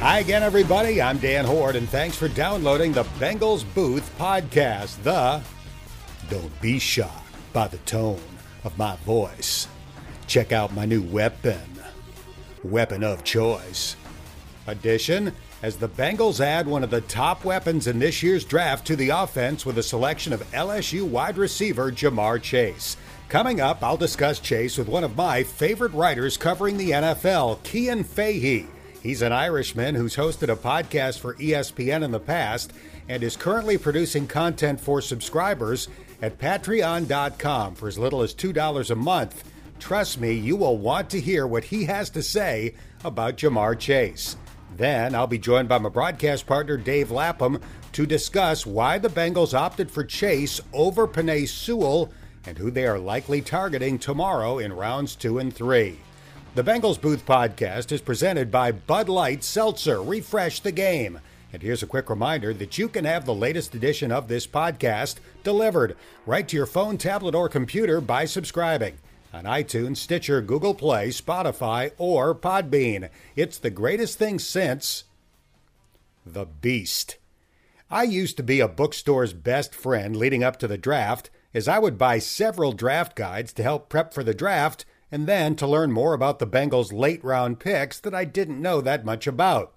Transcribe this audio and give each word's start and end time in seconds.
Hi 0.00 0.20
again, 0.20 0.42
everybody. 0.42 1.02
I'm 1.02 1.18
Dan 1.18 1.44
Hoard, 1.44 1.76
and 1.76 1.88
thanks 1.88 2.16
for 2.16 2.28
downloading 2.28 2.92
the 2.92 3.04
Bengals 3.18 3.64
Booth 3.74 4.16
podcast. 4.18 5.02
The 5.02 5.42
Don't 6.30 6.60
Be 6.62 6.78
Shocked 6.78 7.26
by 7.52 7.68
the 7.68 7.76
Tone 7.78 8.22
of 8.64 8.78
My 8.78 8.96
Voice. 8.96 9.68
Check 10.26 10.52
out 10.52 10.72
my 10.74 10.86
new 10.86 11.02
weapon, 11.02 11.60
Weapon 12.62 13.04
of 13.04 13.22
Choice 13.22 13.96
Addition, 14.66 15.32
as 15.62 15.76
the 15.76 15.88
Bengals 15.88 16.40
add 16.40 16.66
one 16.66 16.84
of 16.84 16.90
the 16.90 17.02
top 17.02 17.44
weapons 17.44 17.86
in 17.86 17.98
this 17.98 18.22
year's 18.22 18.46
draft 18.46 18.86
to 18.86 18.96
the 18.96 19.10
offense 19.10 19.66
with 19.66 19.76
a 19.76 19.82
selection 19.82 20.32
of 20.32 20.50
LSU 20.52 21.02
wide 21.06 21.36
receiver 21.36 21.92
Ja'Marr 21.92 22.40
Chase. 22.40 22.96
Coming 23.34 23.60
up, 23.60 23.82
I'll 23.82 23.96
discuss 23.96 24.38
Chase 24.38 24.78
with 24.78 24.86
one 24.86 25.02
of 25.02 25.16
my 25.16 25.42
favorite 25.42 25.92
writers 25.92 26.36
covering 26.36 26.76
the 26.76 26.92
NFL, 26.92 27.64
Cian 27.64 28.04
Fahey. 28.04 28.68
He's 29.02 29.22
an 29.22 29.32
Irishman 29.32 29.96
who's 29.96 30.14
hosted 30.14 30.52
a 30.52 30.56
podcast 30.56 31.18
for 31.18 31.34
ESPN 31.34 32.04
in 32.04 32.12
the 32.12 32.20
past 32.20 32.72
and 33.08 33.24
is 33.24 33.36
currently 33.36 33.76
producing 33.76 34.28
content 34.28 34.80
for 34.80 35.00
subscribers 35.00 35.88
at 36.22 36.38
patreon.com 36.38 37.74
for 37.74 37.88
as 37.88 37.98
little 37.98 38.22
as 38.22 38.36
$2 38.36 38.90
a 38.90 38.94
month. 38.94 39.42
Trust 39.80 40.20
me, 40.20 40.30
you 40.30 40.54
will 40.54 40.78
want 40.78 41.10
to 41.10 41.20
hear 41.20 41.44
what 41.44 41.64
he 41.64 41.86
has 41.86 42.10
to 42.10 42.22
say 42.22 42.76
about 43.02 43.36
Ja'Marr 43.36 43.76
Chase. 43.76 44.36
Then 44.76 45.12
I'll 45.12 45.26
be 45.26 45.38
joined 45.38 45.68
by 45.68 45.78
my 45.78 45.88
broadcast 45.88 46.46
partner 46.46 46.76
Dave 46.76 47.10
Lapham 47.10 47.60
to 47.94 48.06
discuss 48.06 48.64
why 48.64 48.98
the 48.98 49.08
Bengals 49.08 49.58
opted 49.58 49.90
for 49.90 50.04
Chase 50.04 50.60
over 50.72 51.08
Penei 51.08 51.48
Sewell 51.48 52.12
and 52.46 52.58
who 52.58 52.70
they 52.70 52.86
are 52.86 52.98
likely 52.98 53.40
targeting 53.40 53.98
tomorrow 53.98 54.58
in 54.58 54.72
rounds 54.72 55.16
two 55.16 55.38
and 55.38 55.54
three. 55.54 55.98
The 56.54 56.62
Bengals 56.62 57.00
Booth 57.00 57.26
podcast 57.26 57.90
is 57.90 58.00
presented 58.00 58.50
by 58.50 58.70
Bud 58.70 59.08
Light 59.08 59.42
Seltzer. 59.42 60.02
Refresh 60.02 60.60
the 60.60 60.72
game. 60.72 61.20
And 61.52 61.62
here's 61.62 61.82
a 61.82 61.86
quick 61.86 62.10
reminder 62.10 62.52
that 62.54 62.78
you 62.78 62.88
can 62.88 63.04
have 63.04 63.24
the 63.24 63.34
latest 63.34 63.74
edition 63.74 64.10
of 64.10 64.28
this 64.28 64.46
podcast 64.46 65.16
delivered 65.42 65.96
right 66.26 66.46
to 66.48 66.56
your 66.56 66.66
phone, 66.66 66.98
tablet, 66.98 67.34
or 67.34 67.48
computer 67.48 68.00
by 68.00 68.24
subscribing 68.24 68.98
on 69.32 69.44
iTunes, 69.44 69.96
Stitcher, 69.96 70.40
Google 70.40 70.74
Play, 70.74 71.08
Spotify, 71.08 71.90
or 71.98 72.34
Podbean. 72.34 73.08
It's 73.34 73.58
the 73.58 73.70
greatest 73.70 74.18
thing 74.18 74.38
since 74.38 75.04
The 76.24 76.44
Beast. 76.44 77.16
I 77.90 78.04
used 78.04 78.36
to 78.36 78.42
be 78.42 78.60
a 78.60 78.68
bookstore's 78.68 79.32
best 79.32 79.74
friend 79.74 80.16
leading 80.16 80.44
up 80.44 80.58
to 80.60 80.68
the 80.68 80.78
draft, 80.78 81.30
as 81.54 81.68
I 81.68 81.78
would 81.78 81.96
buy 81.96 82.18
several 82.18 82.72
draft 82.72 83.14
guides 83.14 83.52
to 83.54 83.62
help 83.62 83.88
prep 83.88 84.12
for 84.12 84.24
the 84.24 84.34
draft 84.34 84.84
and 85.10 85.26
then 85.26 85.54
to 85.56 85.66
learn 85.66 85.92
more 85.92 86.12
about 86.12 86.40
the 86.40 86.46
Bengals' 86.46 86.92
late 86.92 87.22
round 87.22 87.60
picks 87.60 88.00
that 88.00 88.14
I 88.14 88.24
didn't 88.24 88.60
know 88.60 88.80
that 88.80 89.04
much 89.04 89.28
about. 89.28 89.72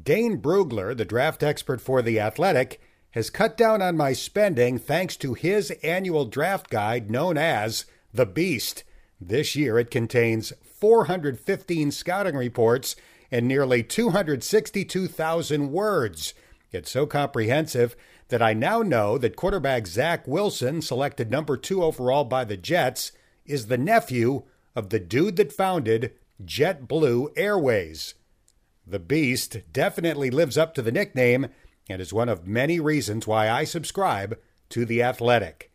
Dane 0.00 0.40
Brugler, 0.40 0.96
the 0.96 1.04
draft 1.04 1.42
expert 1.42 1.80
for 1.80 2.00
The 2.00 2.20
Athletic, 2.20 2.80
has 3.10 3.28
cut 3.28 3.56
down 3.56 3.82
on 3.82 3.96
my 3.96 4.12
spending 4.12 4.78
thanks 4.78 5.16
to 5.16 5.34
his 5.34 5.72
annual 5.82 6.24
draft 6.24 6.70
guide 6.70 7.10
known 7.10 7.36
as 7.36 7.86
The 8.14 8.26
Beast. 8.26 8.84
This 9.20 9.56
year 9.56 9.78
it 9.80 9.90
contains 9.90 10.52
415 10.62 11.90
scouting 11.90 12.36
reports 12.36 12.94
and 13.32 13.48
nearly 13.48 13.82
262,000 13.82 15.72
words. 15.72 16.34
It's 16.72 16.90
so 16.90 17.06
comprehensive 17.06 17.96
that 18.30 18.42
I 18.42 18.54
now 18.54 18.82
know 18.82 19.18
that 19.18 19.36
quarterback 19.36 19.86
Zach 19.86 20.26
Wilson, 20.26 20.82
selected 20.82 21.30
number 21.30 21.56
two 21.56 21.82
overall 21.82 22.24
by 22.24 22.44
the 22.44 22.56
Jets, 22.56 23.12
is 23.44 23.66
the 23.66 23.78
nephew 23.78 24.44
of 24.74 24.90
the 24.90 25.00
dude 25.00 25.36
that 25.36 25.52
founded 25.52 26.12
JetBlue 26.44 27.28
Airways. 27.36 28.14
The 28.86 28.98
Beast 28.98 29.58
definitely 29.72 30.30
lives 30.30 30.56
up 30.56 30.74
to 30.74 30.82
the 30.82 30.92
nickname 30.92 31.48
and 31.88 32.00
is 32.00 32.12
one 32.12 32.28
of 32.28 32.46
many 32.46 32.80
reasons 32.80 33.26
why 33.26 33.48
I 33.48 33.64
subscribe 33.64 34.38
to 34.70 34.84
The 34.84 35.02
Athletic. 35.02 35.70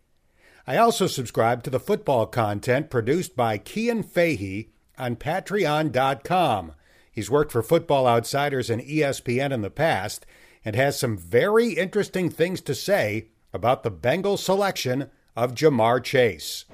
I 0.68 0.78
also 0.78 1.07
subscribe 1.07 1.63
to 1.63 1.69
the 1.69 1.80
football 1.80 2.25
content 2.25 2.90
produced 2.90 3.35
by 3.35 3.62
Cian 3.63 4.01
Fahey 4.01 4.69
on 4.97 5.16
Patreon.com. 5.16 6.74
He's 7.12 7.30
worked 7.30 7.51
for 7.51 7.62
Football 7.62 8.07
Outsiders 8.07 8.69
and 8.69 8.81
ESPN 8.81 9.51
in 9.51 9.62
the 9.62 9.69
past 9.69 10.25
and 10.66 10.76
has 10.76 11.00
some 11.00 11.16
very 11.16 11.74
interesting 11.74 12.30
things 12.30 12.59
to 12.62 12.76
say 12.76 13.30
about 13.53 13.84
the 13.84 13.92
Bengals 13.92 14.40
selection 14.40 15.09
of 15.36 15.53
Ja'Marr 15.53 16.03
Chase. 16.03 16.66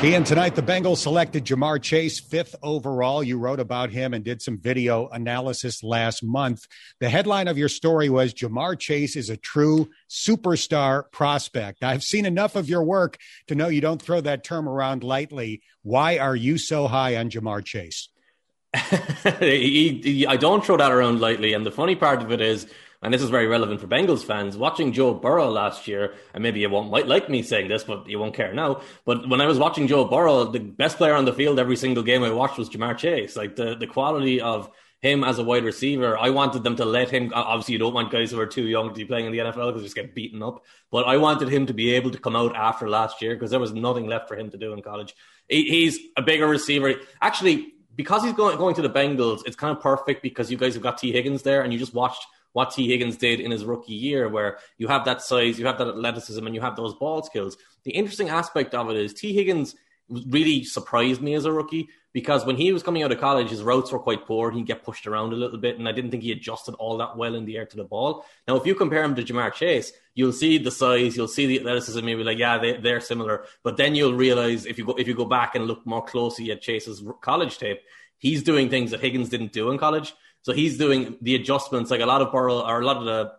Cian, 0.00 0.24
tonight 0.24 0.54
the 0.54 0.62
Bengals 0.62 0.98
selected 0.98 1.46
Ja'Marr 1.46 1.80
Chase 1.80 2.20
fifth 2.20 2.54
overall. 2.62 3.22
You 3.22 3.38
wrote 3.38 3.60
about 3.60 3.90
him 3.90 4.12
and 4.12 4.22
did 4.22 4.42
some 4.42 4.58
video 4.58 5.08
analysis 5.08 5.82
last 5.82 6.22
month. 6.22 6.66
The 7.00 7.08
headline 7.08 7.48
of 7.48 7.56
your 7.56 7.70
story 7.70 8.10
was 8.10 8.34
Ja'Marr 8.34 8.78
Chase 8.78 9.16
is 9.16 9.30
a 9.30 9.36
true 9.36 9.88
superstar 10.10 11.10
prospect. 11.10 11.82
I've 11.82 12.02
seen 12.02 12.26
enough 12.26 12.54
of 12.54 12.68
your 12.68 12.82
work 12.82 13.16
to 13.46 13.54
know 13.54 13.68
you 13.68 13.80
don't 13.80 14.02
throw 14.02 14.20
that 14.20 14.44
term 14.44 14.68
around 14.68 15.04
lightly. 15.04 15.62
Why 15.82 16.18
are 16.18 16.36
you 16.36 16.58
so 16.58 16.86
high 16.86 17.16
on 17.16 17.30
Ja'Marr 17.30 17.64
Chase? 17.64 18.08
I 18.74 20.36
don't 20.38 20.64
throw 20.64 20.76
that 20.76 20.92
around 20.92 21.20
lightly. 21.20 21.54
And 21.54 21.64
the 21.64 21.72
funny 21.72 21.94
part 21.94 22.20
of 22.20 22.30
it 22.30 22.40
is, 22.40 22.66
and 23.04 23.12
this 23.12 23.22
is 23.22 23.28
very 23.28 23.46
relevant 23.46 23.80
for 23.80 23.86
Bengals 23.86 24.24
fans, 24.24 24.56
watching 24.56 24.92
Joe 24.92 25.12
Burrow 25.12 25.50
last 25.50 25.86
year, 25.86 26.14
and 26.32 26.42
maybe 26.42 26.60
you 26.60 26.70
won't 26.70 26.90
might 26.90 27.06
like 27.06 27.28
me 27.28 27.42
saying 27.42 27.68
this, 27.68 27.84
but 27.84 28.08
you 28.08 28.18
won't 28.18 28.34
care 28.34 28.54
now. 28.54 28.80
But 29.04 29.28
when 29.28 29.42
I 29.42 29.46
was 29.46 29.58
watching 29.58 29.86
Joe 29.86 30.06
Burrow, 30.06 30.44
the 30.44 30.58
best 30.58 30.96
player 30.96 31.14
on 31.14 31.26
the 31.26 31.32
field 31.32 31.58
every 31.58 31.76
single 31.76 32.02
game 32.02 32.24
I 32.24 32.30
watched 32.30 32.56
was 32.56 32.70
Ja'Marr 32.70 32.96
Chase. 32.96 33.36
Like 33.36 33.56
the, 33.56 33.74
the 33.74 33.86
quality 33.86 34.40
of 34.40 34.70
him 35.00 35.22
as 35.22 35.38
a 35.38 35.44
wide 35.44 35.64
receiver, 35.64 36.16
I 36.18 36.30
wanted 36.30 36.64
them 36.64 36.76
to 36.76 36.86
let 36.86 37.10
him. 37.10 37.30
Obviously, 37.34 37.72
you 37.74 37.78
don't 37.78 37.92
want 37.92 38.10
guys 38.10 38.30
who 38.30 38.40
are 38.40 38.46
too 38.46 38.66
young 38.66 38.88
to 38.88 38.94
be 38.94 39.04
playing 39.04 39.26
in 39.26 39.32
the 39.32 39.38
NFL 39.38 39.66
because 39.66 39.82
they 39.82 39.86
just 39.86 39.94
get 39.94 40.14
beaten 40.14 40.42
up. 40.42 40.64
But 40.90 41.06
I 41.06 41.18
wanted 41.18 41.50
him 41.50 41.66
to 41.66 41.74
be 41.74 41.92
able 41.92 42.10
to 42.10 42.18
come 42.18 42.34
out 42.34 42.56
after 42.56 42.88
last 42.88 43.20
year 43.20 43.34
because 43.34 43.50
there 43.50 43.60
was 43.60 43.74
nothing 43.74 44.06
left 44.06 44.28
for 44.28 44.36
him 44.36 44.50
to 44.50 44.56
do 44.56 44.72
in 44.72 44.80
college. 44.80 45.14
He, 45.46 45.64
he's 45.64 45.98
a 46.16 46.22
bigger 46.22 46.48
receiver. 46.48 46.94
Actually, 47.20 47.74
because 47.94 48.24
he's 48.24 48.32
going 48.32 48.56
going 48.56 48.74
to 48.76 48.82
the 48.82 48.88
Bengals, 48.88 49.42
it's 49.44 49.56
kind 49.56 49.76
of 49.76 49.82
perfect 49.82 50.22
because 50.22 50.50
you 50.50 50.56
guys 50.56 50.72
have 50.72 50.82
got 50.82 50.96
Tee 50.96 51.12
Higgins 51.12 51.42
there, 51.42 51.60
and 51.60 51.70
you 51.70 51.78
just 51.78 51.92
watched 51.92 52.24
what 52.54 52.70
Tee 52.70 52.88
Higgins 52.88 53.16
did 53.16 53.40
in 53.40 53.50
his 53.50 53.64
rookie 53.64 53.92
year, 53.92 54.28
where 54.28 54.58
you 54.78 54.88
have 54.88 55.04
that 55.04 55.20
size, 55.20 55.58
you 55.58 55.66
have 55.66 55.76
that 55.78 55.88
athleticism, 55.88 56.44
and 56.46 56.54
you 56.54 56.62
have 56.62 56.76
those 56.76 56.94
ball 56.94 57.22
skills. 57.22 57.56
The 57.84 57.90
interesting 57.90 58.30
aspect 58.30 58.74
of 58.74 58.88
it 58.90 58.96
is 58.96 59.12
Tee 59.12 59.34
Higgins 59.34 59.74
really 60.08 60.64
surprised 60.64 61.20
me 61.20 61.34
as 61.34 61.44
a 61.44 61.52
rookie 61.52 61.88
because 62.12 62.46
when 62.46 62.56
he 62.56 62.72
was 62.72 62.82
coming 62.82 63.02
out 63.02 63.10
of 63.10 63.18
college, 63.18 63.50
his 63.50 63.62
routes 63.62 63.90
were 63.90 63.98
quite 63.98 64.24
poor. 64.24 64.52
He'd 64.52 64.66
get 64.66 64.84
pushed 64.84 65.06
around 65.06 65.32
a 65.32 65.36
little 65.36 65.58
bit, 65.58 65.78
and 65.78 65.88
I 65.88 65.92
didn't 65.92 66.12
think 66.12 66.22
he 66.22 66.30
adjusted 66.30 66.74
all 66.76 66.96
that 66.98 67.16
well 67.16 67.34
in 67.34 67.44
the 67.44 67.56
air 67.56 67.66
to 67.66 67.76
the 67.76 67.84
ball. 67.84 68.24
Now, 68.46 68.54
if 68.54 68.66
you 68.66 68.74
compare 68.76 69.02
him 69.02 69.16
to 69.16 69.24
Ja'Marr 69.24 69.52
Chase, 69.52 69.92
you'll 70.14 70.32
see 70.32 70.58
the 70.58 70.70
size, 70.70 71.16
you'll 71.16 71.26
see 71.26 71.46
the 71.46 71.58
athleticism, 71.58 72.04
maybe 72.04 72.22
like, 72.22 72.38
yeah, 72.38 72.58
they, 72.58 72.76
they're 72.76 73.00
similar. 73.00 73.46
But 73.64 73.76
then 73.76 73.96
you'll 73.96 74.14
realize 74.14 74.64
if 74.64 74.78
you 74.78 74.84
go 74.84 74.94
if 74.94 75.08
you 75.08 75.14
go 75.14 75.24
back 75.24 75.56
and 75.56 75.66
look 75.66 75.84
more 75.84 76.04
closely 76.04 76.52
at 76.52 76.62
Chase's 76.62 77.02
college 77.20 77.58
tape, 77.58 77.80
he's 78.18 78.44
doing 78.44 78.70
things 78.70 78.92
that 78.92 79.00
Higgins 79.00 79.28
didn't 79.28 79.52
do 79.52 79.70
in 79.70 79.78
college. 79.78 80.14
So 80.44 80.52
he's 80.52 80.76
doing 80.76 81.16
the 81.22 81.34
adjustments 81.36 81.90
like 81.90 82.02
a 82.02 82.06
lot 82.06 82.20
of 82.20 82.30
Burrow 82.30 82.60
or 82.60 82.82
a 82.82 82.84
lot 82.84 82.98
of 82.98 83.06
the 83.06 83.32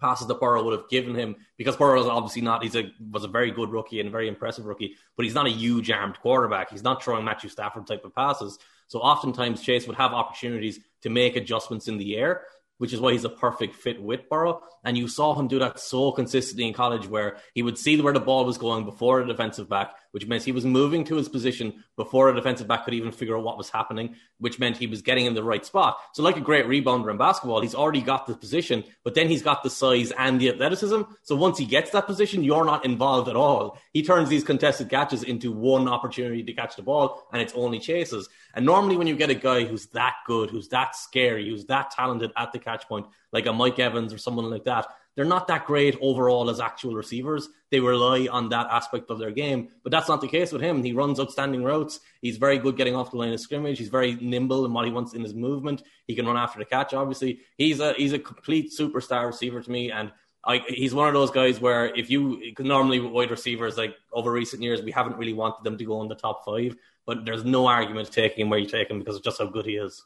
passes 0.00 0.28
that 0.28 0.38
Burrow 0.38 0.62
would 0.62 0.78
have 0.78 0.88
given 0.88 1.16
him 1.16 1.34
because 1.58 1.76
Burrow 1.76 2.00
is 2.00 2.06
obviously 2.06 2.42
not 2.42 2.62
he's 2.62 2.76
a 2.76 2.92
was 3.10 3.24
a 3.24 3.28
very 3.28 3.50
good 3.50 3.70
rookie 3.70 4.00
and 4.00 4.10
very 4.10 4.28
impressive 4.28 4.64
rookie, 4.64 4.94
but 5.16 5.24
he's 5.24 5.34
not 5.34 5.46
a 5.46 5.50
huge 5.50 5.90
armed 5.90 6.18
quarterback. 6.20 6.70
He's 6.70 6.84
not 6.84 7.02
throwing 7.02 7.24
Matthew 7.24 7.50
Stafford 7.50 7.88
type 7.88 8.04
of 8.04 8.14
passes. 8.14 8.58
So 8.86 9.00
oftentimes 9.00 9.62
Chase 9.62 9.88
would 9.88 9.96
have 9.96 10.12
opportunities 10.12 10.78
to 11.02 11.10
make 11.10 11.34
adjustments 11.34 11.88
in 11.88 11.98
the 11.98 12.16
air 12.16 12.42
which 12.78 12.92
is 12.92 13.00
why 13.00 13.12
he's 13.12 13.24
a 13.24 13.28
perfect 13.28 13.74
fit 13.74 14.02
with 14.02 14.28
Burrow. 14.28 14.60
And 14.84 14.98
you 14.98 15.08
saw 15.08 15.34
him 15.34 15.48
do 15.48 15.58
that 15.60 15.80
so 15.80 16.12
consistently 16.12 16.66
in 16.66 16.74
college, 16.74 17.06
where 17.06 17.38
he 17.54 17.62
would 17.62 17.78
see 17.78 18.00
where 18.00 18.12
the 18.12 18.20
ball 18.20 18.44
was 18.44 18.58
going 18.58 18.84
before 18.84 19.20
a 19.20 19.26
defensive 19.26 19.68
back, 19.68 19.94
which 20.10 20.26
meant 20.26 20.42
he 20.42 20.52
was 20.52 20.64
moving 20.64 21.04
to 21.04 21.16
his 21.16 21.28
position 21.28 21.84
before 21.96 22.28
a 22.28 22.34
defensive 22.34 22.68
back 22.68 22.84
could 22.84 22.94
even 22.94 23.12
figure 23.12 23.36
out 23.36 23.44
what 23.44 23.56
was 23.56 23.70
happening, 23.70 24.14
which 24.38 24.58
meant 24.58 24.76
he 24.76 24.86
was 24.86 25.02
getting 25.02 25.26
in 25.26 25.34
the 25.34 25.42
right 25.42 25.64
spot. 25.64 25.98
So, 26.12 26.22
like 26.22 26.36
a 26.36 26.40
great 26.40 26.66
rebounder 26.66 27.10
in 27.10 27.16
basketball, 27.16 27.62
he's 27.62 27.74
already 27.74 28.02
got 28.02 28.26
the 28.26 28.34
position, 28.34 28.84
but 29.04 29.14
then 29.14 29.28
he's 29.28 29.42
got 29.42 29.62
the 29.62 29.70
size 29.70 30.12
and 30.18 30.40
the 30.40 30.50
athleticism. 30.50 31.02
So, 31.22 31.36
once 31.36 31.58
he 31.58 31.64
gets 31.64 31.90
that 31.90 32.06
position, 32.06 32.44
you're 32.44 32.64
not 32.64 32.84
involved 32.84 33.28
at 33.28 33.36
all. 33.36 33.78
He 33.92 34.02
turns 34.02 34.28
these 34.28 34.44
contested 34.44 34.90
catches 34.90 35.22
into 35.22 35.52
one 35.52 35.88
opportunity 35.88 36.42
to 36.42 36.52
catch 36.52 36.76
the 36.76 36.82
ball, 36.82 37.26
and 37.32 37.40
it's 37.40 37.54
only 37.54 37.78
chases. 37.78 38.28
And 38.54 38.66
normally, 38.66 38.96
when 38.96 39.06
you 39.06 39.16
get 39.16 39.30
a 39.30 39.34
guy 39.34 39.64
who's 39.64 39.86
that 39.86 40.14
good, 40.26 40.50
who's 40.50 40.68
that 40.68 40.94
scary, 40.96 41.48
who's 41.48 41.64
that 41.66 41.90
talented 41.90 42.32
at 42.36 42.52
the 42.52 42.58
catch 42.64 42.88
point, 42.88 43.06
like 43.32 43.46
a 43.46 43.52
Mike 43.52 43.78
Evans 43.78 44.12
or 44.12 44.18
someone 44.18 44.50
like 44.50 44.64
that, 44.64 44.86
they're 45.14 45.24
not 45.24 45.46
that 45.48 45.66
great 45.66 45.96
overall 46.00 46.50
as 46.50 46.58
actual 46.58 46.94
receivers. 46.94 47.48
They 47.70 47.78
rely 47.78 48.26
on 48.30 48.48
that 48.48 48.66
aspect 48.70 49.10
of 49.10 49.18
their 49.18 49.30
game, 49.30 49.68
but 49.82 49.92
that's 49.92 50.08
not 50.08 50.20
the 50.20 50.28
case 50.28 50.50
with 50.50 50.62
him. 50.62 50.82
He 50.82 50.92
runs 50.92 51.20
outstanding 51.20 51.62
routes. 51.62 52.00
He's 52.20 52.36
very 52.36 52.58
good 52.58 52.76
getting 52.76 52.96
off 52.96 53.12
the 53.12 53.18
line 53.18 53.32
of 53.32 53.40
scrimmage. 53.40 53.78
He's 53.78 53.88
very 53.88 54.16
nimble 54.16 54.64
in 54.64 54.72
what 54.72 54.86
he 54.86 54.90
wants 54.90 55.14
in 55.14 55.22
his 55.22 55.34
movement. 55.34 55.82
He 56.06 56.16
can 56.16 56.26
run 56.26 56.36
after 56.36 56.58
the 56.58 56.64
catch. 56.64 56.94
Obviously, 56.94 57.40
he's 57.58 57.80
a 57.80 57.92
he's 57.94 58.12
a 58.12 58.18
complete 58.18 58.72
superstar 58.72 59.26
receiver 59.26 59.62
to 59.62 59.70
me, 59.70 59.92
and 59.92 60.10
I, 60.44 60.62
he's 60.68 60.94
one 60.94 61.08
of 61.08 61.14
those 61.14 61.30
guys 61.30 61.60
where 61.60 61.94
if 61.94 62.10
you 62.10 62.52
normally 62.58 63.00
wide 63.00 63.30
receivers 63.30 63.78
like 63.78 63.94
over 64.12 64.30
recent 64.30 64.62
years 64.62 64.82
we 64.82 64.90
haven't 64.90 65.16
really 65.16 65.32
wanted 65.32 65.64
them 65.64 65.78
to 65.78 65.84
go 65.84 66.02
in 66.02 66.08
the 66.08 66.14
top 66.14 66.44
five 66.44 66.76
but 67.06 67.24
there's 67.24 67.44
no 67.44 67.66
argument 67.66 68.10
taking 68.10 68.42
him 68.42 68.50
where 68.50 68.58
you 68.58 68.66
take 68.66 68.90
him 68.90 68.98
because 68.98 69.16
of 69.16 69.22
just 69.22 69.38
how 69.38 69.46
good 69.46 69.66
he 69.66 69.76
is. 69.76 70.04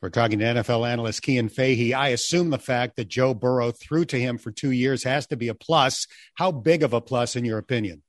We're 0.00 0.10
talking 0.10 0.38
to 0.38 0.44
NFL 0.44 0.88
analyst 0.88 1.24
Cian 1.24 1.48
Fahey. 1.48 1.92
I 1.92 2.08
assume 2.08 2.50
the 2.50 2.58
fact 2.58 2.94
that 2.96 3.08
Joe 3.08 3.34
Burrow 3.34 3.72
threw 3.72 4.04
to 4.06 4.18
him 4.18 4.38
for 4.38 4.52
two 4.52 4.70
years 4.70 5.02
has 5.02 5.26
to 5.28 5.36
be 5.36 5.48
a 5.48 5.54
plus. 5.54 6.06
How 6.34 6.52
big 6.52 6.84
of 6.84 6.92
a 6.92 7.00
plus, 7.00 7.34
in 7.34 7.44
your 7.44 7.58
opinion? 7.58 8.02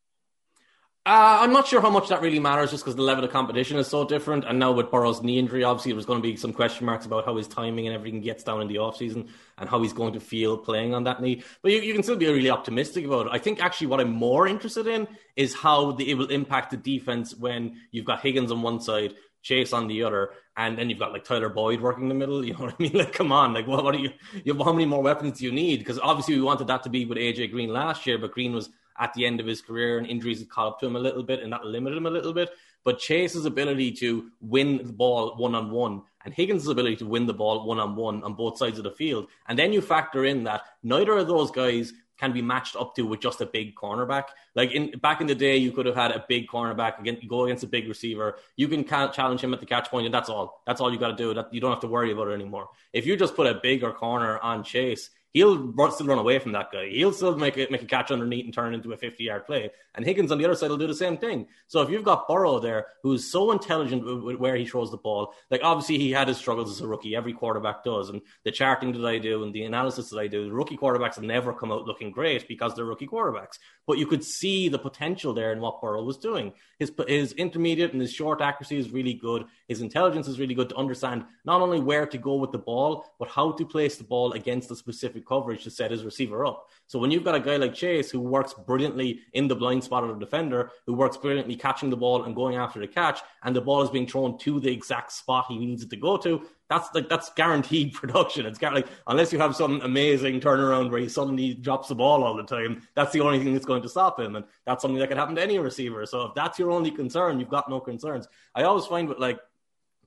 Uh, 1.04 1.40
I'm 1.42 1.52
not 1.52 1.68
sure 1.68 1.82
how 1.82 1.90
much 1.90 2.10
that 2.10 2.22
really 2.22 2.38
matters 2.40 2.70
just 2.70 2.84
because 2.84 2.96
the 2.96 3.02
level 3.02 3.24
of 3.24 3.32
competition 3.32 3.78
is 3.78 3.88
so 3.88 4.06
different. 4.06 4.46
And 4.46 4.60
now 4.60 4.72
with 4.72 4.92
Burrow's 4.92 5.24
knee 5.24 5.40
injury, 5.40 5.64
obviously, 5.64 5.94
there's 5.94 6.06
going 6.06 6.22
to 6.22 6.28
be 6.28 6.36
some 6.36 6.54
question 6.54 6.86
marks 6.86 7.08
about 7.08 7.26
how 7.26 7.36
his 7.38 7.48
timing 7.48 7.88
and 7.88 7.96
everything 7.96 8.22
gets 8.22 8.44
down 8.44 8.62
in 8.62 8.68
the 8.68 8.76
offseason 8.76 9.28
and 9.58 9.68
how 9.68 9.82
he's 9.82 9.94
going 9.94 10.14
to 10.14 10.20
feel 10.20 10.60
playing 10.60 10.94
on 10.94 11.06
that 11.06 11.24
knee. 11.24 11.42
But 11.64 11.72
you, 11.72 11.80
you, 11.82 11.94
can 11.96 12.04
still 12.04 12.18
be 12.18 12.28
really 12.28 12.52
optimistic 12.52 13.06
about 13.06 13.26
it. 13.26 13.32
I 13.32 13.40
think 13.40 13.64
actually 13.64 13.88
what 13.88 14.00
I'm 14.00 14.12
more 14.12 14.48
interested 14.48 14.86
in 14.86 15.08
is 15.36 15.56
how 15.56 15.94
the, 15.94 16.12
it 16.12 16.14
will 16.14 16.30
impact 16.30 16.70
the 16.70 16.78
defense 16.78 17.34
when 17.34 17.78
you've 17.90 18.06
got 18.06 18.22
Higgins 18.22 18.52
on 18.52 18.62
one 18.62 18.80
side, 18.80 19.16
Chase 19.42 19.74
on 19.74 19.88
the 19.88 20.04
other, 20.04 20.32
and 20.60 20.78
then 20.78 20.90
you've 20.90 21.00
got 21.00 21.14
like 21.14 21.24
Tyler 21.24 21.48
Boyd 21.48 21.80
working 21.80 22.04
in 22.04 22.10
the 22.10 22.16
middle. 22.16 22.44
You 22.50 22.54
know 22.54 22.66
what 22.66 22.76
I 22.78 22.84
mean? 22.84 22.92
Like, 22.94 23.14
come 23.14 23.32
on, 23.32 23.54
like, 23.54 23.66
what, 23.66 23.84
what 23.84 23.96
are 23.96 24.00
you? 24.00 24.12
you 24.44 24.54
have, 24.54 24.62
how 24.62 24.74
many 24.74 24.86
more 24.86 25.02
weapons 25.02 25.40
do 25.40 25.46
you 25.46 25.52
need? 25.54 25.80
Because 25.80 25.98
obviously 26.00 26.36
we 26.36 26.42
wanted 26.42 26.68
that 26.68 26.84
to 26.84 26.90
be 26.90 27.06
with 27.06 27.18
AJ 27.18 27.52
Green 27.52 27.72
last 27.72 28.06
year, 28.06 28.18
but 28.18 28.34
Green 28.34 28.52
was 28.52 28.70
at 29.00 29.14
the 29.14 29.26
end 29.26 29.40
of 29.40 29.46
his 29.46 29.62
career 29.62 29.98
and 29.98 30.06
injuries 30.06 30.40
had 30.40 30.50
caught 30.50 30.68
up 30.68 30.80
to 30.82 30.86
him 30.86 30.98
a 30.98 31.00
little 31.00 31.24
bit, 31.24 31.42
and 31.42 31.54
that 31.54 31.66
limited 31.66 31.96
him 31.98 32.08
a 32.08 32.10
little 32.10 32.34
bit. 32.34 32.50
But 32.84 33.00
Chase's 33.00 33.46
ability 33.46 33.94
to 33.94 34.32
win 34.42 34.86
the 34.86 34.92
ball 34.92 35.36
one 35.38 35.56
on 35.56 35.72
one 35.72 36.02
and 36.26 36.34
Higgins' 36.34 36.68
ability 36.68 36.98
to 36.98 37.06
win 37.06 37.26
the 37.26 37.34
ball 37.34 37.66
one 37.66 37.80
on 37.80 37.96
one 37.96 38.22
on 38.24 38.34
both 38.34 38.58
sides 38.58 38.78
of 38.78 38.84
the 38.84 38.92
field, 38.92 39.28
and 39.48 39.58
then 39.58 39.72
you 39.72 39.82
factor 39.82 40.26
in 40.26 40.44
that 40.44 40.64
neither 40.84 41.14
of 41.14 41.28
those 41.28 41.52
guys 41.52 41.94
can 42.20 42.34
be 42.34 42.42
matched 42.42 42.76
up 42.76 42.96
to 42.96 43.04
with 43.04 43.22
just 43.22 43.42
a 43.42 43.46
big 43.46 43.76
cornerback. 43.76 44.26
Like 44.56 44.72
in 44.72 44.92
back 45.00 45.22
in 45.22 45.28
the 45.28 45.36
day, 45.36 45.58
you 45.58 45.72
could 45.72 45.86
have 45.86 45.96
had 45.96 46.12
a 46.12 46.26
big 46.28 46.48
cornerback 46.48 47.00
again, 47.00 47.18
go 47.28 47.46
against 47.46 47.64
a 47.64 47.68
big 47.68 47.88
receiver. 47.88 48.38
You 48.56 48.68
can 48.68 48.84
challenge 48.86 49.42
him 49.42 49.54
at 49.54 49.60
the 49.60 49.66
catch 49.66 49.90
point, 49.90 50.06
and 50.06 50.14
that's 50.14 50.30
all. 50.30 50.62
That's 50.66 50.82
all 50.82 50.92
you 50.92 51.00
got 51.00 51.10
to 51.10 51.16
do. 51.16 51.34
That 51.34 51.54
you 51.54 51.62
don't 51.62 51.72
have 51.72 51.82
to 51.82 51.88
worry 51.88 52.12
about 52.12 52.28
it 52.28 52.34
anymore. 52.34 52.70
If 52.94 53.06
you 53.06 53.16
just 53.16 53.36
put 53.36 53.48
a 53.48 53.56
bigger 53.56 53.92
corner 53.92 54.38
on 54.40 54.64
Chase, 54.64 55.10
he'll 55.34 55.92
still 55.92 56.08
run 56.08 56.18
away 56.18 56.40
from 56.40 56.52
that 56.54 56.72
guy. 56.72 56.90
He'll 56.90 57.14
still 57.14 57.36
make 57.36 57.58
it, 57.58 57.72
make 57.72 57.82
a 57.82 57.86
catch 57.86 58.12
underneath 58.12 58.46
and 58.46 58.54
turn 58.54 58.74
into 58.74 58.92
a 58.94 58.98
50 58.98 59.24
yard 59.24 59.46
play. 59.46 59.72
And 59.96 60.06
Higgins 60.06 60.32
on 60.32 60.38
the 60.38 60.46
other 60.46 60.56
side 60.56 60.70
will 60.70 60.78
do 60.78 60.88
the 60.88 60.96
same 60.96 61.18
thing. 61.18 61.48
So 61.68 61.82
if 61.82 61.90
you've 61.90 62.04
got 62.04 62.28
Burrow 62.28 62.60
there, 62.60 62.88
who's 63.04 63.32
so 63.32 63.52
intelligent 63.52 64.04
with 64.24 64.38
where 64.38 64.56
he 64.56 64.66
throws 64.66 64.92
the 64.92 64.98
ball, 64.98 65.34
like 65.52 65.62
obviously 65.64 65.98
he 65.98 66.12
had 66.12 66.28
his 66.28 66.38
struggles 66.38 66.72
as 66.72 66.82
a 66.82 66.88
rookie. 66.88 67.16
Every 67.16 67.34
quarterback 67.34 67.84
does. 67.84 68.10
And 68.10 68.22
the 68.44 68.52
charting 68.52 68.92
that 68.94 69.06
I 69.06 69.18
do 69.18 69.44
and 69.44 69.54
the 69.54 69.64
analysis 69.64 70.10
that 70.10 70.20
I 70.20 70.28
do, 70.28 70.50
rookie 70.50 70.78
quarterbacks 70.78 71.16
have 71.16 71.24
never 71.24 71.54
come 71.54 71.72
out 71.72 71.86
looking 71.86 72.12
great 72.12 72.48
because 72.48 72.76
they're 72.76 72.86
rookie 72.86 73.08
quarterbacks. 73.08 73.60
But 73.86 73.98
you 73.98 74.08
could 74.08 74.24
see 74.24 74.70
the 74.70 74.80
potential 74.80 75.34
there 75.34 75.52
in 75.52 75.62
what 75.62 75.82
Burrow 75.82 76.04
was 76.04 76.18
doing. 76.18 76.54
His 76.78 76.92
his 77.08 77.34
intermediate 77.34 77.92
and 77.92 78.02
his 78.02 78.14
short 78.14 78.42
accuracy 78.42 78.78
is 78.78 78.92
really 78.92 79.14
good. 79.14 79.46
His 79.68 79.82
intelligence 79.82 80.28
is 80.28 80.40
really 80.40 80.54
good 80.54 80.70
to 80.70 80.76
understand 80.76 81.26
not 81.44 81.62
only 81.62 81.80
where 81.80 82.06
to 82.06 82.18
go 82.18 82.36
with 82.36 82.52
the 82.52 82.58
ball, 82.58 83.06
but 83.20 83.30
how 83.30 83.52
to 83.52 83.66
place 83.66 83.98
the 83.98 84.04
ball 84.04 84.34
against 84.34 84.70
the 84.70 84.76
specific 84.76 85.19
coverage 85.22 85.64
to 85.64 85.72
set 85.72 85.92
his 85.92 86.04
receiver 86.04 86.46
up. 86.46 86.68
So 86.88 86.98
when 86.98 87.12
you've 87.12 87.24
got 87.24 87.36
a 87.36 87.40
guy 87.40 87.58
like 87.58 87.74
Chase 87.74 88.10
who 88.10 88.20
works 88.20 88.54
brilliantly 88.54 89.22
in 89.34 89.48
the 89.48 89.56
blind 89.56 89.84
spot 89.84 90.04
of 90.04 90.10
the 90.10 90.26
defender, 90.26 90.72
who 90.86 90.94
works 90.94 91.18
brilliantly 91.18 91.56
catching 91.56 91.90
the 91.90 91.98
ball 91.98 92.24
and 92.24 92.36
going 92.36 92.56
after 92.56 92.80
the 92.80 92.88
catch, 92.88 93.20
and 93.44 93.56
the 93.56 93.62
ball 93.62 93.84
is 93.84 93.90
being 93.90 94.08
thrown 94.08 94.38
to 94.40 94.60
the 94.60 94.72
exact 94.72 95.12
spot 95.12 95.46
he 95.48 95.58
needs 95.58 95.84
it 95.84 95.90
to 95.92 95.98
go 95.98 96.18
to, 96.18 96.42
that's 96.70 96.90
like 96.94 97.10
that's 97.10 97.32
guaranteed 97.34 97.94
production. 97.94 98.46
It's 98.46 98.62
like 98.62 98.88
unless 99.08 99.34
you 99.34 99.40
have 99.40 99.56
some 99.56 99.82
amazing 99.82 100.40
turnaround 100.40 100.92
where 100.92 101.00
he 101.00 101.10
suddenly 101.10 101.54
drops 101.54 101.90
the 101.90 101.96
ball 101.96 102.24
all 102.24 102.36
the 102.36 102.44
time, 102.44 102.82
that's 102.96 103.12
the 103.12 103.22
only 103.22 103.44
thing 103.44 103.54
that's 103.54 103.66
going 103.66 103.82
to 103.82 103.90
stop 103.90 104.20
him, 104.20 104.36
and 104.36 104.46
that's 104.66 104.82
something 104.82 105.00
that 105.00 105.10
can 105.10 105.18
happen 105.18 105.36
to 105.36 105.42
any 105.42 105.60
receiver. 105.60 106.06
So 106.06 106.28
if 106.28 106.36
that's 106.36 106.58
your 106.58 106.72
only 106.72 106.92
concern, 106.92 107.40
you've 107.40 107.50
got 107.50 107.70
no 107.70 107.80
concerns. 107.80 108.28
I 108.56 108.64
always 108.64 108.86
find 108.86 109.10
with 109.10 109.20
like 109.20 109.40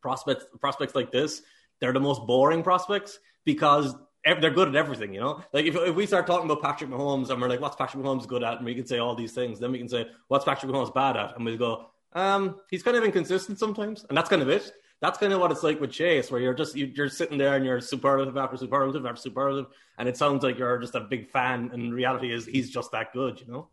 prospects 0.00 0.46
prospects 0.60 0.94
like 0.94 1.10
this, 1.10 1.42
they're 1.80 1.92
the 1.92 2.00
most 2.00 2.26
boring 2.26 2.62
prospects 2.62 3.18
because 3.44 3.94
they're 4.24 4.50
good 4.50 4.68
at 4.68 4.76
everything, 4.76 5.12
you 5.12 5.20
know. 5.20 5.42
Like 5.52 5.66
if, 5.66 5.74
if 5.76 5.94
we 5.94 6.06
start 6.06 6.26
talking 6.26 6.50
about 6.50 6.62
Patrick 6.62 6.90
Mahomes 6.90 7.30
and 7.30 7.40
we're 7.40 7.48
like, 7.48 7.60
"What's 7.60 7.76
Patrick 7.76 8.02
Mahomes 8.02 8.26
good 8.26 8.42
at?" 8.42 8.58
and 8.58 8.64
we 8.64 8.74
can 8.74 8.86
say 8.86 8.98
all 8.98 9.14
these 9.14 9.32
things, 9.32 9.58
then 9.58 9.72
we 9.72 9.78
can 9.78 9.88
say, 9.88 10.06
"What's 10.28 10.44
Patrick 10.44 10.70
Mahomes 10.70 10.94
bad 10.94 11.16
at?" 11.16 11.36
and 11.36 11.44
we'll 11.44 11.58
go, 11.58 11.86
um, 12.12 12.60
"He's 12.70 12.82
kind 12.82 12.96
of 12.96 13.04
inconsistent 13.04 13.58
sometimes," 13.58 14.04
and 14.08 14.16
that's 14.16 14.30
kind 14.30 14.42
of 14.42 14.48
it. 14.48 14.72
That's 15.00 15.18
kind 15.18 15.32
of 15.32 15.40
what 15.40 15.50
it's 15.50 15.64
like 15.64 15.80
with 15.80 15.90
Chase, 15.90 16.30
where 16.30 16.40
you're 16.40 16.54
just 16.54 16.76
you're 16.76 17.08
sitting 17.08 17.36
there 17.36 17.56
and 17.56 17.64
you're 17.64 17.80
superlative 17.80 18.36
after 18.36 18.56
superlative 18.56 19.04
after 19.04 19.20
superlative, 19.20 19.66
and 19.98 20.08
it 20.08 20.16
sounds 20.16 20.44
like 20.44 20.58
you're 20.58 20.78
just 20.78 20.94
a 20.94 21.00
big 21.00 21.28
fan, 21.28 21.70
and 21.72 21.92
reality 21.92 22.32
is 22.32 22.46
he's 22.46 22.70
just 22.70 22.92
that 22.92 23.12
good, 23.12 23.40
you 23.40 23.46
know. 23.48 23.68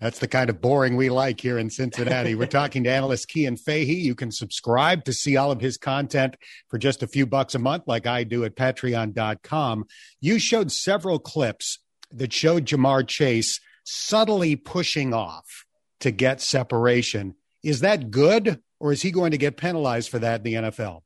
That's 0.00 0.18
the 0.18 0.28
kind 0.28 0.48
of 0.48 0.60
boring 0.60 0.96
we 0.96 1.10
like 1.10 1.40
here 1.40 1.58
in 1.58 1.70
Cincinnati. 1.70 2.34
We're 2.34 2.46
talking 2.46 2.84
to 2.84 2.90
analyst 2.90 3.30
Cian 3.30 3.56
Fahey. 3.56 3.94
You 3.94 4.14
can 4.14 4.30
subscribe 4.30 5.04
to 5.04 5.12
see 5.12 5.36
all 5.36 5.50
of 5.50 5.60
his 5.60 5.76
content 5.76 6.36
for 6.68 6.78
just 6.78 7.02
a 7.02 7.06
few 7.06 7.26
bucks 7.26 7.54
a 7.54 7.58
month, 7.58 7.84
like 7.86 8.06
I 8.06 8.24
do 8.24 8.44
at 8.44 8.56
patreon.com. 8.56 9.84
You 10.20 10.38
showed 10.38 10.72
several 10.72 11.18
clips 11.18 11.78
that 12.12 12.32
showed 12.32 12.64
Ja'Marr 12.64 13.06
Chase 13.06 13.60
subtly 13.84 14.56
pushing 14.56 15.12
off 15.12 15.66
to 16.00 16.10
get 16.10 16.40
separation. 16.40 17.34
Is 17.62 17.80
that 17.80 18.10
good, 18.10 18.60
or 18.80 18.92
is 18.92 19.02
he 19.02 19.10
going 19.10 19.32
to 19.32 19.38
get 19.38 19.56
penalized 19.56 20.10
for 20.10 20.18
that 20.20 20.40
in 20.40 20.44
the 20.44 20.54
NFL? 20.70 21.02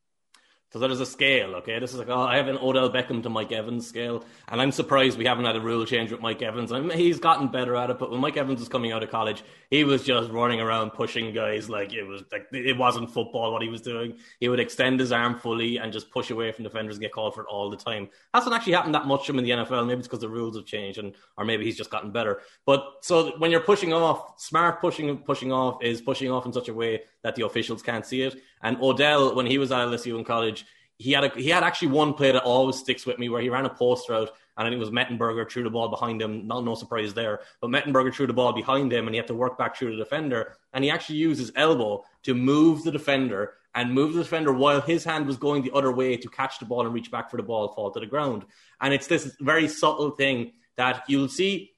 So 0.73 0.79
there's 0.79 1.01
a 1.01 1.07
scale, 1.07 1.55
okay? 1.57 1.79
This 1.79 1.93
is 1.93 1.99
like, 1.99 2.09
oh, 2.09 2.23
I 2.23 2.37
have 2.37 2.49
an 2.49 2.57
Odell 2.57 2.89
Beckham 2.89 3.23
to 3.25 3.29
Mike 3.29 3.53
Evans 3.53 3.87
scale, 3.87 4.25
and 4.49 4.61
I'm 4.61 4.73
surprised 4.73 5.19
we 5.19 5.27
haven't 5.27 5.45
had 5.45 5.55
a 5.55 5.61
rule 5.61 5.85
change 5.85 6.11
with 6.11 6.23
Mike 6.23 6.41
Evans. 6.41 6.73
I 6.73 6.81
mean, 6.81 6.97
he's 6.97 7.21
gotten 7.21 7.49
better 7.49 7.77
at 7.77 7.91
it, 7.91 7.99
but 7.99 8.11
when 8.11 8.23
Mike 8.23 8.39
Evans 8.39 8.59
was 8.59 8.71
coming 8.71 8.91
out 8.91 9.03
of 9.03 9.11
college, 9.11 9.45
he 9.69 9.85
was 9.85 10.03
just 10.03 10.31
running 10.31 10.61
around 10.61 10.93
pushing 10.93 11.35
guys 11.35 11.69
like 11.69 11.93
it 11.93 12.05
was 12.05 12.23
like 12.33 12.47
it 12.53 12.79
wasn't 12.79 13.11
football 13.11 13.53
what 13.53 13.61
he 13.61 13.69
was 13.69 13.83
doing. 13.83 14.17
He 14.41 14.49
would 14.49 14.61
extend 14.61 14.99
his 14.99 15.13
arm 15.13 15.39
fully 15.39 15.77
and 15.77 15.93
just 15.93 16.11
push 16.11 16.31
away 16.31 16.53
from 16.53 16.65
defenders 16.65 16.97
and 16.97 17.03
get 17.03 17.13
called 17.13 17.35
for 17.35 17.43
it 17.43 17.49
all 17.51 17.69
the 17.69 17.77
time. 17.77 18.09
Hasn't 18.33 18.55
actually 18.55 18.73
happened 18.73 18.95
that 18.95 19.07
much 19.07 19.27
to 19.27 19.33
him 19.33 19.41
in 19.41 19.45
the 19.45 19.51
NFL. 19.51 19.87
Maybe 19.87 19.99
it's 19.99 20.09
because 20.09 20.21
the 20.21 20.29
rules 20.29 20.57
have 20.57 20.65
changed, 20.65 20.99
and 20.99 21.15
or 21.37 21.45
maybe 21.45 21.67
he's 21.67 21.77
just 21.77 21.91
gotten 21.91 22.13
better. 22.13 22.41
But 22.65 22.85
so 23.03 23.33
when 23.39 23.51
you're 23.51 23.61
pushing 23.61 23.93
off, 23.93 24.41
smart 24.41 24.81
pushing 24.81 25.19
pushing 25.19 25.53
off 25.53 25.83
is 25.83 26.01
pushing 26.01 26.31
off 26.31 26.47
in 26.47 26.53
such 26.53 26.69
a 26.69 26.75
way 26.75 27.03
that 27.23 27.35
the 27.35 27.45
officials 27.45 27.83
can't 27.83 28.07
see 28.07 28.23
it. 28.23 28.41
And 28.63 28.77
Odell, 28.81 29.35
when 29.35 29.47
he 29.47 29.59
was 29.59 29.73
at 29.73 29.87
LSU 29.87 30.19
in 30.19 30.25
college, 30.25 30.65
he 30.99 31.13
had 31.13 31.25
a, 31.25 31.29
he 31.31 31.49
had 31.49 31.63
actually 31.63 31.89
one 31.89 32.15
play 32.15 32.33
that 32.33 32.43
always 32.43 32.77
sticks 32.77 33.07
with 33.07 33.19
me 33.19 33.29
where 33.29 33.43
he 33.43 33.49
ran 33.49 33.65
a 33.65 33.71
post 33.71 34.09
route 34.09 34.31
and 34.57 34.67
I 34.67 34.71
think 34.71 34.81
it 34.81 34.85
was 34.85 34.91
Mettenberger 34.91 35.51
threw 35.51 35.63
the 35.63 35.71
ball 35.71 35.89
behind 35.89 36.21
him. 36.21 36.47
Not 36.47 36.65
no 36.65 36.75
surprise 36.75 37.15
there, 37.15 37.41
but 37.61 37.71
Mettenberger 37.71 38.15
threw 38.15 38.27
the 38.27 38.35
ball 38.35 38.53
behind 38.53 38.93
him 38.93 39.07
and 39.07 39.15
he 39.15 39.17
had 39.17 39.27
to 39.29 39.35
work 39.35 39.57
back 39.57 39.77
through 39.77 39.93
the 39.97 40.05
defender. 40.05 40.57
And 40.75 40.85
he 40.85 40.91
actually 40.91 41.17
used 41.17 41.41
his 41.41 41.53
elbow 41.57 42.05
to 42.25 42.35
move 42.35 42.85
the 42.85 42.93
defender 42.93 43.55
and 43.75 43.95
move 43.95 44.13
the 44.13 44.23
defender 44.23 44.53
while 44.53 44.83
his 44.83 45.05
hand 45.05 45.27
was 45.27 45.39
going 45.39 45.63
the 45.63 45.73
other 45.73 45.91
way 45.91 46.19
to 46.19 46.29
catch 46.29 46.59
the 46.59 46.67
ball 46.67 46.85
and 46.85 46.93
reach 46.93 47.11
back 47.11 47.31
for 47.31 47.39
the 47.39 47.43
ball, 47.43 47.73
fall 47.73 47.91
to 47.93 48.01
the 48.01 48.07
ground. 48.07 48.45
And 48.81 48.93
it's 48.93 49.07
this 49.07 49.35
very 49.41 49.69
subtle 49.69 50.11
thing 50.11 50.53
that 50.77 51.05
you'll 51.09 51.29
see 51.29 51.72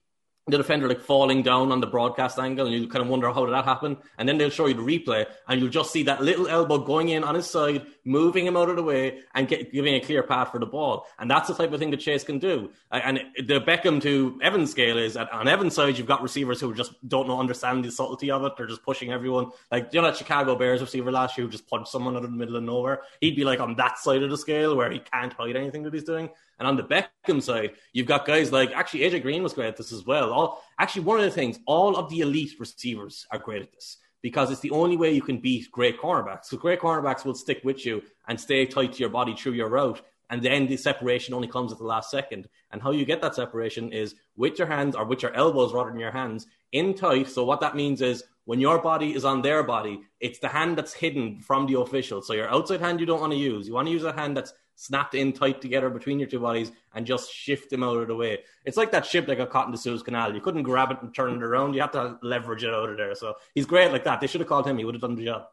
the 0.47 0.59
defender 0.59 0.87
like 0.87 1.01
falling 1.01 1.43
down 1.43 1.73
on 1.73 1.81
the 1.81 1.87
broadcast 1.87 2.39
angle, 2.39 2.67
and 2.67 2.75
you 2.75 2.87
kind 2.87 3.03
of 3.03 3.09
wonder 3.09 3.33
how 3.33 3.47
did 3.47 3.55
that 3.55 3.65
happen. 3.65 3.97
And 4.19 4.29
then 4.29 4.37
they'll 4.37 4.51
show 4.51 4.67
you 4.67 4.75
the 4.75 4.83
replay, 4.83 5.27
and 5.49 5.59
you'll 5.61 5.71
just 5.71 5.91
see 5.91 6.03
that 6.03 6.23
little 6.23 6.49
elbow 6.49 6.79
going 6.79 7.09
in 7.09 7.25
on 7.25 7.35
his 7.35 7.47
side, 7.47 7.87
moving 8.05 8.47
him 8.47 8.57
out 8.57 8.69
of 8.69 8.77
the 8.77 8.83
way, 8.83 9.21
and 9.35 9.49
get, 9.49 9.73
giving 9.73 9.95
a 9.95 10.01
clear 10.01 10.23
path 10.23 10.51
for 10.51 10.61
the 10.61 10.67
ball. 10.67 11.07
And 11.19 11.31
that's 11.31 11.49
the 11.49 11.55
type 11.55 11.73
of 11.73 11.81
thing 11.81 11.91
that 11.93 12.01
Chase 12.01 12.25
can 12.25 12.39
do. 12.39 12.71
And 12.91 13.23
the 13.39 13.61
Beckham 13.61 14.03
to 14.03 14.39
Evans 14.43 14.71
scale 14.71 14.99
is 14.99 15.15
that 15.15 15.33
on 15.33 15.49
Evans' 15.49 15.75
side, 15.75 15.97
you've 15.97 16.07
got 16.07 16.23
receivers 16.23 16.61
who 16.61 16.75
just 16.75 16.93
don't 17.09 17.27
know 17.27 17.41
understand 17.41 17.83
the 17.83 17.91
subtlety 17.91 18.31
of 18.31 18.45
it. 18.45 18.53
They're 18.59 18.67
just 18.67 18.83
pushing 18.83 19.13
everyone. 19.13 19.51
Like 19.73 19.89
you 19.93 20.03
know 20.03 20.09
that 20.09 20.19
Chicago 20.19 20.57
Bears 20.57 20.83
receiver 20.83 21.11
last 21.11 21.39
year 21.39 21.47
who 21.47 21.51
just 21.51 21.67
punched 21.67 21.89
someone 21.89 22.17
out 22.17 22.25
of 22.25 22.31
the 22.31 22.37
middle 22.37 22.57
of 22.57 22.63
nowhere. 22.63 23.01
He'd 23.21 23.37
be 23.37 23.45
like 23.45 23.61
on 23.61 23.77
that 23.77 23.99
side 23.99 24.23
of 24.23 24.31
the 24.31 24.37
scale 24.37 24.77
where 24.77 24.91
he 24.91 24.99
can't 24.99 25.33
hide 25.33 25.57
anything 25.57 25.85
that 25.85 25.95
he's 25.95 26.05
doing. 26.05 26.29
And 26.59 26.69
on 26.69 26.77
the 26.77 26.83
Beckham 26.83 27.43
side, 27.43 27.73
you've 27.93 28.07
got 28.07 28.27
guys 28.27 28.53
like 28.53 28.71
actually 28.73 29.01
AJ 29.01 29.23
Green 29.23 29.43
was 29.43 29.53
great 29.53 29.69
at 29.69 29.77
this 29.77 29.93
as 29.93 30.05
well. 30.07 30.33
All 30.33 30.63
actually 30.79 31.03
one 31.03 31.19
of 31.19 31.25
the 31.25 31.31
things, 31.31 31.59
all 31.67 31.97
of 31.97 32.09
the 32.11 32.21
elite 32.21 32.55
receivers 32.59 33.27
are 33.31 33.39
great 33.39 33.63
at 33.63 33.73
this 33.73 33.99
because 34.23 34.51
it's 34.51 34.61
the 34.61 34.71
only 34.71 34.97
way 34.97 35.13
you 35.13 35.21
can 35.21 35.39
beat 35.39 35.71
great 35.71 36.01
cornerbacks. 36.01 36.47
So 36.47 36.57
great 36.57 36.81
cornerbacks 36.81 37.25
will 37.25 37.35
stick 37.35 37.61
with 37.63 37.85
you 37.85 38.03
and 38.27 38.41
stay 38.41 38.65
tight 38.65 38.95
to 38.95 39.01
your 39.01 39.11
body 39.11 39.35
through 39.37 39.53
your 39.53 39.69
route. 39.69 40.01
And 40.31 40.43
then 40.43 40.67
the 40.67 40.79
separation 40.79 41.35
only 41.35 41.47
comes 41.47 41.73
at 41.73 41.79
the 41.79 41.85
last 41.85 42.11
second. 42.11 42.49
And 42.73 42.81
how 42.81 42.91
you 42.91 43.05
get 43.05 43.21
that 43.21 43.35
separation 43.35 43.93
is 43.93 44.15
with 44.35 44.59
your 44.59 44.67
hands 44.67 44.97
or 44.97 45.05
with 45.05 45.23
your 45.23 45.35
elbows 45.35 45.75
rather 45.75 45.91
than 45.91 46.01
your 46.01 46.11
hands 46.11 46.47
in 46.73 46.95
tight. 46.95 47.29
So 47.29 47.45
what 47.45 47.61
that 47.61 47.77
means 47.77 48.01
is 48.01 48.25
when 48.47 48.61
your 48.61 48.79
body 48.79 49.15
is 49.15 49.25
on 49.25 49.43
their 49.43 49.63
body, 49.63 50.01
it's 50.21 50.39
the 50.39 50.49
hand 50.49 50.79
that's 50.79 50.95
hidden 50.95 51.41
from 51.41 51.67
the 51.67 51.79
official. 51.79 52.23
So 52.23 52.33
your 52.33 52.49
outside 52.49 52.81
hand 52.81 53.01
you 53.01 53.07
don't 53.07 53.21
want 53.21 53.33
to 53.33 53.39
use. 53.39 53.69
You 53.69 53.75
want 53.75 53.89
to 53.89 53.93
use 53.93 54.05
a 54.05 54.13
hand 54.13 54.37
that's 54.37 54.55
snapped 54.77 55.15
in 55.15 55.33
tight 55.33 55.61
together 55.61 55.91
between 55.91 56.19
your 56.19 56.29
two 56.29 56.41
bodies 56.41 56.73
and 56.95 57.07
just 57.07 57.33
shift 57.33 57.71
them 57.71 57.83
out 57.83 57.97
of 57.97 58.09
the 58.09 58.15
way. 58.15 58.41
It's 58.65 58.77
like 58.77 58.93
that 58.93 59.07
ship 59.07 59.27
that 59.27 59.37
got 59.37 59.51
caught 59.51 59.67
in 59.67 59.73
the 59.73 59.79
Suez 59.79 60.03
Canal. 60.03 60.35
You 60.35 60.41
couldn't 60.41 60.63
grab 60.63 60.91
it 60.91 60.99
and 61.03 61.15
turn 61.15 61.35
it 61.35 61.43
around. 61.43 61.75
You 61.75 61.81
have 61.81 61.93
to 61.93 62.19
leverage 62.23 62.65
it 62.65 62.73
out 62.73 62.91
of 62.91 62.97
there. 62.97 63.15
So 63.15 63.35
he's 63.55 63.67
great 63.67 63.93
like 63.93 64.05
that. 64.05 64.21
They 64.21 64.27
should 64.27 64.41
have 64.41 64.49
called 64.49 64.67
him. 64.67 64.79
He 64.79 64.85
would 64.85 64.95
have 64.95 65.03
done 65.03 65.15
the 65.15 65.25
job. 65.25 65.47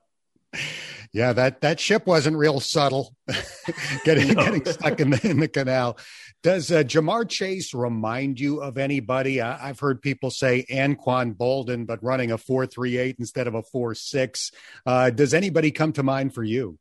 Yeah, 1.14 1.34
that 1.34 1.60
that 1.62 1.80
ship 1.80 2.08
wasn't 2.08 2.38
real 2.38 2.62
subtle, 2.62 3.14
getting 4.06 4.30
no. 4.30 4.46
getting 4.46 4.66
stuck 4.66 5.00
in 5.02 5.10
the 5.10 5.30
in 5.30 5.40
the 5.42 5.50
canal. 5.50 5.98
Does 6.42 6.72
uh, 6.72 6.84
Ja'Marr 6.84 7.30
Chase 7.30 7.74
remind 7.74 8.40
you 8.40 8.62
of 8.62 8.78
anybody? 8.78 9.42
I, 9.42 9.68
have 9.68 9.80
heard 9.80 10.02
people 10.02 10.32
say 10.32 10.66
Anquan 10.72 11.36
Boldin, 11.36 11.86
but 11.86 12.02
running 12.02 12.32
a 12.32 12.38
four 12.38 12.66
three 12.66 12.98
eight 12.98 13.18
instead 13.20 13.48
of 13.48 13.56
a 13.56 13.62
four 13.62 13.94
six. 13.94 14.52
Uh, 14.86 15.10
does 15.10 15.34
anybody 15.34 15.72
come 15.72 15.92
to 15.94 16.04
mind 16.04 16.34
for 16.34 16.44
you? 16.44 16.80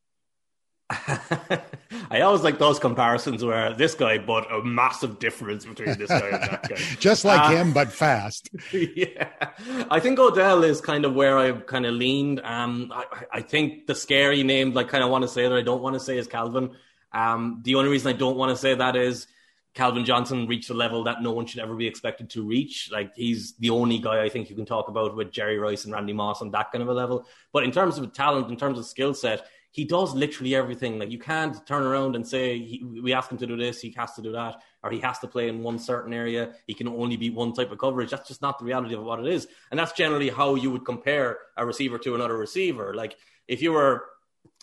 I 2.10 2.20
always 2.22 2.42
like 2.42 2.58
those 2.58 2.78
comparisons 2.78 3.44
where 3.44 3.72
this 3.74 3.94
guy, 3.94 4.18
but 4.18 4.50
a 4.52 4.62
massive 4.64 5.18
difference 5.18 5.64
between 5.64 5.96
this 5.98 6.08
guy 6.08 6.28
and 6.28 6.42
that 6.42 6.68
guy. 6.68 6.76
Just 6.98 7.24
like 7.24 7.40
uh, 7.40 7.50
him, 7.50 7.72
but 7.72 7.92
fast. 7.92 8.48
Yeah. 8.72 9.28
I 9.90 10.00
think 10.00 10.18
Odell 10.18 10.64
is 10.64 10.80
kind 10.80 11.04
of 11.04 11.14
where 11.14 11.38
I've 11.38 11.66
kind 11.66 11.86
of 11.86 11.94
leaned. 11.94 12.40
Um, 12.40 12.92
I, 12.94 13.04
I 13.32 13.40
think 13.40 13.86
the 13.86 13.94
scary 13.94 14.42
name, 14.42 14.72
like, 14.72 14.88
kind 14.88 15.04
of 15.04 15.10
want 15.10 15.22
to 15.22 15.28
say 15.28 15.42
that 15.42 15.52
I 15.52 15.62
don't 15.62 15.82
want 15.82 15.94
to 15.94 16.00
say 16.00 16.18
is 16.18 16.26
Calvin. 16.26 16.70
Um, 17.12 17.60
the 17.62 17.76
only 17.76 17.90
reason 17.90 18.12
I 18.12 18.16
don't 18.16 18.36
want 18.36 18.50
to 18.50 18.56
say 18.56 18.74
that 18.74 18.96
is 18.96 19.26
Calvin 19.74 20.04
Johnson 20.04 20.46
reached 20.46 20.70
a 20.70 20.74
level 20.74 21.04
that 21.04 21.22
no 21.22 21.32
one 21.32 21.46
should 21.46 21.60
ever 21.60 21.74
be 21.74 21.86
expected 21.86 22.30
to 22.30 22.42
reach. 22.42 22.90
Like 22.92 23.14
he's 23.14 23.54
the 23.56 23.70
only 23.70 23.98
guy 23.98 24.22
I 24.22 24.28
think 24.28 24.50
you 24.50 24.56
can 24.56 24.66
talk 24.66 24.88
about 24.88 25.14
with 25.14 25.30
Jerry 25.30 25.58
Rice 25.58 25.84
and 25.84 25.94
Randy 25.94 26.12
Moss 26.12 26.42
on 26.42 26.50
that 26.50 26.72
kind 26.72 26.82
of 26.82 26.88
a 26.88 26.94
level. 26.94 27.26
But 27.52 27.64
in 27.64 27.70
terms 27.70 27.96
of 27.98 28.12
talent, 28.12 28.50
in 28.50 28.56
terms 28.56 28.78
of 28.78 28.86
skill 28.86 29.14
set, 29.14 29.46
he 29.72 29.84
does 29.84 30.14
literally 30.14 30.54
everything. 30.54 30.98
Like 30.98 31.10
you 31.10 31.18
can't 31.18 31.64
turn 31.66 31.82
around 31.82 32.16
and 32.16 32.26
say 32.26 32.58
he, 32.58 32.84
we 33.02 33.12
ask 33.12 33.30
him 33.30 33.38
to 33.38 33.46
do 33.46 33.56
this, 33.56 33.80
he 33.80 33.94
has 33.96 34.14
to 34.14 34.22
do 34.22 34.32
that, 34.32 34.60
or 34.82 34.90
he 34.90 34.98
has 35.00 35.18
to 35.20 35.28
play 35.28 35.48
in 35.48 35.62
one 35.62 35.78
certain 35.78 36.12
area. 36.12 36.54
He 36.66 36.74
can 36.74 36.88
only 36.88 37.16
be 37.16 37.30
one 37.30 37.52
type 37.52 37.70
of 37.70 37.78
coverage. 37.78 38.10
That's 38.10 38.28
just 38.28 38.42
not 38.42 38.58
the 38.58 38.64
reality 38.64 38.94
of 38.94 39.02
what 39.02 39.20
it 39.20 39.26
is, 39.26 39.46
and 39.70 39.78
that's 39.78 39.92
generally 39.92 40.28
how 40.28 40.54
you 40.56 40.70
would 40.70 40.84
compare 40.84 41.38
a 41.56 41.64
receiver 41.64 41.98
to 41.98 42.14
another 42.14 42.36
receiver. 42.36 42.94
Like 42.94 43.16
if 43.46 43.62
you 43.62 43.72
were, 43.72 44.06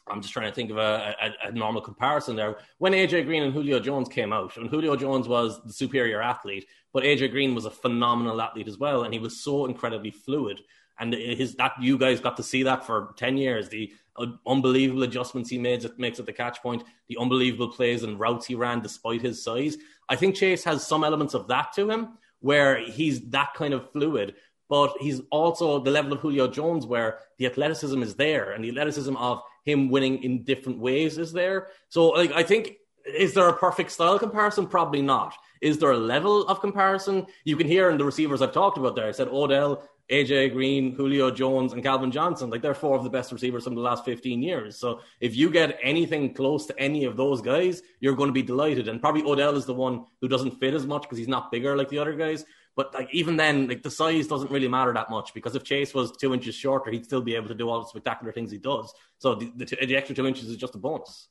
I'm 0.10 0.22
just 0.22 0.34
trying 0.34 0.50
to 0.50 0.56
think 0.56 0.72
of 0.72 0.78
a, 0.78 1.16
a, 1.22 1.48
a 1.48 1.52
normal 1.52 1.82
comparison 1.82 2.36
there. 2.36 2.58
When 2.78 2.94
AJ 2.94 3.26
Green 3.26 3.44
and 3.44 3.54
Julio 3.54 3.80
Jones 3.80 4.10
came 4.10 4.34
out, 4.34 4.58
and 4.58 4.70
Julio 4.70 4.96
Jones 4.96 5.28
was 5.28 5.64
the 5.64 5.74
superior 5.74 6.22
athlete, 6.22 6.66
but 6.94 7.04
AJ 7.04 7.32
Green 7.32 7.56
was 7.56 7.66
a 7.66 7.72
phenomenal 7.72 8.42
athlete 8.42 8.68
as 8.68 8.78
well, 8.78 9.04
and 9.04 9.14
he 9.14 9.20
was 9.20 9.42
so 9.42 9.66
incredibly 9.66 10.12
fluid 10.12 10.60
and 11.00 11.13
his 11.13 11.56
that 11.56 11.74
you 11.80 11.98
guys 11.98 12.20
got 12.20 12.38
to 12.38 12.44
see 12.44 12.63
that 12.63 12.86
for 12.86 13.13
10 13.18 13.38
years. 13.38 13.70
The 13.70 13.92
uh, 14.16 14.27
unbelievable 14.46 15.04
adjustments 15.04 15.50
he 15.50 15.58
made 15.58 15.82
that 15.82 16.00
makes 16.00 16.20
at 16.20 16.25
the 16.25 16.34
catch 16.34 16.62
point. 16.62 16.84
The 17.08 17.18
unbelievable 17.20 17.70
plays 17.70 18.04
and 18.04 18.20
routes 18.20 18.48
he 18.48 18.56
ran 18.56 18.82
despite 18.82 19.22
his 19.22 19.44
size. 19.44 19.77
I 20.10 20.16
think 20.16 20.36
chase 20.36 20.63
has 20.63 20.86
some 20.86 21.04
elements 21.04 21.34
of 21.34 21.48
that 21.48 21.74
to 21.74 21.89
him 21.89 22.18
where 22.39 22.80
he's 22.80 23.22
that 23.30 23.54
kind 23.56 23.74
of 23.74 23.92
fluid 23.92 24.36
but 24.70 24.94
he's 25.00 25.22
also 25.32 25.80
the 25.80 25.92
level 25.92 26.13
of 26.13 26.20
julio 26.20 26.48
jones 26.48 26.86
where 26.86 27.20
the 27.38 27.46
athleticism 27.46 28.01
is 28.01 28.16
there 28.16 28.51
and 28.51 28.63
the 28.63 28.70
athleticism 28.70 29.16
of 29.16 29.42
him 29.63 29.89
winning 29.89 30.22
in 30.24 30.44
different 30.44 30.80
ways 30.80 31.18
is 31.18 31.32
there. 31.34 31.68
So 31.89 32.10
like 32.10 32.32
i 32.34 32.44
think 32.44 32.77
is 33.08 33.34
there 33.34 33.48
a 33.48 33.54
perfect 33.54 33.92
style 33.92 34.20
comparison? 34.20 34.68
Probably 34.68 35.01
not. 35.01 35.34
Is 35.62 35.77
there 35.77 35.92
a 35.92 35.98
level 35.98 36.46
of 36.48 36.60
comparison? 36.60 37.25
You 37.46 37.56
can 37.56 37.68
hear 37.68 37.89
in 37.89 37.98
the 37.98 38.04
receivers 38.04 38.42
I've 38.42 38.51
talked 38.51 38.77
about 38.77 38.96
there. 38.96 39.08
I 39.08 39.12
said 39.12 39.30
Odell, 39.30 39.84
AJ 40.10 40.54
Green, 40.54 40.94
Julio 40.96 41.32
Jones, 41.32 41.74
and 41.74 41.84
Calvin 41.84 42.12
Johnson. 42.12 42.50
Like 42.50 42.62
they're 42.62 42.74
four 42.74 42.98
of 42.98 43.04
the 43.04 43.10
best 43.10 43.32
receivers 43.32 43.66
from 43.66 43.76
the 43.76 43.82
last 43.82 44.06
15 44.06 44.42
years. 44.42 44.80
So 44.80 45.02
if 45.20 45.36
you 45.36 45.50
get 45.50 45.78
anything 45.84 46.34
close 46.34 46.66
to 46.68 46.80
any 46.80 47.06
of 47.06 47.18
those 47.18 47.42
guys, 47.42 47.82
you're 48.00 48.16
going 48.16 48.30
to 48.30 48.34
be 48.34 48.44
delighted. 48.44 48.88
And 48.88 49.02
probably 49.02 49.24
Odell 49.24 49.58
is 49.58 49.66
the 49.66 49.74
one 49.74 50.06
who 50.22 50.28
doesn't 50.28 50.60
fit 50.60 50.74
as 50.74 50.86
much 50.86 51.04
because 51.04 51.18
he's 51.18 51.28
not 51.28 51.52
bigger 51.52 51.76
like 51.76 51.90
the 51.90 52.00
other 52.00 52.14
guys. 52.14 52.46
But 52.76 52.94
like 52.94 53.10
even 53.12 53.38
then, 53.38 53.68
like 53.68 53.84
the 53.84 53.92
size 53.92 54.28
doesn't 54.28 54.52
really 54.52 54.68
matter 54.68 54.94
that 54.94 55.10
much 55.10 55.34
because 55.34 55.56
if 55.56 55.64
Chase 55.64 55.94
was 55.94 56.12
two 56.16 56.34
inches 56.34 56.56
shorter, 56.56 56.92
he'd 56.92 57.06
still 57.06 57.22
be 57.22 57.36
able 57.36 57.48
to 57.48 57.56
do 57.56 57.68
all 57.68 57.82
the 57.82 57.88
spectacular 57.88 58.32
things 58.32 58.52
he 58.52 58.60
does. 58.60 58.94
So 59.18 59.36
the, 59.36 59.52
the, 59.56 59.66
the 59.66 59.98
extra 59.98 60.16
two 60.16 60.28
inches 60.28 60.48
is 60.48 60.58
just 60.58 60.76
a 60.76 60.78
bonus. 60.78 61.28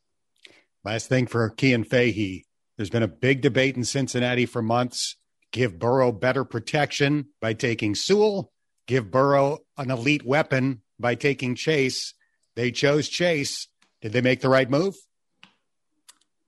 Last 0.85 1.09
thing 1.09 1.26
for 1.28 1.54
Cian 1.59 1.85
Fahey. 1.85 2.45
There's 2.76 2.90
been 2.90 3.02
a 3.02 3.09
big 3.09 3.40
debate 3.40 3.76
in 3.76 3.85
Cincinnati 3.85 4.45
for 4.45 4.61
months. 4.61 5.16
Give 5.52 5.78
Burrow 5.78 6.12
better 6.12 6.45
protection 6.45 7.28
by 7.40 7.54
taking 7.54 7.95
Sewell 7.95 8.52
give 8.86 9.10
Burrow 9.10 9.58
an 9.76 9.90
elite 9.90 10.24
weapon 10.24 10.82
by 10.98 11.14
taking 11.14 11.54
Chase. 11.54 12.14
They 12.54 12.70
chose 12.70 13.08
Chase. 13.08 13.68
Did 14.00 14.12
they 14.12 14.20
make 14.20 14.40
the 14.40 14.48
right 14.48 14.68
move? 14.68 14.94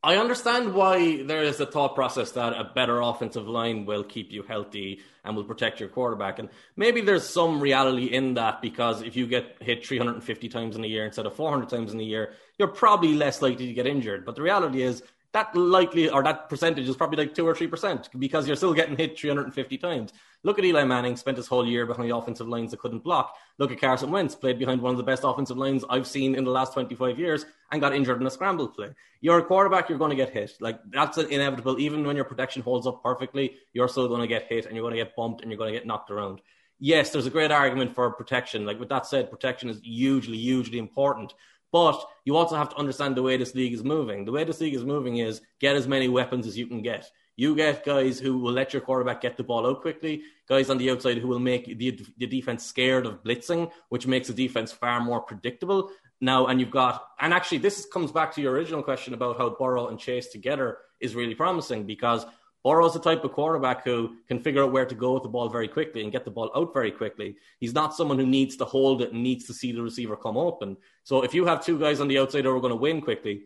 I 0.02 0.16
understand 0.16 0.74
why 0.74 1.24
there 1.24 1.42
is 1.42 1.58
a 1.58 1.66
thought 1.66 1.96
process 1.96 2.30
that 2.32 2.52
a 2.52 2.70
better 2.72 3.00
offensive 3.00 3.48
line 3.48 3.84
will 3.84 4.04
keep 4.04 4.30
you 4.30 4.44
healthy 4.44 5.00
and 5.24 5.36
will 5.36 5.44
protect 5.44 5.80
your 5.80 5.88
quarterback. 5.88 6.38
And 6.38 6.48
maybe 6.76 7.00
there's 7.00 7.28
some 7.28 7.60
reality 7.60 8.04
in 8.04 8.34
that 8.34 8.62
because 8.62 9.02
if 9.02 9.16
you 9.16 9.26
get 9.26 9.56
hit 9.60 9.84
350 9.84 10.48
times 10.48 10.76
in 10.76 10.84
a 10.84 10.86
year 10.86 11.04
instead 11.04 11.26
of 11.26 11.34
400 11.34 11.68
times 11.68 11.92
in 11.92 11.98
a 11.98 12.04
year, 12.04 12.34
you're 12.58 12.68
probably 12.68 13.14
less 13.14 13.42
likely 13.42 13.66
to 13.66 13.72
get 13.72 13.88
injured. 13.88 14.24
But 14.24 14.36
the 14.36 14.42
reality 14.42 14.82
is 14.82 15.02
that 15.32 15.54
likely 15.54 16.08
or 16.08 16.22
that 16.22 16.48
percentage 16.48 16.88
is 16.88 16.96
probably 16.96 17.18
like 17.18 17.34
two 17.34 17.46
or 17.46 17.54
three 17.54 17.66
percent 17.66 18.08
because 18.18 18.46
you're 18.46 18.56
still 18.56 18.72
getting 18.72 18.96
hit 18.96 19.18
350 19.18 19.78
times. 19.78 20.12
Look 20.44 20.58
at 20.58 20.64
Eli 20.64 20.84
Manning, 20.84 21.16
spent 21.16 21.36
his 21.36 21.48
whole 21.48 21.66
year 21.66 21.84
behind 21.84 22.12
offensive 22.12 22.48
lines 22.48 22.70
that 22.70 22.80
couldn't 22.80 23.02
block. 23.02 23.34
Look 23.58 23.72
at 23.72 23.80
Carson 23.80 24.10
Wentz, 24.10 24.34
played 24.34 24.58
behind 24.58 24.80
one 24.80 24.92
of 24.92 24.96
the 24.96 25.02
best 25.02 25.24
offensive 25.24 25.58
lines 25.58 25.84
I've 25.90 26.06
seen 26.06 26.34
in 26.34 26.44
the 26.44 26.50
last 26.50 26.72
25 26.72 27.18
years 27.18 27.44
and 27.72 27.80
got 27.80 27.94
injured 27.94 28.20
in 28.20 28.26
a 28.26 28.30
scramble 28.30 28.68
play. 28.68 28.90
You're 29.20 29.38
a 29.38 29.44
quarterback, 29.44 29.88
you're 29.88 29.98
going 29.98 30.10
to 30.10 30.16
get 30.16 30.30
hit. 30.30 30.52
Like 30.60 30.78
that's 30.90 31.18
inevitable. 31.18 31.78
Even 31.80 32.06
when 32.06 32.16
your 32.16 32.24
protection 32.24 32.62
holds 32.62 32.86
up 32.86 33.02
perfectly, 33.02 33.56
you're 33.72 33.88
still 33.88 34.08
going 34.08 34.20
to 34.20 34.28
get 34.28 34.44
hit 34.44 34.66
and 34.66 34.74
you're 34.74 34.84
going 34.84 34.96
to 34.96 35.04
get 35.04 35.16
bumped 35.16 35.42
and 35.42 35.50
you're 35.50 35.58
going 35.58 35.72
to 35.72 35.78
get 35.78 35.86
knocked 35.86 36.10
around. 36.10 36.40
Yes, 36.78 37.10
there's 37.10 37.26
a 37.26 37.30
great 37.30 37.50
argument 37.50 37.94
for 37.94 38.08
protection. 38.12 38.64
Like 38.64 38.78
with 38.78 38.88
that 38.90 39.06
said, 39.06 39.30
protection 39.30 39.68
is 39.68 39.80
hugely, 39.82 40.38
hugely 40.38 40.78
important. 40.78 41.34
But 41.70 42.02
you 42.24 42.36
also 42.36 42.56
have 42.56 42.70
to 42.70 42.76
understand 42.76 43.16
the 43.16 43.22
way 43.22 43.36
this 43.36 43.54
league 43.54 43.74
is 43.74 43.84
moving. 43.84 44.24
The 44.24 44.32
way 44.32 44.44
this 44.44 44.60
league 44.60 44.74
is 44.74 44.84
moving 44.84 45.18
is 45.18 45.40
get 45.60 45.76
as 45.76 45.86
many 45.86 46.08
weapons 46.08 46.46
as 46.46 46.56
you 46.56 46.66
can 46.66 46.82
get. 46.82 47.10
You 47.36 47.54
get 47.54 47.84
guys 47.84 48.18
who 48.18 48.38
will 48.38 48.52
let 48.52 48.72
your 48.72 48.82
quarterback 48.82 49.20
get 49.20 49.36
the 49.36 49.44
ball 49.44 49.66
out 49.66 49.80
quickly, 49.80 50.22
guys 50.48 50.70
on 50.70 50.78
the 50.78 50.90
outside 50.90 51.18
who 51.18 51.28
will 51.28 51.38
make 51.38 51.78
the, 51.78 52.00
the 52.16 52.26
defense 52.26 52.64
scared 52.64 53.06
of 53.06 53.22
blitzing, 53.22 53.70
which 53.90 54.08
makes 54.08 54.26
the 54.26 54.34
defense 54.34 54.72
far 54.72 55.00
more 55.00 55.20
predictable. 55.20 55.90
Now, 56.20 56.46
and 56.46 56.58
you've 56.58 56.72
got, 56.72 57.04
and 57.20 57.32
actually, 57.32 57.58
this 57.58 57.86
comes 57.92 58.10
back 58.10 58.34
to 58.34 58.40
your 58.40 58.54
original 58.54 58.82
question 58.82 59.14
about 59.14 59.38
how 59.38 59.50
Burrow 59.50 59.86
and 59.86 60.00
Chase 60.00 60.28
together 60.28 60.78
is 61.00 61.14
really 61.14 61.34
promising 61.34 61.84
because 61.84 62.26
Burrow's 62.64 62.94
the 62.94 63.00
type 63.00 63.24
of 63.24 63.32
quarterback 63.32 63.84
who 63.84 64.16
can 64.26 64.40
figure 64.40 64.62
out 64.62 64.72
where 64.72 64.86
to 64.86 64.94
go 64.94 65.14
with 65.14 65.22
the 65.22 65.28
ball 65.28 65.48
very 65.48 65.68
quickly 65.68 66.02
and 66.02 66.12
get 66.12 66.24
the 66.24 66.30
ball 66.30 66.50
out 66.54 66.72
very 66.72 66.90
quickly. 66.90 67.36
He's 67.60 67.74
not 67.74 67.94
someone 67.94 68.18
who 68.18 68.26
needs 68.26 68.56
to 68.56 68.64
hold 68.64 69.02
it 69.02 69.12
and 69.12 69.22
needs 69.22 69.46
to 69.46 69.54
see 69.54 69.72
the 69.72 69.82
receiver 69.82 70.16
come 70.16 70.36
open. 70.36 70.76
So 71.04 71.22
if 71.22 71.34
you 71.34 71.46
have 71.46 71.64
two 71.64 71.78
guys 71.78 72.00
on 72.00 72.08
the 72.08 72.18
outside 72.18 72.44
who 72.44 72.54
are 72.54 72.60
going 72.60 72.72
to 72.72 72.76
win 72.76 73.00
quickly, 73.00 73.44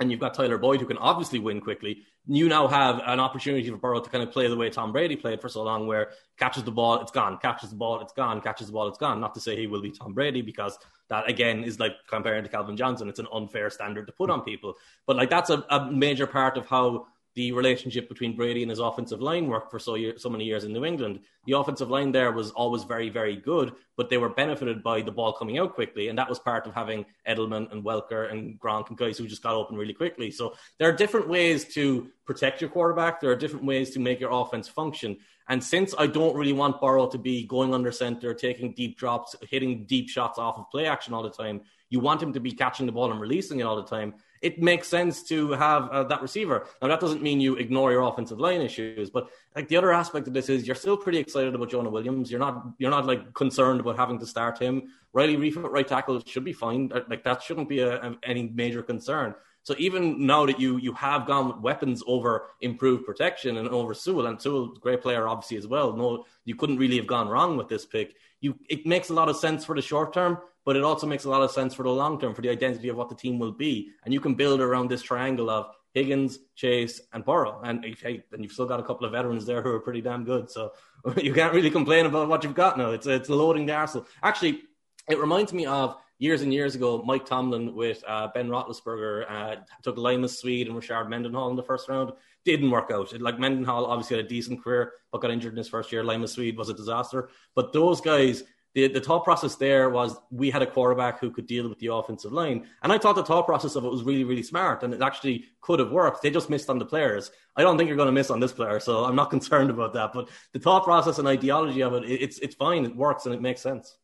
and 0.00 0.10
you've 0.10 0.20
got 0.20 0.34
Tyler 0.34 0.58
Boyd 0.58 0.80
who 0.80 0.86
can 0.86 0.98
obviously 0.98 1.38
win 1.38 1.60
quickly, 1.60 2.02
you 2.26 2.48
now 2.48 2.66
have 2.66 3.00
an 3.04 3.20
opportunity 3.20 3.68
for 3.68 3.76
Burrow 3.76 4.00
to 4.00 4.08
kind 4.08 4.24
of 4.24 4.32
play 4.32 4.48
the 4.48 4.56
way 4.56 4.70
Tom 4.70 4.92
Brady 4.92 5.14
played 5.14 5.40
for 5.40 5.48
so 5.48 5.62
long, 5.62 5.86
where 5.86 6.12
catches 6.38 6.64
the 6.64 6.70
ball, 6.70 7.00
it's 7.00 7.12
gone, 7.12 7.38
catches 7.38 7.70
the 7.70 7.76
ball, 7.76 8.00
it's 8.00 8.12
gone, 8.12 8.40
catches 8.40 8.68
the 8.68 8.72
ball, 8.72 8.88
it's 8.88 8.98
gone. 8.98 9.20
Not 9.20 9.34
to 9.34 9.40
say 9.40 9.56
he 9.56 9.66
will 9.66 9.82
be 9.82 9.90
Tom 9.90 10.14
Brady 10.14 10.40
because 10.40 10.78
that 11.10 11.28
again 11.28 11.64
is 11.64 11.78
like 11.78 11.92
comparing 12.08 12.42
to 12.42 12.48
Calvin 12.48 12.76
Johnson. 12.76 13.08
It's 13.08 13.18
an 13.18 13.28
unfair 13.32 13.68
standard 13.68 14.06
to 14.06 14.12
put 14.12 14.30
on 14.30 14.40
people, 14.40 14.74
but 15.06 15.16
like 15.16 15.28
that's 15.28 15.50
a, 15.50 15.64
a 15.70 15.90
major 15.90 16.26
part 16.26 16.56
of 16.56 16.66
how 16.66 17.06
the 17.34 17.50
relationship 17.52 18.08
between 18.08 18.36
Brady 18.36 18.62
and 18.62 18.70
his 18.70 18.78
offensive 18.78 19.20
line 19.20 19.48
worked 19.48 19.70
for 19.70 19.80
so, 19.80 19.96
year, 19.96 20.14
so 20.16 20.28
many 20.28 20.44
years 20.44 20.62
in 20.62 20.72
New 20.72 20.84
England. 20.84 21.20
The 21.46 21.54
offensive 21.54 21.90
line 21.90 22.12
there 22.12 22.30
was 22.30 22.52
always 22.52 22.84
very, 22.84 23.08
very 23.08 23.34
good, 23.36 23.72
but 23.96 24.08
they 24.08 24.18
were 24.18 24.28
benefited 24.28 24.84
by 24.84 25.02
the 25.02 25.10
ball 25.10 25.32
coming 25.32 25.58
out 25.58 25.74
quickly. 25.74 26.08
And 26.08 26.18
that 26.18 26.28
was 26.28 26.38
part 26.38 26.66
of 26.66 26.74
having 26.74 27.04
Edelman 27.26 27.72
and 27.72 27.84
Welker 27.84 28.30
and 28.30 28.58
Gronk 28.60 28.88
and 28.88 28.96
guys 28.96 29.18
who 29.18 29.26
just 29.26 29.42
got 29.42 29.54
open 29.54 29.76
really 29.76 29.92
quickly. 29.92 30.30
So 30.30 30.54
there 30.78 30.88
are 30.88 30.92
different 30.92 31.28
ways 31.28 31.64
to 31.74 32.08
protect 32.24 32.60
your 32.60 32.70
quarterback. 32.70 33.20
There 33.20 33.30
are 33.30 33.36
different 33.36 33.64
ways 33.64 33.90
to 33.90 33.98
make 33.98 34.20
your 34.20 34.30
offense 34.30 34.68
function. 34.68 35.16
And 35.48 35.62
since 35.62 35.92
I 35.98 36.06
don't 36.06 36.36
really 36.36 36.52
want 36.52 36.80
Burrow 36.80 37.08
to 37.08 37.18
be 37.18 37.46
going 37.46 37.74
under 37.74 37.92
center, 37.92 38.32
taking 38.32 38.72
deep 38.74 38.96
drops, 38.96 39.34
hitting 39.50 39.84
deep 39.86 40.08
shots 40.08 40.38
off 40.38 40.56
of 40.56 40.70
play 40.70 40.86
action 40.86 41.12
all 41.12 41.22
the 41.22 41.30
time, 41.30 41.62
you 41.90 42.00
want 42.00 42.22
him 42.22 42.32
to 42.32 42.40
be 42.40 42.52
catching 42.52 42.86
the 42.86 42.92
ball 42.92 43.10
and 43.10 43.20
releasing 43.20 43.60
it 43.60 43.64
all 43.64 43.76
the 43.76 43.84
time 43.84 44.14
it 44.44 44.60
makes 44.60 44.88
sense 44.88 45.22
to 45.22 45.52
have 45.52 45.88
uh, 45.88 46.04
that 46.04 46.20
receiver. 46.20 46.66
Now, 46.82 46.88
that 46.88 47.00
doesn't 47.00 47.22
mean 47.22 47.40
you 47.40 47.56
ignore 47.56 47.90
your 47.92 48.02
offensive 48.02 48.38
line 48.38 48.60
issues, 48.60 49.08
but 49.08 49.30
like 49.56 49.68
the 49.68 49.76
other 49.78 49.90
aspect 49.90 50.28
of 50.28 50.34
this 50.34 50.50
is 50.50 50.66
you're 50.66 50.76
still 50.76 50.98
pretty 50.98 51.18
excited 51.18 51.54
about 51.54 51.70
Jonah 51.70 51.88
Williams. 51.88 52.30
You're 52.30 52.40
not 52.40 52.66
you're 52.78 52.90
not 52.90 53.06
like 53.06 53.32
concerned 53.32 53.80
about 53.80 53.96
having 53.96 54.18
to 54.18 54.26
start 54.26 54.58
him. 54.58 54.82
Riley 55.14 55.36
Reiff 55.36 55.56
at 55.56 55.70
right 55.70 55.88
tackle 55.88 56.22
should 56.26 56.44
be 56.44 56.52
fine. 56.52 56.92
Like 57.08 57.24
that 57.24 57.42
shouldn't 57.42 57.70
be 57.70 57.78
a, 57.80 57.96
a, 58.02 58.18
any 58.22 58.50
major 58.54 58.82
concern. 58.82 59.34
So 59.62 59.74
even 59.78 60.26
now 60.26 60.44
that 60.44 60.60
you 60.60 60.76
you 60.76 60.92
have 60.92 61.26
gone 61.26 61.48
with 61.48 61.56
weapons 61.56 62.02
over 62.06 62.50
improved 62.60 63.06
protection 63.06 63.56
and 63.56 63.68
over 63.68 63.94
Sewell, 63.94 64.26
and 64.26 64.40
Sewell, 64.40 64.74
great 64.74 65.00
player 65.00 65.26
obviously 65.26 65.56
as 65.56 65.66
well. 65.66 65.96
No, 65.96 66.26
you 66.44 66.54
couldn't 66.54 66.76
really 66.76 66.98
have 66.98 67.06
gone 67.06 67.28
wrong 67.28 67.56
with 67.56 67.68
this 67.68 67.86
pick. 67.86 68.14
You 68.42 68.58
it 68.68 68.84
makes 68.84 69.08
a 69.08 69.14
lot 69.14 69.30
of 69.30 69.36
sense 69.38 69.64
for 69.64 69.74
the 69.74 69.80
short 69.80 70.12
term 70.12 70.36
but 70.64 70.76
it 70.76 70.82
also 70.82 71.06
makes 71.06 71.24
a 71.24 71.30
lot 71.30 71.42
of 71.42 71.50
sense 71.50 71.74
for 71.74 71.82
the 71.82 71.90
long 71.90 72.20
term 72.20 72.34
for 72.34 72.42
the 72.42 72.48
identity 72.48 72.88
of 72.88 72.96
what 72.96 73.08
the 73.08 73.14
team 73.14 73.38
will 73.38 73.52
be. 73.52 73.90
And 74.04 74.14
you 74.14 74.20
can 74.20 74.34
build 74.34 74.60
around 74.60 74.88
this 74.88 75.02
triangle 75.02 75.50
of 75.50 75.66
Higgins, 75.92 76.40
Chase, 76.56 77.00
and 77.12 77.24
Burrow. 77.24 77.60
And 77.62 77.84
hey, 77.84 78.24
and 78.32 78.42
you've 78.42 78.52
still 78.52 78.66
got 78.66 78.80
a 78.80 78.82
couple 78.82 79.06
of 79.06 79.12
veterans 79.12 79.46
there 79.46 79.62
who 79.62 79.70
are 79.70 79.80
pretty 79.80 80.00
damn 80.00 80.24
good. 80.24 80.50
So 80.50 80.72
you 81.16 81.32
can't 81.32 81.54
really 81.54 81.70
complain 81.70 82.06
about 82.06 82.28
what 82.28 82.44
you've 82.44 82.54
got 82.54 82.76
now. 82.76 82.90
It's 82.90 83.06
it's 83.06 83.28
loading 83.28 83.66
the 83.66 83.74
arsenal. 83.74 84.06
Actually, 84.22 84.62
it 85.08 85.18
reminds 85.18 85.52
me 85.52 85.66
of 85.66 85.96
years 86.18 86.42
and 86.42 86.52
years 86.52 86.74
ago, 86.74 87.02
Mike 87.04 87.26
Tomlin 87.26 87.74
with 87.74 88.02
uh, 88.06 88.28
Ben 88.32 88.48
Roethlisberger 88.48 89.30
uh, 89.30 89.56
took 89.82 89.96
Limas 89.96 90.38
Sweed 90.38 90.68
and 90.68 90.76
Rashard 90.76 91.08
Mendenhall 91.08 91.50
in 91.50 91.56
the 91.56 91.62
first 91.62 91.88
round. 91.88 92.12
Didn't 92.44 92.70
work 92.70 92.90
out. 92.90 93.12
It, 93.12 93.20
like 93.20 93.38
Mendenhall 93.38 93.86
obviously 93.86 94.16
had 94.16 94.26
a 94.26 94.28
decent 94.28 94.62
career, 94.62 94.92
but 95.12 95.20
got 95.20 95.30
injured 95.30 95.52
in 95.52 95.58
his 95.58 95.68
first 95.68 95.92
year. 95.92 96.04
Limas 96.04 96.32
Sweed 96.32 96.56
was 96.56 96.68
a 96.68 96.74
disaster. 96.74 97.28
But 97.54 97.72
those 97.72 98.00
guys 98.00 98.44
the, 98.74 98.88
the 98.88 99.00
thought 99.00 99.24
process 99.24 99.54
there 99.54 99.88
was 99.88 100.16
we 100.30 100.50
had 100.50 100.62
a 100.62 100.66
quarterback 100.66 101.20
who 101.20 101.30
could 101.30 101.46
deal 101.46 101.68
with 101.68 101.78
the 101.78 101.92
offensive 101.92 102.32
line. 102.32 102.66
And 102.82 102.92
I 102.92 102.98
thought 102.98 103.14
the 103.14 103.24
thought 103.24 103.46
process 103.46 103.76
of 103.76 103.84
it 103.84 103.90
was 103.90 104.02
really, 104.02 104.24
really 104.24 104.42
smart 104.42 104.82
and 104.82 104.92
it 104.92 105.00
actually 105.00 105.44
could 105.60 105.78
have 105.78 105.90
worked. 105.90 106.22
They 106.22 106.30
just 106.30 106.50
missed 106.50 106.68
on 106.68 106.78
the 106.78 106.84
players. 106.84 107.30
I 107.56 107.62
don't 107.62 107.78
think 107.78 107.88
you're 107.88 107.96
going 107.96 108.06
to 108.06 108.12
miss 108.12 108.30
on 108.30 108.40
this 108.40 108.52
player, 108.52 108.80
so 108.80 109.04
I'm 109.04 109.16
not 109.16 109.30
concerned 109.36 109.70
about 109.70 109.94
that. 109.94 110.12
But 110.12 110.28
the 110.52 110.58
thought 110.58 110.84
process 110.84 111.18
and 111.18 111.28
ideology 111.28 111.82
of 111.82 111.94
it, 111.94 112.04
it's, 112.04 112.38
it's 112.40 112.56
fine. 112.56 112.84
It 112.84 112.96
works 112.96 113.26
and 113.26 113.34
it 113.34 113.40
makes 113.40 113.60
sense. 113.60 113.96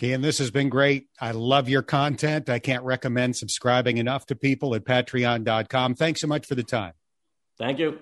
Cian, 0.00 0.22
this 0.22 0.38
has 0.38 0.50
been 0.50 0.70
great. 0.70 1.08
I 1.20 1.32
love 1.32 1.68
your 1.68 1.82
content. 1.82 2.48
I 2.48 2.58
can't 2.58 2.82
recommend 2.82 3.36
subscribing 3.36 3.98
enough 3.98 4.26
to 4.26 4.34
people 4.34 4.74
at 4.74 4.84
patreon.com. 4.84 5.94
Thanks 5.94 6.22
so 6.22 6.26
much 6.26 6.46
for 6.46 6.54
the 6.54 6.64
time. 6.64 6.94
Thank 7.58 7.78
you 7.78 7.98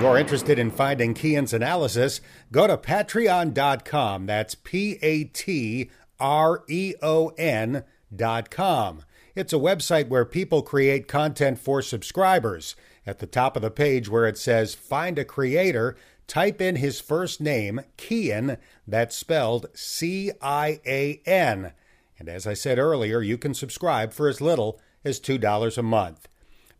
you're 0.00 0.16
interested 0.16 0.58
in 0.58 0.70
finding 0.70 1.14
Cian's 1.14 1.52
analysis, 1.52 2.22
go 2.50 2.66
to 2.66 2.78
patreon.com. 2.78 4.24
That's 4.24 4.54
P 4.54 4.98
A 5.02 5.24
T 5.24 5.90
R 6.18 6.64
E 6.68 6.94
O 7.02 7.28
N 7.36 7.84
dot 8.14 8.50
com. 8.50 9.02
It's 9.34 9.52
a 9.52 9.56
website 9.56 10.08
where 10.08 10.24
people 10.24 10.62
create 10.62 11.06
content 11.06 11.58
for 11.58 11.82
subscribers. 11.82 12.76
At 13.06 13.18
the 13.18 13.26
top 13.26 13.56
of 13.56 13.62
the 13.62 13.70
page 13.70 14.08
where 14.08 14.26
it 14.26 14.38
says 14.38 14.74
Find 14.74 15.18
a 15.18 15.24
Creator, 15.24 15.96
type 16.26 16.62
in 16.62 16.76
his 16.76 16.98
first 16.98 17.38
name, 17.38 17.82
Cian, 17.98 18.56
that's 18.86 19.14
spelled 19.14 19.66
C 19.74 20.32
I 20.40 20.80
A 20.86 21.20
N. 21.26 21.72
And 22.18 22.30
as 22.30 22.46
I 22.46 22.54
said 22.54 22.78
earlier, 22.78 23.20
you 23.20 23.36
can 23.36 23.52
subscribe 23.52 24.14
for 24.14 24.28
as 24.28 24.40
little 24.40 24.80
as 25.04 25.20
$2 25.20 25.76
a 25.76 25.82
month. 25.82 26.26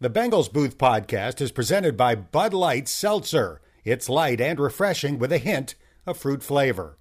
The 0.03 0.09
Bengals 0.09 0.51
Booth 0.51 0.79
podcast 0.79 1.43
is 1.43 1.53
presented 1.53 1.95
by 1.95 2.15
Bud 2.15 2.55
Light 2.55 2.89
Seltzer. 2.89 3.61
It's 3.85 4.09
light 4.09 4.41
and 4.41 4.59
refreshing 4.59 5.19
with 5.19 5.31
a 5.31 5.37
hint 5.37 5.75
of 6.07 6.17
fruit 6.17 6.43
flavor. 6.43 6.97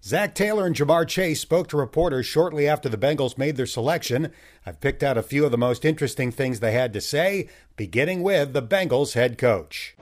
Zac 0.00 0.32
Taylor 0.32 0.64
and 0.64 0.76
Ja'Marr 0.76 1.08
Chase 1.08 1.40
spoke 1.40 1.66
to 1.66 1.76
reporters 1.76 2.24
shortly 2.24 2.68
after 2.68 2.88
the 2.88 2.96
Bengals 2.96 3.36
made 3.36 3.56
their 3.56 3.66
selection. 3.66 4.30
I've 4.64 4.80
picked 4.80 5.02
out 5.02 5.18
a 5.18 5.24
few 5.24 5.44
of 5.44 5.50
the 5.50 5.58
most 5.58 5.84
interesting 5.84 6.30
things 6.30 6.60
they 6.60 6.70
had 6.70 6.92
to 6.92 7.00
say, 7.00 7.48
beginning 7.74 8.22
with 8.22 8.52
the 8.52 8.62
Bengals 8.62 9.14
head 9.14 9.38
coach. 9.38 9.96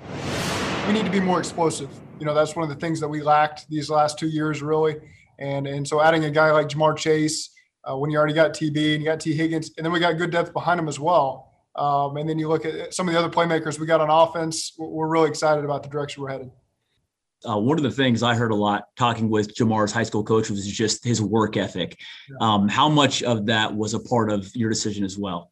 We 0.86 0.92
need 0.92 1.06
to 1.06 1.10
be 1.10 1.20
more 1.20 1.38
explosive. 1.38 1.88
You 2.20 2.26
know, 2.26 2.34
that's 2.34 2.54
one 2.54 2.62
of 2.62 2.68
the 2.68 2.78
things 2.78 3.00
that 3.00 3.08
we 3.08 3.22
lacked 3.22 3.70
these 3.70 3.88
last 3.88 4.18
two 4.18 4.28
years, 4.28 4.60
really. 4.60 4.96
And 5.38 5.66
and 5.66 5.88
so 5.88 6.02
adding 6.02 6.26
a 6.26 6.30
guy 6.30 6.50
like 6.50 6.68
Ja'Marr 6.68 6.98
Chase, 6.98 7.48
uh, 7.90 7.96
when 7.96 8.10
you 8.10 8.18
already 8.18 8.34
got 8.34 8.52
TB 8.52 8.96
and 8.96 9.02
you 9.02 9.04
got 9.06 9.20
Tee 9.20 9.32
Higgins, 9.32 9.70
and 9.78 9.86
then 9.86 9.94
we 9.94 9.98
got 9.98 10.18
good 10.18 10.30
depth 10.30 10.52
behind 10.52 10.78
him 10.78 10.88
as 10.88 11.00
well 11.00 11.53
um, 11.76 12.16
and 12.16 12.28
then 12.28 12.38
you 12.38 12.48
look 12.48 12.64
at 12.64 12.94
some 12.94 13.08
of 13.08 13.14
the 13.14 13.18
other 13.18 13.30
playmakers 13.30 13.78
we 13.78 13.86
got 13.86 14.00
on 14.00 14.10
offense. 14.10 14.74
We're 14.78 15.08
really 15.08 15.28
excited 15.28 15.64
about 15.64 15.82
the 15.82 15.88
direction 15.88 16.22
we're 16.22 16.30
headed. 16.30 16.50
Uh, 17.46 17.58
one 17.58 17.76
of 17.76 17.82
the 17.82 17.90
things 17.90 18.22
I 18.22 18.34
heard 18.34 18.52
a 18.52 18.56
lot 18.56 18.84
talking 18.96 19.28
with 19.28 19.54
Ja'Marr's 19.54 19.92
high 19.92 20.04
school 20.04 20.24
coach 20.24 20.48
was 20.48 20.66
just 20.66 21.04
his 21.04 21.20
work 21.20 21.56
ethic. 21.56 21.98
Um, 22.40 22.68
how 22.68 22.88
much 22.88 23.22
of 23.22 23.46
that 23.46 23.74
was 23.74 23.92
a 23.92 24.00
part 24.00 24.30
of 24.30 24.54
your 24.56 24.70
decision 24.70 25.04
as 25.04 25.18
well? 25.18 25.50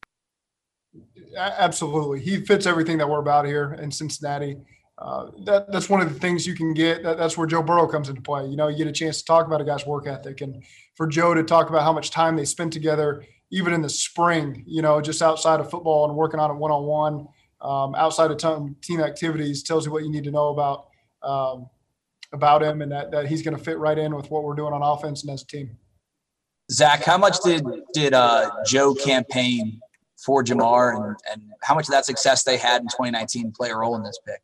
Absolutely. 1.37 2.21
He 2.21 2.45
fits 2.45 2.67
everything 2.67 2.99
that 2.99 3.09
we're 3.09 3.21
about 3.21 3.45
here 3.45 3.75
in 3.75 3.91
Cincinnati. 3.91 4.57
Uh, 4.99 5.31
that, 5.45 5.71
that's 5.73 5.91
one 5.91 6.00
of 6.00 6.12
the 6.12 6.19
things 6.19 6.47
you 6.47 6.55
can 6.55 6.73
get. 6.73 7.02
That, 7.02 7.19
that's 7.19 7.37
where 7.37 7.47
Joe 7.47 7.62
Burrow 7.62 7.87
comes 7.87 8.09
into 8.09 8.23
play. 8.23 8.47
You 8.47 8.57
know, 8.57 8.69
you 8.69 8.76
get 8.76 8.87
a 8.87 8.93
chance 8.93 9.19
to 9.19 9.25
talk 9.25 9.47
about 9.47 9.61
a 9.61 9.64
guy's 9.64 9.85
work 9.85 10.07
ethic, 10.07 10.43
and 10.43 10.62
for 10.95 11.07
Joe 11.07 11.35
to 11.35 11.43
talk 11.43 11.71
about 11.71 11.83
how 11.83 11.93
much 11.93 12.11
time 12.11 12.37
they 12.37 12.45
spend 12.45 12.73
together 12.73 13.25
even 13.52 13.75
in 13.75 13.82
the 13.82 13.88
spring, 13.88 14.64
you 14.66 14.82
know, 14.82 15.00
just 15.00 15.23
outside 15.23 15.61
of 15.61 15.71
football 15.71 16.09
and 16.09 16.16
working 16.16 16.40
on 16.40 16.50
it 16.50 16.54
one 16.54 16.73
on 16.73 16.85
one, 16.85 17.28
outside 17.94 18.30
of 18.30 18.38
team 18.80 19.00
activities, 19.00 19.62
tells 19.62 19.87
you 19.87 19.92
what 19.92 20.02
you 20.02 20.11
need 20.11 20.25
to 20.25 20.30
know 20.30 20.49
about 20.49 20.87
um, 21.23 21.68
about 22.32 22.62
him 22.62 22.80
and 22.80 22.90
that, 22.90 23.11
that 23.11 23.26
he's 23.26 23.42
going 23.42 23.56
to 23.56 23.62
fit 23.62 23.78
right 23.78 23.99
in 23.99 24.16
with 24.16 24.30
what 24.30 24.42
we're 24.42 24.54
doing 24.54 24.73
on 24.73 24.82
offense 24.82 25.23
and 25.23 25.30
as 25.30 25.42
a 25.42 25.47
team. 25.47 25.76
Zac, 26.71 27.04
how 27.04 27.18
much 27.18 27.40
did 27.44 27.64
did 27.92 28.14
uh, 28.14 28.50
Joe 28.66 28.94
campaign 28.94 29.80
for 30.25 30.42
Ja'Marr 30.42 30.97
and, 30.97 31.16
and 31.30 31.42
how 31.62 31.75
much 31.75 31.87
of 31.87 31.92
that 31.92 32.06
success 32.06 32.42
they 32.42 32.56
had 32.56 32.80
in 32.80 32.88
2019 32.88 33.52
play 33.52 33.71
a 33.71 33.76
role 33.76 33.94
in 33.97 34.02
this 34.02 34.18
pick? 34.27 34.40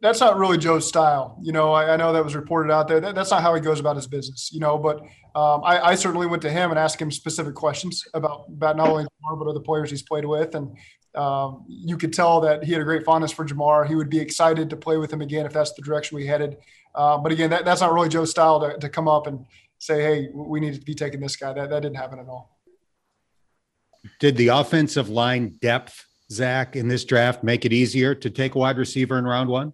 that's 0.00 0.20
not 0.20 0.38
really 0.38 0.58
Joe's 0.58 0.86
style. 0.86 1.38
You 1.42 1.52
know, 1.52 1.72
I, 1.72 1.94
I 1.94 1.96
know 1.96 2.12
that 2.12 2.22
was 2.22 2.36
reported 2.36 2.72
out 2.72 2.88
there. 2.88 3.00
That, 3.00 3.14
that's 3.14 3.30
not 3.30 3.42
how 3.42 3.54
he 3.54 3.60
goes 3.60 3.80
about 3.80 3.96
his 3.96 4.06
business. 4.06 4.50
You 4.52 4.60
know, 4.60 4.78
but 4.78 5.02
um, 5.38 5.62
I, 5.62 5.90
I, 5.90 5.94
certainly 5.94 6.26
went 6.26 6.42
to 6.42 6.50
him 6.50 6.70
and 6.70 6.78
asked 6.78 7.00
him 7.00 7.12
specific 7.12 7.54
questions 7.54 8.04
about 8.12 8.46
about 8.48 8.76
not 8.76 8.88
only 8.88 9.04
Ja'Marr 9.04 9.38
but 9.38 9.46
other 9.46 9.60
players 9.60 9.88
he's 9.88 10.02
played 10.02 10.24
with, 10.24 10.56
and 10.56 10.76
um, 11.14 11.64
you 11.68 11.96
could 11.96 12.12
tell 12.12 12.40
that 12.40 12.64
he 12.64 12.72
had 12.72 12.80
a 12.80 12.84
great 12.84 13.04
fondness 13.04 13.30
for 13.30 13.46
Ja'Marr. 13.46 13.86
He 13.86 13.94
would 13.94 14.10
be 14.10 14.18
excited 14.18 14.68
to 14.70 14.76
play 14.76 14.96
with 14.96 15.12
him 15.12 15.20
again 15.20 15.46
if 15.46 15.52
that's 15.52 15.74
the 15.74 15.82
direction 15.82 16.16
we 16.16 16.26
headed. 16.26 16.56
Uh, 16.92 17.18
but 17.18 17.30
again, 17.30 17.50
that, 17.50 17.64
that's 17.64 17.80
not 17.80 17.92
really 17.92 18.08
Joe's 18.08 18.30
style 18.30 18.58
to, 18.60 18.78
to 18.78 18.88
come 18.88 19.06
up 19.06 19.28
and 19.28 19.46
say, 19.78 20.02
"Hey, 20.02 20.28
we 20.34 20.58
need 20.58 20.74
to 20.74 20.80
be 20.80 20.94
taking 20.94 21.20
this 21.20 21.36
guy." 21.36 21.52
That 21.52 21.70
that 21.70 21.82
didn't 21.82 21.98
happen 21.98 22.18
at 22.18 22.26
all. 22.26 22.58
Did 24.18 24.36
the 24.36 24.48
offensive 24.48 25.08
line 25.08 25.58
depth, 25.60 26.04
Zac, 26.32 26.74
in 26.74 26.88
this 26.88 27.04
draft 27.04 27.44
make 27.44 27.64
it 27.64 27.72
easier 27.72 28.14
to 28.14 28.30
take 28.30 28.56
a 28.56 28.58
wide 28.58 28.78
receiver 28.78 29.18
in 29.18 29.24
round 29.24 29.50
one? 29.50 29.72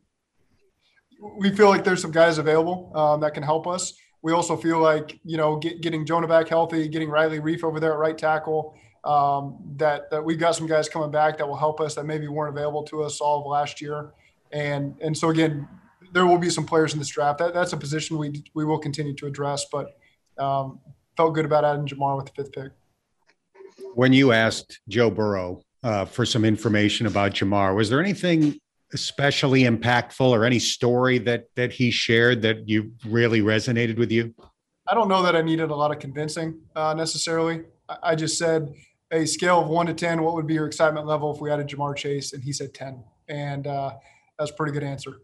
we 1.39 1.51
feel 1.51 1.69
like 1.69 1.85
there's 1.85 2.03
some 2.03 2.11
guys 2.11 2.39
available 2.39 2.93
um, 2.95 3.21
that 3.21 3.35
can 3.35 3.43
help 3.43 3.67
us. 3.67 3.95
We 4.25 4.33
also 4.33 4.57
feel 4.57 4.79
like 4.79 5.21
you 5.23 5.37
know 5.37 5.57
get, 5.59 5.83
getting 5.83 6.07
Jonah 6.07 6.27
back 6.27 6.49
healthy, 6.49 6.89
getting 6.89 7.11
Riley 7.11 7.41
Reiff 7.41 7.63
over 7.63 7.79
there 7.79 7.93
at 7.93 7.99
right 7.99 8.17
tackle. 8.17 8.75
Um, 9.05 9.59
that 9.77 10.11
that 10.11 10.25
we've 10.25 10.39
got 10.39 10.57
some 10.57 10.67
guys 10.67 10.89
coming 10.89 11.11
back 11.11 11.37
that 11.37 11.47
will 11.47 11.59
help 11.59 11.79
us 11.79 11.95
that 11.97 12.07
maybe 12.07 12.27
weren't 12.27 12.57
available 12.57 12.83
to 12.85 13.03
us 13.03 13.21
all 13.21 13.41
of 13.41 13.47
last 13.47 13.83
year, 13.83 14.15
and 14.51 14.97
and 15.03 15.17
so 15.17 15.29
again, 15.29 15.69
there 16.15 16.25
will 16.25 16.39
be 16.39 16.49
some 16.49 16.65
players 16.65 16.95
in 16.95 16.99
this 16.99 17.09
draft. 17.09 17.39
That 17.39 17.53
that's 17.53 17.75
a 17.75 17.77
position 17.77 18.17
we 18.17 18.43
we 18.55 18.65
will 18.65 18.79
continue 18.79 19.15
to 19.17 19.27
address, 19.27 19.67
but 19.71 19.95
um, 20.39 20.81
felt 21.19 21.35
good 21.35 21.45
about 21.45 21.67
adding 21.67 21.87
Ja'Marr 21.87 22.17
with 22.17 22.25
the 22.25 22.33
fifth 22.33 22.53
pick. 22.53 22.73
When 23.95 24.15
you 24.15 24.33
asked 24.33 24.81
Joe 24.89 25.11
Burrow 25.11 25.61
uh, 25.83 26.07
for 26.07 26.25
some 26.25 26.47
information 26.47 27.07
about 27.07 27.33
Ja'Marr, 27.33 27.77
was 27.77 27.91
there 27.91 28.01
anything 28.01 28.59
especially 28.95 29.65
impactful 29.65 30.27
or 30.27 30.45
any 30.45 30.59
story 30.59 31.19
that 31.19 31.47
that 31.57 31.73
he 31.73 31.91
shared 31.91 32.41
that 32.43 32.69
you 32.69 32.93
really 33.07 33.43
resonated 33.43 33.99
with 33.99 34.11
you? 34.11 34.35
I 34.89 34.95
don't 34.95 35.09
know 35.09 35.23
that 35.23 35.35
I 35.35 35.43
needed 35.43 35.71
a 35.71 35.75
lot 35.75 35.91
of 35.91 35.99
convincing 35.99 36.61
uh, 36.77 36.95
necessarily. 36.95 37.63
I 38.03 38.15
just 38.15 38.39
said 38.39 38.73
a 39.11 39.27
scale 39.27 39.61
of 39.61 39.69
one 39.69 39.87
to 39.87 39.95
ten, 39.95 40.23
what 40.23 40.35
would 40.35 40.47
be 40.47 40.55
your 40.55 40.67
excitement 40.67 41.07
level 41.07 41.35
if 41.35 41.41
we 41.41 41.51
added 41.51 41.69
Ja'Marr 41.69 41.97
Chase? 41.97 42.33
And 42.33 42.43
he 42.43 42.53
said 42.53 42.73
ten, 42.73 43.05
and 43.29 43.67
uh, 43.67 43.95
that's 44.39 44.51
a 44.51 44.55
pretty 44.55 44.73
good 44.73 44.85
answer. 44.85 45.21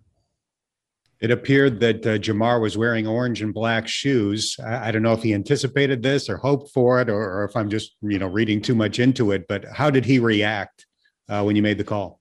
It 1.20 1.30
appeared 1.30 1.80
that 1.80 2.06
uh, 2.06 2.18
Ja'Marr 2.18 2.62
was 2.62 2.78
wearing 2.78 3.06
orange 3.06 3.42
and 3.42 3.52
black 3.52 3.87
shoes. 3.87 4.56
I, 4.64 4.88
I, 4.88 4.90
don't 4.90 5.02
know 5.02 5.12
if 5.12 5.22
he 5.22 5.35
anticipated 5.35 6.02
this 6.02 6.30
or 6.30 6.38
hoped 6.38 6.72
for 6.72 7.00
it, 7.02 7.11
or, 7.11 7.40
or, 7.40 7.44
if 7.44 7.54
I'm 7.56 7.68
just 7.68 7.96
you 8.02 8.18
know 8.18 8.26
reading 8.26 8.62
too 8.62 8.74
much 8.74 8.98
into 8.98 9.33
it. 9.33 9.46
But 9.46 9.66
how 9.66 9.90
did 9.90 10.04
he 10.04 10.18
react 10.18 10.87
uh, 11.28 11.42
when 11.42 11.56
you 11.56 11.62
made 11.62 11.78
the 11.78 11.85
call? 11.85 12.19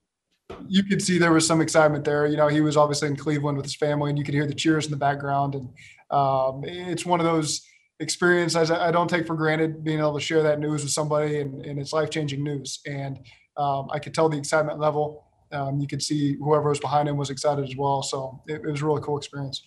You 0.67 0.83
could 0.83 1.01
see 1.01 1.17
there 1.17 1.33
was 1.33 1.45
some 1.45 1.61
excitement 1.61 2.05
there. 2.05 2.27
You 2.27 2.37
know, 2.37 2.47
he 2.47 2.61
was 2.61 2.77
obviously 2.77 3.07
in 3.07 3.15
Cleveland 3.15 3.57
with 3.57 3.65
his 3.65 3.75
family, 3.75 4.09
and 4.09 4.17
you 4.17 4.23
could 4.23 4.33
hear 4.33 4.45
the 4.45 4.53
cheers 4.53 4.85
in 4.85 4.91
the 4.91 4.97
background. 4.97 5.55
And 5.55 5.69
um, 6.11 6.63
it's 6.63 7.05
one 7.05 7.19
of 7.19 7.25
those 7.25 7.65
experiences 7.99 8.71
I 8.71 8.91
don't 8.91 9.09
take 9.09 9.27
for 9.27 9.35
granted 9.35 9.83
being 9.83 9.99
able 9.99 10.13
to 10.13 10.19
share 10.19 10.43
that 10.43 10.59
news 10.59 10.83
with 10.83 10.91
somebody, 10.91 11.39
and, 11.39 11.65
and 11.65 11.79
it's 11.79 11.93
life 11.93 12.09
changing 12.09 12.43
news. 12.43 12.79
And 12.85 13.19
um, 13.57 13.87
I 13.91 13.99
could 13.99 14.13
tell 14.13 14.29
the 14.29 14.37
excitement 14.37 14.79
level. 14.79 15.25
Um, 15.51 15.79
you 15.79 15.87
could 15.87 16.01
see 16.01 16.35
whoever 16.35 16.69
was 16.69 16.79
behind 16.79 17.09
him 17.09 17.17
was 17.17 17.31
excited 17.31 17.67
as 17.67 17.75
well. 17.75 18.03
So 18.03 18.41
it, 18.47 18.61
it 18.63 18.71
was 18.71 18.81
a 18.81 18.85
really 18.85 19.01
cool 19.01 19.17
experience. 19.17 19.63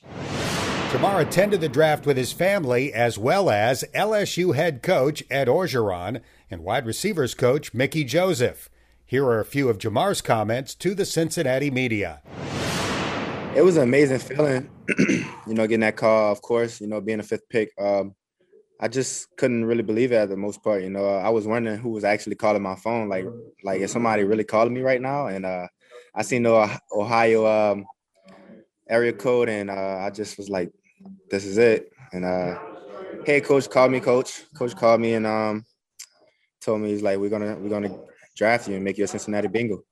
Ja'Marr 0.92 1.22
attended 1.22 1.60
the 1.60 1.68
draft 1.68 2.06
with 2.06 2.16
his 2.16 2.32
family 2.32 2.92
as 2.92 3.18
well 3.18 3.50
as 3.50 3.82
LSU 3.94 4.54
head 4.54 4.82
coach 4.82 5.24
Ed 5.30 5.48
Orgeron 5.48 6.20
and 6.50 6.62
wide 6.62 6.86
receivers 6.86 7.34
coach 7.34 7.74
Mickey 7.74 8.04
Joseph. 8.04 8.68
Here 9.06 9.24
are 9.24 9.40
a 9.40 9.44
few 9.44 9.68
of 9.68 9.78
Ja'Marr's 9.78 10.22
comments 10.22 10.74
to 10.76 10.94
the 10.94 11.04
Cincinnati 11.04 11.70
media. 11.70 12.22
It 13.54 13.62
was 13.62 13.76
an 13.76 13.82
amazing 13.82 14.20
feeling, 14.20 14.70
you 14.98 15.24
know, 15.48 15.66
getting 15.66 15.80
that 15.80 15.96
call, 15.96 16.32
of 16.32 16.40
course, 16.40 16.80
you 16.80 16.86
know, 16.86 17.00
being 17.00 17.20
a 17.20 17.22
fifth 17.22 17.48
pick. 17.50 17.72
Um, 17.78 18.14
I 18.80 18.88
just 18.88 19.28
couldn't 19.36 19.66
really 19.66 19.82
believe 19.82 20.12
it 20.12 20.16
at 20.16 20.30
the 20.30 20.36
most 20.36 20.62
part. 20.62 20.82
You 20.82 20.90
know, 20.90 21.04
I 21.04 21.28
was 21.28 21.46
wondering 21.46 21.78
who 21.78 21.90
was 21.90 22.04
actually 22.04 22.36
calling 22.36 22.62
my 22.62 22.74
phone. 22.74 23.08
Like, 23.08 23.26
like 23.62 23.80
is 23.80 23.92
somebody 23.92 24.24
really 24.24 24.44
calling 24.44 24.72
me 24.72 24.80
right 24.80 25.00
now? 25.00 25.26
And 25.26 25.44
uh, 25.44 25.68
I 26.14 26.22
seen 26.22 26.44
the 26.44 26.80
Ohio 26.96 27.46
um, 27.46 27.86
area 28.88 29.12
code, 29.12 29.48
and 29.48 29.70
uh, 29.70 29.98
I 29.98 30.10
just 30.10 30.38
was 30.38 30.48
like, 30.48 30.72
"This 31.30 31.44
is 31.44 31.58
it." 31.58 31.90
And 32.12 32.24
uh, 32.24 32.58
hey, 33.26 33.40
coach 33.40 33.68
called 33.68 33.92
me. 33.92 34.00
Coach, 34.00 34.44
coach 34.54 34.74
called 34.74 35.00
me 35.00 35.14
and 35.14 35.26
um, 35.26 35.64
told 36.60 36.80
me 36.80 36.88
he's 36.90 37.02
like, 37.02 37.18
"We're 37.18 37.30
gonna, 37.30 37.56
we're 37.56 37.68
gonna 37.68 37.96
draft 38.36 38.68
you 38.68 38.74
and 38.74 38.84
make 38.84 38.98
you 38.98 39.04
a 39.04 39.08
Cincinnati 39.08 39.48
Bengal. 39.48 39.84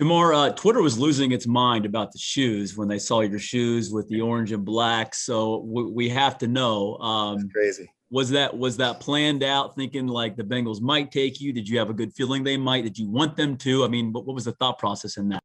Ja'Marr, 0.00 0.34
uh, 0.34 0.52
Twitter 0.54 0.80
was 0.80 0.98
losing 0.98 1.32
its 1.32 1.46
mind 1.46 1.84
about 1.84 2.10
the 2.12 2.18
shoes 2.18 2.76
when 2.76 2.88
they 2.88 2.98
saw 2.98 3.20
your 3.20 3.38
shoes 3.38 3.90
with 3.90 4.08
the 4.08 4.20
orange 4.20 4.50
and 4.52 4.64
black. 4.64 5.14
So 5.14 5.58
we, 5.58 5.84
we 5.84 6.08
have 6.08 6.38
to 6.38 6.48
know. 6.48 6.96
Um, 6.98 7.48
crazy. 7.50 7.90
Was 8.10 8.30
that 8.30 8.56
was 8.56 8.78
that 8.78 8.98
planned 8.98 9.42
out? 9.42 9.76
Thinking 9.76 10.06
like 10.06 10.36
the 10.36 10.42
Bengals 10.42 10.80
might 10.80 11.12
take 11.12 11.40
you? 11.40 11.52
Did 11.52 11.68
you 11.68 11.78
have 11.78 11.90
a 11.90 11.92
good 11.92 12.12
feeling 12.14 12.42
they 12.42 12.56
might? 12.56 12.82
Did 12.82 12.98
you 12.98 13.08
want 13.08 13.36
them 13.36 13.56
to? 13.58 13.84
I 13.84 13.88
mean, 13.88 14.12
what, 14.12 14.26
what 14.26 14.34
was 14.34 14.46
the 14.46 14.52
thought 14.52 14.78
process 14.78 15.16
in 15.16 15.28
that? 15.28 15.42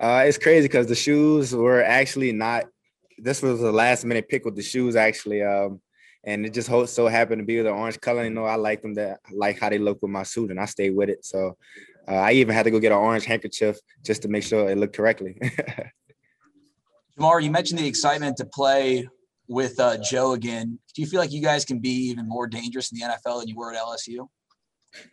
Uh, 0.00 0.24
it's 0.26 0.38
crazy 0.38 0.68
because 0.68 0.86
the 0.86 0.94
shoes 0.94 1.54
were 1.54 1.82
actually 1.82 2.32
not. 2.32 2.66
This 3.18 3.42
was 3.42 3.60
a 3.60 3.72
last 3.72 4.04
minute 4.04 4.28
pick 4.28 4.44
with 4.44 4.56
the 4.56 4.62
shoes 4.62 4.94
actually, 4.94 5.42
um, 5.42 5.80
and 6.26 6.46
it 6.46 6.54
just 6.54 6.68
so 6.68 7.06
happened 7.06 7.40
to 7.40 7.44
be 7.44 7.56
with 7.56 7.66
the 7.66 7.72
orange 7.72 8.00
color. 8.00 8.24
You 8.24 8.30
know, 8.30 8.44
I 8.44 8.56
like 8.56 8.82
them 8.82 8.94
that 8.94 9.20
I 9.26 9.30
like 9.34 9.58
how 9.58 9.68
they 9.68 9.78
look 9.78 10.00
with 10.02 10.10
my 10.10 10.22
suit, 10.22 10.50
and 10.50 10.60
I 10.60 10.64
stayed 10.64 10.90
with 10.90 11.08
it. 11.08 11.24
So 11.24 11.56
uh, 12.08 12.14
I 12.14 12.32
even 12.32 12.54
had 12.54 12.64
to 12.64 12.70
go 12.70 12.80
get 12.80 12.92
an 12.92 12.98
orange 12.98 13.24
handkerchief 13.24 13.76
just 14.04 14.22
to 14.22 14.28
make 14.28 14.42
sure 14.42 14.68
it 14.68 14.78
looked 14.78 14.96
correctly. 14.96 15.36
Ja'Marr, 17.18 17.42
you 17.42 17.50
mentioned 17.50 17.78
the 17.78 17.86
excitement 17.86 18.36
to 18.38 18.46
play 18.46 19.08
with 19.48 19.78
uh, 19.78 19.98
Joe 19.98 20.32
again. 20.32 20.78
Do 20.94 21.02
you 21.02 21.06
feel 21.06 21.20
like 21.20 21.32
you 21.32 21.42
guys 21.42 21.64
can 21.64 21.78
be 21.78 21.90
even 22.08 22.28
more 22.28 22.46
dangerous 22.46 22.90
in 22.90 22.98
the 22.98 23.04
NFL 23.04 23.40
than 23.40 23.48
you 23.48 23.56
were 23.56 23.72
at 23.72 23.80
LSU? 23.80 24.26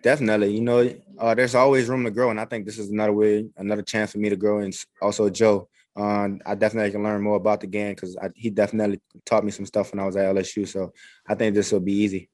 Definitely. 0.04 0.54
You 0.54 0.62
know, 0.62 0.96
uh, 1.20 1.36
there's 1.36 1.56
always 1.56 1.90
room 1.90 2.04
to 2.06 2.12
grow, 2.12 2.30
and 2.30 2.40
I 2.40 2.46
think 2.46 2.66
this 2.66 2.78
is 2.78 2.90
another 2.90 3.14
way, 3.14 3.48
another 3.58 3.82
chance 3.82 4.12
for 4.12 4.20
me 4.20 4.30
to 4.30 4.36
grow. 4.36 4.60
And 4.60 4.74
also, 5.02 5.30
Joe, 5.30 5.70
um, 5.96 6.40
I 6.46 6.56
definitely 6.56 6.92
can 6.92 7.04
learn 7.04 7.22
more 7.22 7.36
about 7.36 7.62
the 7.62 7.68
game 7.68 7.94
because 7.94 8.18
he 8.36 8.50
definitely 8.50 9.02
taught 9.26 9.44
me 9.44 9.52
some 9.52 9.66
stuff 9.66 9.92
when 9.92 10.00
I 10.00 10.06
was 10.06 10.16
at 10.16 10.34
LSU. 10.34 10.68
So 10.68 10.94
I 11.28 11.36
think 11.36 11.54
this 11.54 11.72
will 11.72 11.82
be 11.82 11.94
easy. 11.94 12.30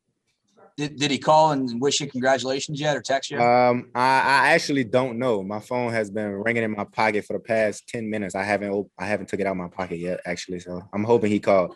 Did, 0.77 0.95
did 0.95 1.09
he 1.09 1.17
call 1.17 1.53
and 1.53 1.81
wish 1.81 1.99
you 1.99 2.07
congratulations 2.07 2.79
yet 2.79 2.95
or 2.95 3.01
text 3.01 3.31
you? 3.31 3.41
Um, 3.41 3.89
I, 3.95 4.01
I 4.01 4.53
actually 4.53 4.83
don't 4.83 5.17
know. 5.17 5.41
My 5.41 5.59
phone 5.59 5.91
has 5.91 6.11
been 6.11 6.31
ringing 6.33 6.61
in 6.61 6.71
my 6.71 6.83
pocket 6.83 7.25
for 7.25 7.33
the 7.33 7.39
past 7.39 7.87
ten 7.87 8.07
minutes. 8.07 8.35
I 8.35 8.43
haven't 8.43 8.87
I 8.99 9.07
haven't 9.07 9.27
took 9.27 9.39
it 9.39 9.47
out 9.47 9.51
of 9.51 9.57
my 9.57 9.69
pocket 9.69 9.97
yet, 9.97 10.19
actually. 10.25 10.59
So 10.59 10.83
I'm 10.93 11.03
hoping 11.03 11.31
he 11.31 11.39
called. 11.39 11.75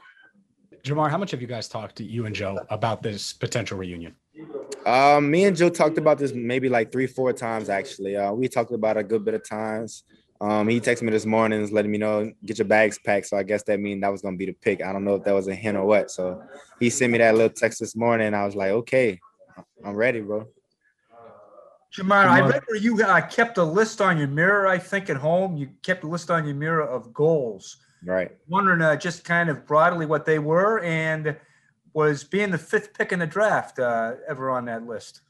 Ja'Marr, 0.84 1.10
how 1.10 1.18
much 1.18 1.32
have 1.32 1.42
you 1.42 1.48
guys 1.48 1.68
talked 1.68 1.96
to 1.98 2.04
you 2.04 2.28
and 2.28 2.36
Joe 2.36 2.60
about 2.70 3.02
this 3.02 3.34
potential 3.34 3.78
reunion? 3.78 4.16
Um, 4.86 5.30
me 5.30 5.46
and 5.46 5.56
Joe 5.56 5.70
talked 5.70 5.98
about 5.98 6.18
this 6.20 6.34
maybe 6.34 6.70
like 6.70 6.92
three, 6.92 7.08
four 7.08 7.34
times 7.34 7.70
actually. 7.70 8.16
Uh, 8.16 8.34
we 8.34 8.48
talked 8.48 8.72
about 8.72 8.98
a 8.98 9.04
good 9.04 9.26
bit 9.26 9.34
of 9.34 9.48
times. 9.48 10.04
Um, 10.42 10.68
he 10.68 10.82
texted 10.82 11.04
me 11.04 11.12
this 11.12 11.28
morning, 11.28 11.70
letting 11.72 11.92
me 11.92 12.00
know 12.00 12.32
get 12.44 12.58
your 12.58 12.68
bags 12.68 12.98
packed. 12.98 13.28
So 13.28 13.38
I 13.38 13.44
guess 13.44 13.62
that 13.64 13.80
means 13.80 14.02
that 14.02 14.12
was 14.12 14.24
gonna 14.24 14.38
be 14.38 14.48
the 14.48 14.54
pick. 14.54 14.84
I 14.84 14.92
don't 14.92 15.04
know 15.04 15.16
if 15.16 15.24
that 15.24 15.34
was 15.34 15.48
a 15.48 15.54
hint 15.54 15.78
or 15.78 15.86
what. 15.86 16.10
So 16.10 16.42
he 16.80 16.90
sent 16.90 17.12
me 17.12 17.20
that 17.20 17.36
little 17.36 17.50
text 17.50 17.80
this 17.80 17.96
morning. 17.96 18.26
And 18.28 18.36
I 18.36 18.44
was 18.44 18.56
like, 18.56 18.72
okay, 18.72 19.20
I'm 19.86 19.96
ready, 19.96 20.20
bro. 20.20 20.48
Ja'Marr, 21.96 22.26
I 22.26 22.40
read 22.42 22.64
where 22.66 22.78
you 22.78 23.04
uh, 23.04 23.22
kept 23.22 23.60
a 23.60 23.64
list 23.64 24.02
on 24.02 24.18
your 24.18 24.30
mirror. 24.30 24.66
I 24.66 24.80
think 24.80 25.12
at 25.12 25.18
home 25.18 25.58
you 25.58 25.70
kept 25.84 26.06
a 26.06 26.08
list 26.08 26.32
on 26.32 26.46
your 26.46 26.56
mirror 26.56 26.88
of 26.88 27.14
goals. 27.14 27.78
Right. 28.04 28.32
Wondering 28.48 28.82
uh, 28.82 28.96
just 28.96 29.24
kind 29.24 29.48
of 29.48 29.68
broadly 29.68 30.08
what 30.08 30.26
they 30.26 30.40
were 30.40 30.80
and 30.80 31.38
was 31.94 32.24
being 32.24 32.50
the 32.50 32.58
fifth 32.58 32.94
pick 32.98 33.12
in 33.12 33.20
the 33.20 33.28
draft 33.28 33.78
uh, 33.78 34.14
ever 34.28 34.50
on 34.50 34.66
that 34.66 34.88
list? 34.88 35.22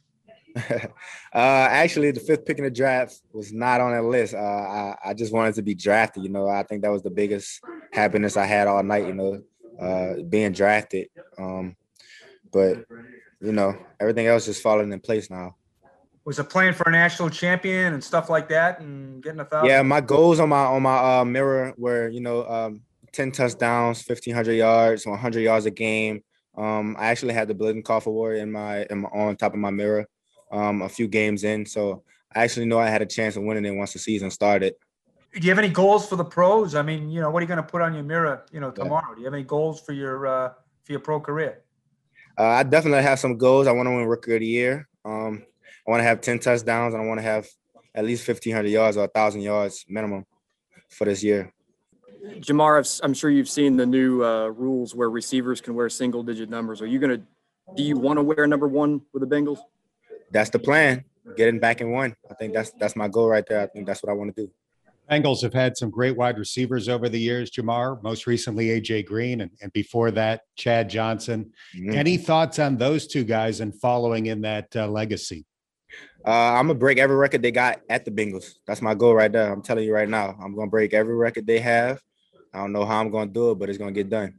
uh, 0.69 0.87
actually, 1.33 2.11
the 2.11 2.19
fifth 2.19 2.45
pick 2.45 2.57
in 2.57 2.63
the 2.63 2.71
draft 2.71 3.21
was 3.31 3.53
not 3.53 3.81
on 3.81 3.91
that 3.91 4.03
list. 4.03 4.33
Uh, 4.33 4.37
I, 4.37 4.95
I, 5.05 5.13
just 5.13 5.33
wanted 5.33 5.55
to 5.55 5.61
be 5.61 5.75
drafted. 5.75 6.23
You 6.23 6.29
know, 6.29 6.47
I 6.47 6.63
think 6.63 6.81
that 6.81 6.91
was 6.91 7.03
the 7.03 7.09
biggest 7.09 7.61
happiness 7.93 8.37
I 8.37 8.45
had 8.45 8.67
all 8.67 8.83
night. 8.83 9.07
You 9.07 9.13
know, 9.13 9.41
uh, 9.79 10.23
being 10.27 10.51
drafted. 10.51 11.07
Um, 11.37 11.75
but 12.51 12.85
you 13.41 13.51
know, 13.51 13.77
everything 13.99 14.27
else 14.27 14.47
is 14.47 14.59
falling 14.59 14.91
in 14.91 14.99
place 14.99 15.29
now. 15.29 15.55
Was 16.25 16.37
it 16.37 16.49
playing 16.49 16.73
for 16.73 16.87
a 16.87 16.91
national 16.91 17.29
champion 17.29 17.93
and 17.93 18.03
stuff 18.03 18.29
like 18.29 18.47
that, 18.49 18.79
and 18.79 19.23
getting 19.23 19.39
a 19.39 19.45
thousand? 19.45 19.69
Yeah, 19.69 19.81
my 19.81 20.01
goals 20.01 20.39
on 20.39 20.49
my 20.49 20.65
on 20.65 20.83
my 20.83 21.19
uh, 21.19 21.25
mirror 21.25 21.73
were 21.77 22.09
you 22.09 22.21
know 22.21 22.47
um, 22.47 22.81
ten 23.11 23.31
touchdowns, 23.31 24.01
fifteen 24.01 24.35
hundred 24.35 24.53
yards, 24.53 25.05
one 25.05 25.17
hundred 25.17 25.41
yards 25.41 25.65
a 25.65 25.71
game. 25.71 26.23
Um, 26.55 26.95
I 26.99 27.07
actually 27.07 27.33
had 27.33 27.47
the 27.47 27.55
Biletnikoff 27.55 28.07
Award 28.07 28.37
in 28.37 28.51
my, 28.51 28.85
in 28.89 28.99
my 28.99 29.09
on 29.09 29.37
top 29.37 29.53
of 29.53 29.59
my 29.59 29.71
mirror 29.71 30.05
um, 30.51 30.81
a 30.81 30.89
few 30.89 31.07
games 31.07 31.43
in, 31.43 31.65
so 31.65 32.03
I 32.35 32.43
actually 32.43 32.65
know 32.65 32.79
I 32.79 32.89
had 32.89 33.01
a 33.01 33.05
chance 33.05 33.35
of 33.35 33.43
winning 33.43 33.65
it 33.65 33.75
once 33.75 33.93
the 33.93 33.99
season 33.99 34.29
started. 34.31 34.73
Do 35.33 35.39
you 35.39 35.49
have 35.49 35.59
any 35.59 35.69
goals 35.69 36.07
for 36.09 36.17
the 36.17 36.25
pros? 36.25 36.75
I 36.75 36.81
mean, 36.81 37.09
you 37.09 37.21
know, 37.21 37.29
what 37.31 37.39
are 37.39 37.43
you 37.43 37.47
going 37.47 37.57
to 37.57 37.63
put 37.63 37.81
on 37.81 37.93
your 37.93 38.03
mirror, 38.03 38.43
you 38.51 38.59
know, 38.59 38.71
tomorrow? 38.71 39.09
Yeah. 39.09 39.15
Do 39.15 39.21
you 39.21 39.25
have 39.25 39.33
any 39.33 39.43
goals 39.43 39.79
for 39.79 39.93
your 39.93 40.27
uh, 40.27 40.49
for 40.83 40.91
your 40.91 40.99
pro 40.99 41.19
career? 41.21 41.63
Uh, 42.37 42.43
I 42.43 42.63
definitely 42.63 43.03
have 43.03 43.19
some 43.19 43.37
goals. 43.37 43.67
I 43.67 43.71
want 43.71 43.87
to 43.87 43.95
win 43.95 44.05
Rookie 44.05 44.33
of 44.33 44.39
the 44.41 44.45
Year. 44.45 44.87
Um, 45.05 45.43
I 45.87 45.91
want 45.91 46.01
to 46.01 46.03
have 46.03 46.21
ten 46.21 46.39
touchdowns, 46.39 46.93
and 46.93 47.01
I 47.01 47.05
want 47.05 47.19
to 47.19 47.23
have 47.23 47.47
at 47.95 48.05
least 48.05 48.25
fifteen 48.25 48.53
hundred 48.53 48.69
yards 48.69 48.97
or 48.97 49.07
thousand 49.07 49.41
yards 49.41 49.85
minimum 49.87 50.25
for 50.89 51.05
this 51.05 51.23
year. 51.23 51.53
Ja'Marr, 52.39 52.99
I'm 53.03 53.15
sure 53.15 53.31
you've 53.31 53.49
seen 53.49 53.77
the 53.77 53.85
new 53.85 54.23
uh, 54.23 54.47
rules 54.47 54.93
where 54.93 55.09
receivers 55.09 55.59
can 55.59 55.73
wear 55.73 55.89
single 55.89 56.21
digit 56.21 56.49
numbers. 56.49 56.79
Are 56.81 56.85
you 56.85 56.99
going 56.99 57.17
to, 57.17 57.23
do 57.75 57.81
you 57.81 57.97
want 57.97 58.17
to 58.17 58.23
wear 58.23 58.45
number 58.45 58.67
one 58.67 59.01
with 59.11 59.27
the 59.27 59.35
Bengals? 59.35 59.57
That's 60.31 60.49
the 60.49 60.59
plan. 60.59 61.03
Getting 61.37 61.59
back 61.59 61.81
in 61.81 61.91
one. 61.91 62.15
I 62.29 62.33
think 62.33 62.53
that's 62.53 62.71
that's 62.71 62.95
my 62.95 63.07
goal 63.07 63.29
right 63.29 63.45
there. 63.47 63.61
I 63.61 63.67
think 63.67 63.85
that's 63.85 64.01
what 64.03 64.09
I 64.09 64.13
want 64.13 64.35
to 64.35 64.45
do. 64.45 64.51
Bengals 65.09 65.41
have 65.41 65.53
had 65.53 65.75
some 65.75 65.89
great 65.89 66.15
wide 66.15 66.37
receivers 66.37 66.87
over 66.87 67.09
the 67.09 67.19
years, 67.19 67.51
Ja'Marr, 67.51 68.01
most 68.01 68.27
recently 68.27 68.67
AJ 68.67 69.05
Green, 69.05 69.41
and, 69.41 69.51
and 69.61 69.71
before 69.73 70.09
that, 70.11 70.41
Chad 70.55 70.89
Johnson. 70.89 71.51
Mm-hmm. 71.75 71.95
Any 71.95 72.17
thoughts 72.17 72.59
on 72.59 72.77
those 72.77 73.07
two 73.07 73.25
guys 73.25 73.59
and 73.59 73.75
following 73.75 74.27
in 74.27 74.41
that 74.41 74.73
uh, 74.75 74.87
legacy? 74.87 75.45
Uh, 76.25 76.31
I'm 76.31 76.67
gonna 76.67 76.79
break 76.79 76.97
every 76.97 77.17
record 77.17 77.41
they 77.41 77.51
got 77.51 77.81
at 77.89 78.05
the 78.05 78.11
Bengals. 78.11 78.53
That's 78.65 78.81
my 78.81 78.95
goal 78.95 79.13
right 79.13 79.31
there. 79.31 79.51
I'm 79.51 79.61
telling 79.61 79.83
you 79.83 79.93
right 79.93 80.09
now. 80.09 80.37
I'm 80.41 80.55
gonna 80.55 80.69
break 80.69 80.93
every 80.93 81.15
record 81.15 81.45
they 81.45 81.59
have. 81.59 82.01
I 82.53 82.59
don't 82.59 82.73
know 82.73 82.85
how 82.85 82.99
I'm 82.99 83.09
going 83.11 83.29
to 83.29 83.33
do 83.33 83.51
it, 83.51 83.59
but 83.59 83.69
it's 83.69 83.77
going 83.77 83.93
to 83.93 83.97
get 83.97 84.09
done. 84.09 84.33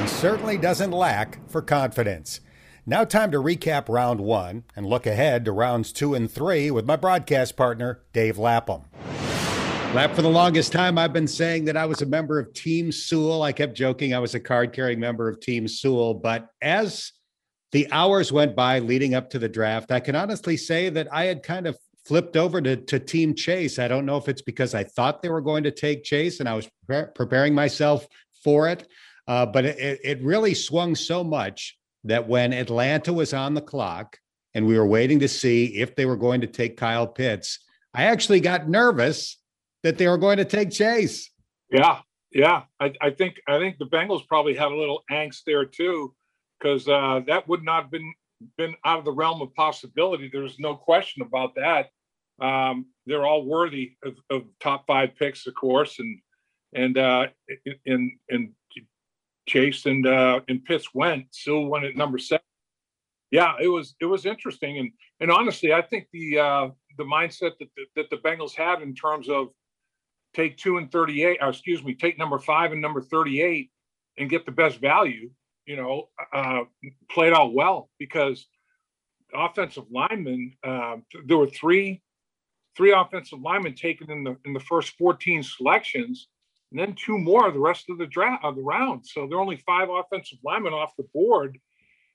He 0.00 0.06
certainly 0.06 0.56
doesn't 0.56 0.92
lack 0.92 1.38
for 1.50 1.60
confidence. 1.60 2.40
Now, 2.88 3.04
time 3.04 3.30
to 3.32 3.36
recap 3.36 3.90
round 3.90 4.18
one 4.18 4.64
and 4.74 4.86
look 4.86 5.04
ahead 5.04 5.44
to 5.44 5.52
rounds 5.52 5.92
two 5.92 6.14
and 6.14 6.30
three 6.30 6.70
with 6.70 6.86
my 6.86 6.96
broadcast 6.96 7.54
partner, 7.54 8.00
Dave 8.14 8.38
Lapham. 8.38 8.84
Lap, 9.92 10.14
for 10.14 10.22
the 10.22 10.30
longest 10.30 10.72
time, 10.72 10.96
I've 10.96 11.12
been 11.12 11.28
saying 11.28 11.66
that 11.66 11.76
I 11.76 11.84
was 11.84 12.00
a 12.00 12.06
member 12.06 12.38
of 12.38 12.54
Team 12.54 12.90
Sewell. 12.90 13.42
I 13.42 13.52
kept 13.52 13.76
joking 13.76 14.14
I 14.14 14.20
was 14.20 14.34
a 14.34 14.40
card 14.40 14.72
carrying 14.72 15.00
member 15.00 15.28
of 15.28 15.38
Team 15.38 15.68
Sewell. 15.68 16.14
But 16.14 16.48
as 16.62 17.12
the 17.72 17.92
hours 17.92 18.32
went 18.32 18.56
by 18.56 18.78
leading 18.78 19.14
up 19.14 19.28
to 19.30 19.38
the 19.38 19.50
draft, 19.50 19.92
I 19.92 20.00
can 20.00 20.16
honestly 20.16 20.56
say 20.56 20.88
that 20.88 21.12
I 21.12 21.24
had 21.24 21.42
kind 21.42 21.66
of 21.66 21.76
flipped 22.06 22.38
over 22.38 22.58
to, 22.62 22.76
to 22.76 22.98
Team 22.98 23.34
Chase. 23.34 23.78
I 23.78 23.88
don't 23.88 24.06
know 24.06 24.16
if 24.16 24.30
it's 24.30 24.40
because 24.40 24.74
I 24.74 24.84
thought 24.84 25.20
they 25.20 25.28
were 25.28 25.42
going 25.42 25.64
to 25.64 25.70
take 25.70 26.04
Chase 26.04 26.40
and 26.40 26.48
I 26.48 26.54
was 26.54 26.66
pre- 26.86 27.04
preparing 27.14 27.54
myself 27.54 28.06
for 28.42 28.66
it. 28.66 28.88
Uh, 29.26 29.44
but 29.44 29.66
it, 29.66 30.00
it 30.02 30.22
really 30.22 30.54
swung 30.54 30.94
so 30.94 31.22
much 31.22 31.78
that 32.04 32.28
when 32.28 32.52
Atlanta 32.52 33.12
was 33.12 33.34
on 33.34 33.54
the 33.54 33.60
clock 33.60 34.18
and 34.54 34.66
we 34.66 34.78
were 34.78 34.86
waiting 34.86 35.18
to 35.20 35.28
see 35.28 35.78
if 35.78 35.94
they 35.94 36.06
were 36.06 36.16
going 36.16 36.40
to 36.40 36.46
take 36.46 36.76
Kyle 36.76 37.06
Pitts, 37.06 37.58
I 37.94 38.04
actually 38.04 38.40
got 38.40 38.68
nervous 38.68 39.40
that 39.82 39.98
they 39.98 40.08
were 40.08 40.18
going 40.18 40.38
to 40.38 40.44
take 40.44 40.70
Chase. 40.70 41.30
Yeah, 41.70 42.00
yeah. 42.32 42.62
I, 42.80 42.92
I 43.00 43.10
think 43.10 43.40
I 43.46 43.58
think 43.58 43.78
the 43.78 43.86
Bengals 43.86 44.26
probably 44.26 44.54
had 44.54 44.72
a 44.72 44.76
little 44.76 45.02
angst 45.10 45.42
there 45.46 45.64
too, 45.64 46.14
because 46.58 46.88
uh, 46.88 47.20
that 47.26 47.48
would 47.48 47.64
not 47.64 47.84
have 47.84 47.90
been 47.90 48.12
been 48.56 48.74
out 48.84 48.98
of 48.98 49.04
the 49.04 49.12
realm 49.12 49.42
of 49.42 49.54
possibility. 49.54 50.30
There's 50.32 50.58
no 50.58 50.76
question 50.76 51.22
about 51.22 51.54
that. 51.56 51.90
Um, 52.40 52.86
they're 53.06 53.26
all 53.26 53.44
worthy 53.44 53.96
of, 54.04 54.14
of, 54.30 54.42
top 54.60 54.86
five 54.86 55.16
picks, 55.18 55.46
of 55.46 55.54
course, 55.54 55.98
and 55.98 56.20
and 56.74 56.98
uh, 56.98 57.26
in 57.84 58.16
in 58.28 58.52
Chase 59.48 59.86
and 59.86 60.06
uh, 60.06 60.40
and 60.48 60.64
Pitts 60.64 60.94
went. 60.94 61.26
Still 61.30 61.66
went 61.66 61.84
at 61.84 61.96
number 61.96 62.18
seven. 62.18 62.42
Yeah, 63.30 63.54
it 63.60 63.68
was 63.68 63.94
it 64.00 64.06
was 64.06 64.26
interesting, 64.26 64.78
and 64.78 64.90
and 65.20 65.30
honestly, 65.30 65.72
I 65.72 65.82
think 65.82 66.06
the 66.12 66.38
uh, 66.38 66.68
the 66.96 67.04
mindset 67.04 67.52
that 67.58 67.68
the, 67.76 67.84
that 67.96 68.10
the 68.10 68.16
Bengals 68.18 68.54
had 68.54 68.82
in 68.82 68.94
terms 68.94 69.28
of 69.28 69.48
take 70.34 70.56
two 70.56 70.76
and 70.76 70.90
thirty 70.92 71.24
eight, 71.24 71.38
uh, 71.42 71.48
excuse 71.48 71.82
me, 71.82 71.94
take 71.94 72.18
number 72.18 72.38
five 72.38 72.72
and 72.72 72.80
number 72.80 73.02
thirty 73.02 73.42
eight, 73.42 73.70
and 74.18 74.30
get 74.30 74.46
the 74.46 74.52
best 74.52 74.80
value. 74.80 75.30
You 75.66 75.76
know, 75.76 76.08
uh, 76.32 76.62
played 77.10 77.32
out 77.32 77.52
well 77.52 77.90
because 77.98 78.46
offensive 79.34 79.84
linemen. 79.90 80.54
Uh, 80.62 80.96
there 81.26 81.38
were 81.38 81.48
three 81.48 82.02
three 82.78 82.92
offensive 82.92 83.40
linemen 83.40 83.74
taken 83.74 84.10
in 84.10 84.22
the 84.24 84.36
in 84.44 84.52
the 84.52 84.60
first 84.60 84.96
14 84.98 85.42
selections, 85.42 86.28
and 86.70 86.80
then 86.80 86.94
two 86.94 87.18
more 87.18 87.50
the 87.50 87.58
rest 87.58 87.86
of 87.88 87.98
the 87.98 88.06
draft 88.06 88.44
of 88.44 88.56
the 88.56 88.62
round. 88.62 89.06
So 89.06 89.26
there 89.26 89.38
are 89.38 89.42
only 89.42 89.62
five 89.66 89.88
offensive 89.88 90.38
linemen 90.44 90.72
off 90.72 90.92
the 90.96 91.06
board. 91.14 91.58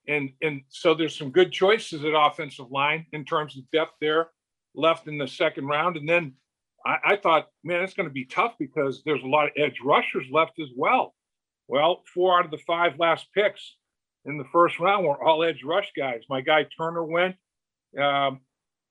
And 0.07 0.31
and 0.41 0.61
so 0.69 0.93
there's 0.93 1.17
some 1.17 1.31
good 1.31 1.51
choices 1.51 2.03
at 2.03 2.13
offensive 2.15 2.69
line 2.69 3.05
in 3.13 3.25
terms 3.25 3.57
of 3.57 3.69
depth 3.71 3.93
there 4.01 4.29
left 4.75 5.07
in 5.07 5.17
the 5.17 5.27
second 5.27 5.67
round. 5.67 5.97
And 5.97 6.07
then 6.07 6.33
I, 6.85 6.97
I 7.05 7.15
thought, 7.15 7.47
man, 7.63 7.83
it's 7.83 7.93
going 7.93 8.09
to 8.09 8.13
be 8.13 8.25
tough 8.25 8.53
because 8.59 9.01
there's 9.05 9.23
a 9.23 9.27
lot 9.27 9.45
of 9.45 9.51
edge 9.57 9.79
rushers 9.83 10.25
left 10.31 10.59
as 10.59 10.69
well. 10.75 11.13
Well, 11.67 12.03
four 12.13 12.37
out 12.37 12.45
of 12.45 12.51
the 12.51 12.57
five 12.57 12.99
last 12.99 13.27
picks 13.33 13.77
in 14.25 14.37
the 14.37 14.45
first 14.51 14.79
round 14.79 15.05
were 15.05 15.23
all 15.23 15.43
edge 15.43 15.63
rush 15.63 15.91
guys. 15.97 16.23
My 16.29 16.41
guy 16.41 16.65
Turner 16.77 17.03
went. 17.03 17.35
Um, 17.99 18.41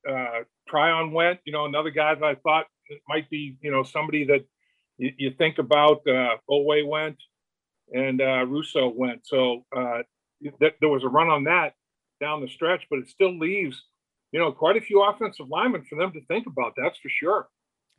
uh, 0.09 0.41
Tryon 0.67 1.11
went, 1.11 1.39
you 1.45 1.53
know, 1.53 1.65
another 1.65 1.89
guy 1.89 2.15
that 2.15 2.23
I 2.23 2.35
thought 2.35 2.65
might 3.07 3.29
be, 3.29 3.57
you 3.61 3.71
know, 3.71 3.83
somebody 3.83 4.25
that 4.25 4.45
you, 4.97 5.11
you 5.17 5.31
think 5.37 5.57
about. 5.57 6.01
Uh, 6.07 6.37
Oweh 6.49 6.87
went, 6.87 7.17
and 7.93 8.21
uh, 8.21 8.45
Rousseau 8.45 8.93
went. 8.95 9.21
So 9.25 9.65
uh, 9.75 9.99
that 10.59 10.73
there 10.79 10.89
was 10.89 11.03
a 11.03 11.09
run 11.09 11.29
on 11.29 11.43
that 11.45 11.73
down 12.21 12.41
the 12.41 12.47
stretch, 12.47 12.85
but 12.89 12.99
it 12.99 13.09
still 13.09 13.37
leaves, 13.37 13.81
you 14.31 14.39
know, 14.39 14.51
quite 14.51 14.77
a 14.77 14.81
few 14.81 15.03
offensive 15.03 15.47
linemen 15.49 15.83
for 15.89 15.97
them 15.97 16.11
to 16.13 16.21
think 16.25 16.47
about. 16.47 16.73
That's 16.77 16.97
for 16.99 17.09
sure. 17.09 17.47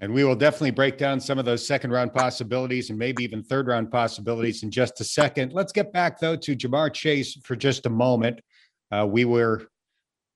And 0.01 0.13
we 0.13 0.25
will 0.25 0.35
definitely 0.35 0.73
break 0.73 0.99
down 0.99 1.21
some 1.21 1.39
of 1.39 1.45
those 1.45 1.65
second 1.67 1.93
round 1.93 2.13
possibilities 2.13 2.91
and 2.91 2.99
maybe 2.99 3.23
even 3.23 3.43
third 3.43 3.69
round 3.69 3.93
possibilities 3.93 4.63
in 4.63 4.71
just 4.71 5.01
a 5.01 5.05
second. 5.05 5.53
Let's 5.53 5.73
get 5.73 5.93
back, 5.93 6.19
though, 6.19 6.37
to 6.37 6.57
Ja'Marr 6.57 6.93
Chase 6.93 7.39
for 7.45 7.55
just 7.55 7.87
a 7.87 7.91
moment. 7.91 8.41
Uh, 8.91 9.07
we 9.09 9.25
were 9.25 9.69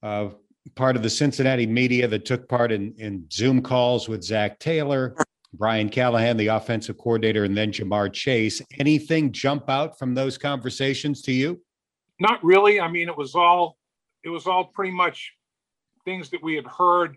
uh, 0.02 0.28
part 0.76 0.94
of 0.96 1.02
the 1.02 1.10
Cincinnati 1.10 1.66
media 1.66 2.06
that 2.06 2.24
took 2.24 2.48
part 2.48 2.70
in, 2.70 2.94
in 2.98 3.26
Zoom 3.32 3.60
calls 3.60 4.08
with 4.08 4.22
Zac 4.22 4.60
Taylor, 4.60 5.16
Brian 5.54 5.88
Callahan, 5.88 6.36
the 6.36 6.48
offensive 6.48 6.98
coordinator, 6.98 7.44
and 7.44 7.56
then 7.56 7.72
Ja'Marr 7.72 8.12
Chase. 8.12 8.60
Anything 8.78 9.32
jump 9.32 9.68
out 9.70 9.98
from 9.98 10.14
those 10.14 10.36
conversations 10.36 11.22
to 11.22 11.32
you? 11.32 11.60
Not 12.20 12.42
really. 12.44 12.80
I 12.80 12.88
mean, 12.88 13.08
it 13.08 13.16
was 13.16 13.34
all 13.34 13.76
it 14.24 14.28
was 14.28 14.46
all 14.46 14.64
pretty 14.66 14.92
much 14.92 15.32
things 16.04 16.30
that 16.30 16.42
we 16.42 16.54
had 16.54 16.66
heard 16.66 17.16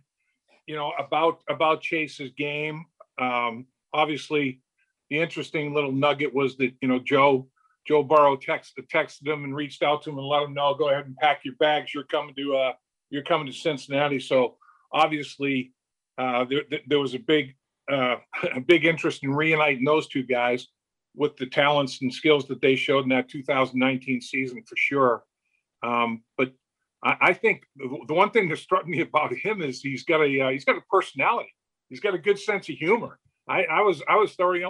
you 0.72 0.76
know, 0.76 0.94
about 0.98 1.42
about 1.50 1.82
Chase's 1.82 2.32
game. 2.38 2.86
Um, 3.20 3.66
obviously, 3.94 4.62
the 5.10 5.20
interesting 5.20 5.74
little 5.74 5.92
nugget 5.92 6.34
was 6.34 6.56
that 6.58 6.72
you 6.82 6.88
know 6.88 7.00
Joe 7.00 7.48
Joe 7.86 8.04
Burrow 8.04 8.38
texted 8.38 8.88
texted 8.88 9.28
him 9.28 9.44
and 9.44 9.56
reached 9.56 9.84
out 9.84 10.04
to 10.04 10.12
him 10.12 10.18
and 10.18 10.28
let 10.28 10.44
him 10.44 10.54
know, 10.54 10.74
go 10.74 10.90
ahead 10.90 11.06
and 11.06 11.18
pack 11.18 11.42
your 11.44 11.56
bags. 11.56 11.94
You're 11.94 12.06
coming 12.06 12.36
to 12.36 12.56
uh, 12.56 12.74
you're 13.10 13.24
coming 13.24 13.48
to 13.48 13.54
Cincinnati. 13.54 14.20
So 14.20 14.58
obviously, 14.94 15.74
uh, 16.18 16.46
there, 16.46 16.62
there 16.88 17.00
was 17.00 17.16
a 17.16 17.20
big 17.20 17.56
uh, 17.92 18.18
a 18.56 18.60
big 18.60 18.86
interest 18.86 19.24
in 19.24 19.34
reuniting 19.34 19.84
those 19.84 20.08
two 20.08 20.24
guys 20.24 20.68
with 21.16 21.36
the 21.38 21.46
talents 21.46 22.02
and 22.02 22.14
skills 22.14 22.48
that 22.48 22.62
they 22.62 22.76
showed 22.76 23.04
in 23.04 23.10
that 23.10 23.30
2019 23.30 24.22
season 24.22 24.64
for 24.64 24.76
sure. 24.78 25.24
Um, 25.84 26.24
but 26.38 26.54
I, 27.04 27.16
I 27.22 27.34
think 27.34 27.64
the, 27.76 28.14
one 28.14 28.32
thing 28.32 28.50
that 28.50 28.58
struck 28.58 28.88
me 28.88 29.02
about 29.10 29.34
him 29.34 29.62
is 29.62 29.82
he's 29.82 30.04
got 30.04 30.22
a 30.22 30.42
uh, 30.42 30.50
he's 30.50 30.66
got 30.66 30.78
a 30.78 30.82
personality. 30.90 31.54
He's 31.90 32.00
got 32.00 32.14
a 32.14 32.20
good 32.20 32.40
sense 32.40 32.70
of 32.70 32.76
humor. 32.76 33.20
I, 33.48 33.64
I 33.64 33.82
was 33.82 34.02
I 34.08 34.16
was 34.16 34.34
thoroughly 34.34 34.64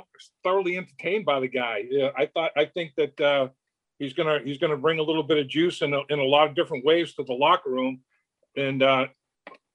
thoroughly 0.44 0.78
entertained 0.78 1.26
by 1.26 1.40
the 1.40 1.48
guy. 1.48 1.84
I 2.18 2.26
thought 2.28 2.52
I 2.56 2.66
think 2.66 2.94
that 2.98 3.22
uh, 3.22 3.50
he's 4.00 4.14
gonna 4.14 4.40
he's 4.44 4.58
gonna 4.58 4.78
bring 4.78 5.00
a 5.00 5.04
little 5.04 5.24
bit 5.24 5.38
of 5.38 5.48
juice 5.48 5.82
in 5.82 5.94
a, 5.94 6.02
in 6.10 6.20
a 6.20 6.24
lot 6.24 6.48
of 6.48 6.56
different 6.56 6.86
ways 6.86 7.14
to 7.14 7.24
the 7.24 7.34
locker 7.34 7.70
room. 7.70 8.02
And 8.56 8.82
uh, 8.82 9.08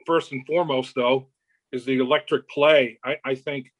first 0.06 0.32
and 0.32 0.44
foremost, 0.46 0.94
though, 0.94 1.28
is 1.72 1.84
the 1.84 1.98
electric 1.98 2.48
play. 2.48 2.98
I, 3.04 3.16
I 3.24 3.34
think 3.34 3.72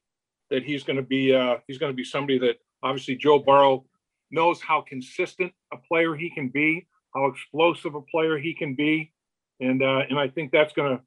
that 0.50 0.62
he's 0.62 0.84
going 0.84 0.96
to 0.96 1.02
be 1.02 1.34
uh, 1.34 1.58
he's 1.66 1.78
going 1.78 1.92
to 1.92 1.96
be 1.96 2.04
somebody 2.04 2.38
that 2.38 2.56
obviously 2.82 3.16
Joe 3.16 3.38
Burrow 3.38 3.84
knows 4.30 4.60
how 4.60 4.80
consistent 4.80 5.52
a 5.72 5.76
player 5.76 6.14
he 6.14 6.30
can 6.30 6.48
be 6.48 6.86
how 7.16 7.26
explosive 7.26 7.94
a 7.94 8.02
player 8.02 8.38
he 8.38 8.54
can 8.54 8.74
be, 8.74 9.12
and 9.60 9.82
uh, 9.82 10.02
and 10.08 10.18
I 10.18 10.28
think 10.28 10.52
that's 10.52 10.72
gonna 10.74 11.00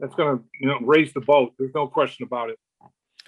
that's 0.00 0.14
gonna 0.14 0.40
you 0.60 0.68
know 0.68 0.78
raise 0.80 1.12
the 1.12 1.20
boat. 1.20 1.52
There's 1.58 1.74
no 1.74 1.86
question 1.86 2.24
about 2.24 2.50
it. 2.50 2.58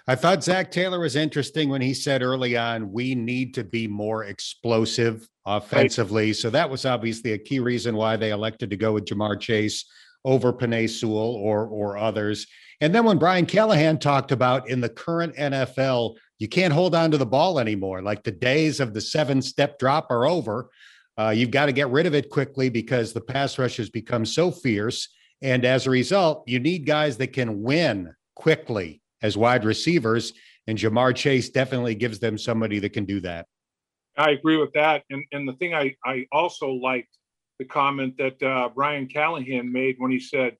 I 0.08 0.14
thought 0.14 0.42
Zac 0.42 0.70
Taylor 0.70 1.00
was 1.00 1.16
interesting 1.16 1.68
when 1.68 1.82
he 1.82 1.92
said 1.92 2.22
early 2.22 2.56
on, 2.56 2.92
we 2.92 3.16
need 3.16 3.54
to 3.54 3.64
be 3.64 3.88
more 3.88 4.24
explosive 4.24 5.28
offensively. 5.44 6.26
Right. 6.26 6.36
So 6.36 6.48
that 6.50 6.70
was 6.70 6.86
obviously 6.86 7.32
a 7.32 7.38
key 7.38 7.58
reason 7.58 7.96
why 7.96 8.16
they 8.16 8.30
elected 8.30 8.70
to 8.70 8.76
go 8.76 8.92
with 8.92 9.04
Ja'Marr 9.04 9.40
Chase 9.40 9.84
over 10.24 10.52
Penei 10.52 10.88
Sewell 10.88 11.34
or 11.34 11.66
or 11.66 11.98
others. 11.98 12.46
And 12.80 12.94
then 12.94 13.04
when 13.04 13.18
Brian 13.18 13.46
Callahan 13.46 13.98
talked 13.98 14.32
about 14.32 14.68
in 14.68 14.80
the 14.80 14.88
current 14.88 15.34
NFL, 15.36 16.16
you 16.38 16.48
can't 16.48 16.72
hold 16.72 16.94
on 16.94 17.10
to 17.10 17.18
the 17.18 17.26
ball 17.26 17.58
anymore. 17.58 18.02
Like 18.02 18.22
the 18.22 18.32
days 18.32 18.80
of 18.80 18.92
the 18.92 19.00
seven 19.00 19.40
step 19.40 19.78
drop 19.78 20.10
are 20.10 20.26
over. 20.26 20.68
Uh, 21.18 21.30
you've 21.30 21.50
got 21.50 21.66
to 21.66 21.72
get 21.72 21.88
rid 21.88 22.04
of 22.04 22.14
it 22.14 22.28
quickly 22.28 22.68
because 22.68 23.12
the 23.12 23.20
pass 23.20 23.58
rush 23.58 23.78
has 23.78 23.88
become 23.88 24.26
so 24.26 24.50
fierce. 24.50 25.08
And 25.40 25.64
as 25.64 25.86
a 25.86 25.90
result, 25.90 26.44
you 26.46 26.58
need 26.58 26.86
guys 26.86 27.16
that 27.16 27.32
can 27.32 27.62
win 27.62 28.14
quickly 28.34 29.00
as 29.22 29.36
wide 29.36 29.64
receivers. 29.64 30.34
And 30.66 30.76
Ja'Marr 30.76 31.14
Chase 31.14 31.48
definitely 31.48 31.94
gives 31.94 32.18
them 32.18 32.36
somebody 32.36 32.78
that 32.80 32.92
can 32.92 33.06
do 33.06 33.20
that. 33.20 33.46
I 34.18 34.30
agree 34.30 34.56
with 34.56 34.72
that. 34.74 35.04
And, 35.10 35.24
and 35.32 35.48
the 35.48 35.52
thing 35.54 35.74
I, 35.74 35.94
I 36.04 36.26
also 36.32 36.70
liked 36.70 37.16
the 37.58 37.64
comment 37.64 38.16
that 38.18 38.42
uh, 38.42 38.68
Brian 38.74 39.06
Callahan 39.06 39.72
made 39.72 39.96
when 39.98 40.10
he 40.10 40.20
said 40.20 40.56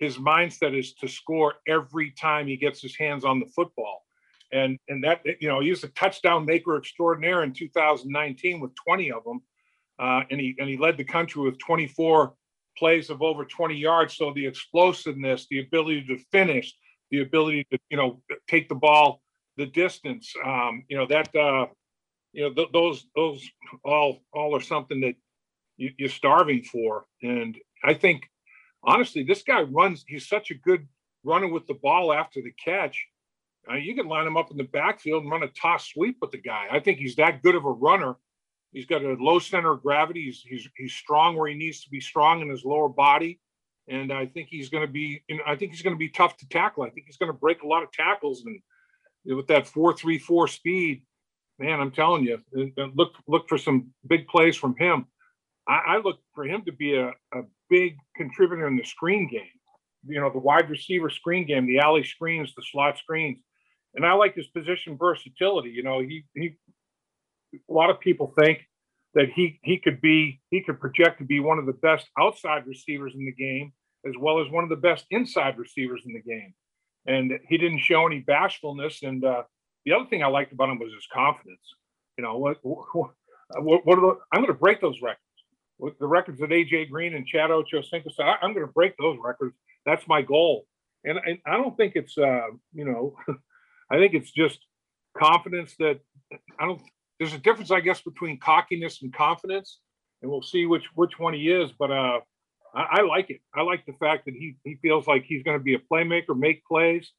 his 0.00 0.18
mindset 0.18 0.76
is 0.76 0.94
to 0.94 1.06
score 1.06 1.54
every 1.68 2.10
time 2.10 2.48
he 2.48 2.56
gets 2.56 2.82
his 2.82 2.96
hands 2.96 3.24
on 3.24 3.38
the 3.38 3.46
football. 3.46 4.02
And, 4.52 4.78
and 4.88 5.04
that, 5.04 5.20
you 5.40 5.46
know, 5.46 5.60
he 5.60 5.70
was 5.70 5.84
a 5.84 5.88
touchdown 5.88 6.44
maker 6.44 6.76
extraordinaire 6.76 7.44
in 7.44 7.52
2019 7.52 8.58
with 8.58 8.72
20 8.84 9.12
of 9.12 9.22
them 9.22 9.40
uh, 10.00 10.22
and 10.30 10.40
he 10.40 10.56
and 10.58 10.68
he 10.68 10.78
led 10.78 10.96
the 10.96 11.04
country 11.04 11.42
with 11.42 11.58
24 11.58 12.32
plays 12.76 13.10
of 13.10 13.20
over 13.20 13.44
20 13.44 13.74
yards. 13.74 14.16
So 14.16 14.32
the 14.32 14.46
explosiveness, 14.46 15.46
the 15.50 15.60
ability 15.60 16.06
to 16.06 16.16
finish, 16.32 16.74
the 17.10 17.20
ability 17.20 17.66
to 17.70 17.78
you 17.90 17.98
know 17.98 18.22
take 18.48 18.68
the 18.68 18.74
ball 18.74 19.20
the 19.56 19.66
distance, 19.66 20.32
um, 20.44 20.84
you 20.88 20.96
know 20.96 21.06
that 21.06 21.34
uh, 21.36 21.66
you 22.32 22.44
know 22.44 22.54
th- 22.54 22.68
those 22.72 23.06
those 23.14 23.46
all 23.84 24.20
all 24.32 24.56
are 24.56 24.62
something 24.62 25.02
that 25.02 25.16
you, 25.76 25.90
you're 25.98 26.08
starving 26.08 26.62
for. 26.62 27.04
And 27.22 27.58
I 27.84 27.92
think 27.92 28.22
honestly, 28.82 29.22
this 29.22 29.42
guy 29.42 29.62
runs. 29.62 30.04
He's 30.06 30.28
such 30.28 30.50
a 30.50 30.54
good 30.54 30.86
runner 31.24 31.48
with 31.48 31.66
the 31.66 31.74
ball 31.74 32.12
after 32.12 32.40
the 32.40 32.52
catch. 32.52 33.06
Uh, 33.70 33.76
you 33.76 33.94
can 33.94 34.08
line 34.08 34.26
him 34.26 34.36
up 34.36 34.50
in 34.50 34.56
the 34.56 34.64
backfield 34.64 35.22
and 35.22 35.30
run 35.30 35.42
a 35.42 35.48
toss 35.48 35.88
sweep 35.88 36.16
with 36.20 36.30
the 36.30 36.40
guy. 36.40 36.66
I 36.70 36.80
think 36.80 36.98
he's 36.98 37.16
that 37.16 37.42
good 37.42 37.54
of 37.54 37.64
a 37.64 37.70
runner 37.70 38.16
He's 38.72 38.86
got 38.86 39.02
a 39.02 39.16
low 39.18 39.38
center 39.38 39.72
of 39.72 39.82
gravity. 39.82 40.24
He's 40.24 40.42
he's 40.42 40.68
he's 40.76 40.92
strong 40.92 41.36
where 41.36 41.48
he 41.48 41.56
needs 41.56 41.82
to 41.82 41.90
be 41.90 42.00
strong 42.00 42.40
in 42.40 42.48
his 42.48 42.64
lower 42.64 42.88
body, 42.88 43.40
and 43.88 44.12
I 44.12 44.26
think 44.26 44.48
he's 44.48 44.68
going 44.68 44.86
to 44.86 44.92
be. 44.92 45.22
You 45.28 45.38
know, 45.38 45.42
I 45.46 45.56
think 45.56 45.72
he's 45.72 45.82
going 45.82 45.94
to 45.94 45.98
be 45.98 46.08
tough 46.08 46.36
to 46.38 46.48
tackle. 46.48 46.84
I 46.84 46.90
think 46.90 47.06
he's 47.06 47.16
going 47.16 47.32
to 47.32 47.38
break 47.38 47.62
a 47.62 47.66
lot 47.66 47.82
of 47.82 47.90
tackles, 47.90 48.44
and 48.44 48.60
with 49.36 49.48
that 49.48 49.66
four 49.66 49.92
three 49.92 50.18
four 50.18 50.46
speed, 50.46 51.02
man, 51.58 51.80
I'm 51.80 51.90
telling 51.90 52.24
you, 52.24 52.38
uh, 52.56 52.82
uh, 52.82 52.88
look 52.94 53.14
look 53.26 53.48
for 53.48 53.58
some 53.58 53.88
big 54.06 54.28
plays 54.28 54.56
from 54.56 54.76
him. 54.76 55.06
I, 55.70 55.94
I 55.94 55.96
look 55.98 56.18
for 56.34 56.44
him 56.44 56.62
to 56.66 56.72
be 56.72 56.96
a, 56.96 57.08
a 57.08 57.42
big 57.68 57.96
contributor 58.16 58.66
in 58.66 58.76
the 58.76 58.84
screen 58.84 59.28
game. 59.30 59.42
You 60.04 60.20
know, 60.20 60.30
the 60.30 60.38
wide 60.38 60.68
receiver 60.68 61.10
screen 61.10 61.46
game, 61.46 61.66
the 61.66 61.78
alley 61.78 62.02
screens, 62.02 62.52
the 62.56 62.62
slot 62.72 62.98
screens, 62.98 63.38
and 63.94 64.04
I 64.04 64.14
like 64.14 64.34
his 64.34 64.48
position 64.48 64.96
versatility. 64.98 65.70
You 65.70 65.82
know, 65.82 66.00
he 66.00 66.24
he 66.34 66.56
a 67.54 67.72
lot 67.72 67.90
of 67.90 68.00
people 68.00 68.34
think 68.40 68.60
that 69.14 69.30
he 69.34 69.60
he 69.62 69.78
could 69.78 70.00
be 70.00 70.40
he 70.50 70.62
could 70.62 70.80
project 70.80 71.18
to 71.18 71.24
be 71.24 71.38
one 71.40 71.58
of 71.58 71.66
the 71.66 71.74
best 71.74 72.08
outside 72.18 72.66
receivers 72.66 73.14
in 73.14 73.24
the 73.24 73.32
game 73.32 73.72
as 74.06 74.14
well 74.18 74.40
as 74.40 74.50
one 74.50 74.64
of 74.64 74.70
the 74.70 74.76
best 74.76 75.04
inside 75.10 75.58
receivers 75.58 76.02
in 76.06 76.14
the 76.14 76.22
game. 76.22 76.54
And 77.06 77.38
he 77.48 77.58
didn't 77.58 77.80
show 77.80 78.06
any 78.06 78.20
bashfulness. 78.20 79.02
And 79.02 79.22
uh, 79.22 79.42
the 79.84 79.92
other 79.92 80.06
thing 80.08 80.22
i 80.22 80.26
liked 80.26 80.52
about 80.52 80.70
him 80.70 80.78
was 80.78 80.92
his 80.92 81.06
confidence. 81.12 81.60
You 82.16 82.24
know 82.24 82.38
what 82.38 82.56
what, 82.62 83.84
what 83.84 83.98
are 83.98 84.00
the, 84.00 84.16
i'm 84.32 84.40
going 84.40 84.46
to 84.52 84.54
break 84.54 84.80
those 84.80 85.02
records 85.02 85.29
with 85.80 85.98
the 85.98 86.06
records 86.06 86.38
that 86.40 86.50
aj 86.50 86.90
green 86.90 87.14
and 87.14 87.26
chad 87.26 87.50
ochocinco 87.50 88.12
said 88.14 88.26
i'm 88.42 88.52
going 88.54 88.66
to 88.66 88.72
break 88.72 88.96
those 88.96 89.18
records 89.22 89.54
that's 89.86 90.06
my 90.06 90.22
goal 90.22 90.66
and, 91.04 91.18
and 91.26 91.38
i 91.46 91.56
don't 91.56 91.76
think 91.76 91.92
it's 91.96 92.16
uh, 92.18 92.46
you 92.72 92.84
know 92.84 93.16
i 93.90 93.96
think 93.96 94.14
it's 94.14 94.30
just 94.30 94.58
confidence 95.16 95.74
that 95.78 95.98
i 96.58 96.66
don't 96.66 96.80
there's 97.20 97.34
a 97.34 97.38
difference, 97.38 97.70
I 97.70 97.80
guess, 97.80 98.00
between 98.00 98.38
cockiness 98.38 99.02
and 99.02 99.14
confidence, 99.14 99.78
and 100.22 100.30
we'll 100.30 100.42
see 100.42 100.64
which 100.66 100.86
which 100.94 101.18
one 101.18 101.34
he 101.34 101.50
is. 101.50 101.70
But 101.78 101.92
uh, 101.92 102.20
I, 102.74 102.86
I 102.92 103.00
like 103.02 103.28
it. 103.28 103.42
I 103.54 103.60
like 103.60 103.84
the 103.86 103.92
fact 104.00 104.24
that 104.24 104.34
he 104.34 104.56
he 104.64 104.78
feels 104.80 105.06
like 105.06 105.24
he's 105.24 105.42
going 105.44 105.58
to 105.58 105.62
be 105.62 105.74
a 105.74 105.78
playmaker, 105.78 106.36
make 106.36 106.64
plays, 106.64 107.12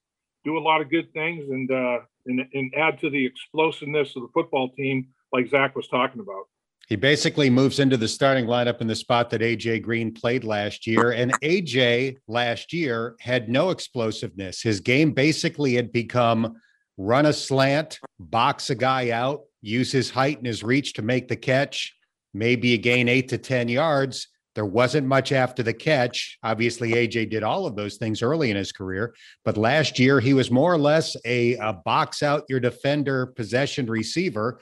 do 0.44 0.58
a 0.58 0.60
lot 0.60 0.82
of 0.82 0.90
good 0.90 1.14
things, 1.14 1.48
and 1.50 1.72
uh, 1.72 2.00
and 2.26 2.42
and 2.52 2.74
add 2.76 3.00
to 3.02 3.12
the 3.12 3.24
explosiveness 3.24 4.16
of 4.16 4.24
the 4.24 4.30
football 4.34 4.70
team, 4.70 5.08
like 5.32 5.48
Zac 5.48 5.76
was 5.76 5.88
talking 5.88 6.20
about. 6.20 6.46
He 6.92 6.98
basically 6.98 7.50
moves 7.50 7.80
into 7.80 7.96
the 7.96 8.10
starting 8.10 8.48
lineup 8.48 8.82
in 8.82 8.88
the 8.88 8.98
spot 8.98 9.30
that 9.30 9.40
AJ 9.40 9.82
Green 9.82 10.14
played 10.14 10.44
last 10.44 10.86
year. 10.86 11.12
And 11.12 11.32
AJ 11.40 12.18
last 12.28 12.74
year 12.74 13.16
had 13.22 13.48
no 13.48 13.70
explosiveness. 13.70 14.62
His 14.62 14.82
game 14.82 15.14
basically 15.14 15.76
had 15.76 15.94
become 15.94 16.58
run 16.98 17.28
a 17.28 17.32
slant, 17.32 17.98
box 18.20 18.72
a 18.72 18.76
guy 18.76 19.12
out, 19.12 19.44
use 19.62 19.90
his 19.90 20.10
height 20.10 20.40
and 20.40 20.46
his 20.46 20.64
reach 20.64 20.92
to 20.96 21.02
make 21.02 21.30
the 21.30 21.38
catch. 21.38 21.96
Maybe 22.34 22.68
you 22.68 22.78
gain 22.78 23.08
eight 23.08 23.30
to 23.30 23.38
10 23.38 23.70
yards. 23.70 24.28
There 24.56 24.66
wasn't 24.66 25.08
much 25.08 25.32
after 25.32 25.64
the 25.64 25.74
catch. 25.74 26.38
Obviously, 26.44 26.92
AJ 26.92 27.30
did 27.30 27.42
all 27.42 27.66
of 27.66 27.78
those 27.78 27.96
things 27.96 28.22
early 28.22 28.52
in 28.52 28.58
his 28.58 28.74
career, 28.74 29.16
but 29.46 29.56
last 29.56 29.98
year 29.98 30.20
he 30.20 30.34
was 30.34 30.52
more 30.52 30.74
or 30.74 30.78
less 30.78 31.16
a, 31.24 31.56
a 31.56 31.72
box 31.72 32.22
out 32.22 32.44
your 32.50 32.60
defender 32.60 33.28
possession 33.28 33.86
receiver. 33.86 34.60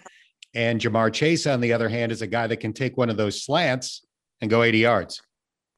And 0.54 0.82
Ja'Marr 0.82 1.14
Chase, 1.14 1.46
on 1.46 1.62
the 1.62 1.74
other 1.74 1.90
hand, 1.90 2.12
is 2.12 2.22
a 2.22 2.28
guy 2.28 2.48
that 2.48 2.58
can 2.58 2.74
take 2.74 2.98
one 2.98 3.10
of 3.10 3.18
those 3.18 3.44
slants 3.44 4.06
and 4.42 4.50
go 4.50 4.64
80 4.64 4.80
yards. 4.80 5.22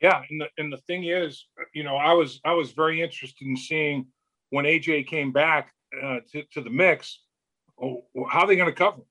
Yeah, 0.02 0.22
and 0.30 0.42
the, 0.42 0.48
and 0.58 0.74
the 0.74 0.78
thing 0.78 1.04
is, 1.04 1.46
you 1.74 1.84
know, 1.84 1.96
I 1.96 2.14
was 2.14 2.40
I 2.44 2.54
was 2.54 2.72
very 2.72 3.02
interested 3.02 3.46
in 3.46 3.56
seeing 3.56 4.08
when 4.50 4.66
AJ 4.66 5.08
came 5.08 5.32
back 5.32 5.72
uh, 6.02 6.20
to, 6.32 6.44
to 6.54 6.62
the 6.62 6.70
mix, 6.70 7.20
oh, 7.82 8.04
how 8.30 8.42
are 8.42 8.48
they 8.48 8.56
going 8.56 8.70
to 8.70 8.76
cover 8.76 8.98
him? 8.98 9.06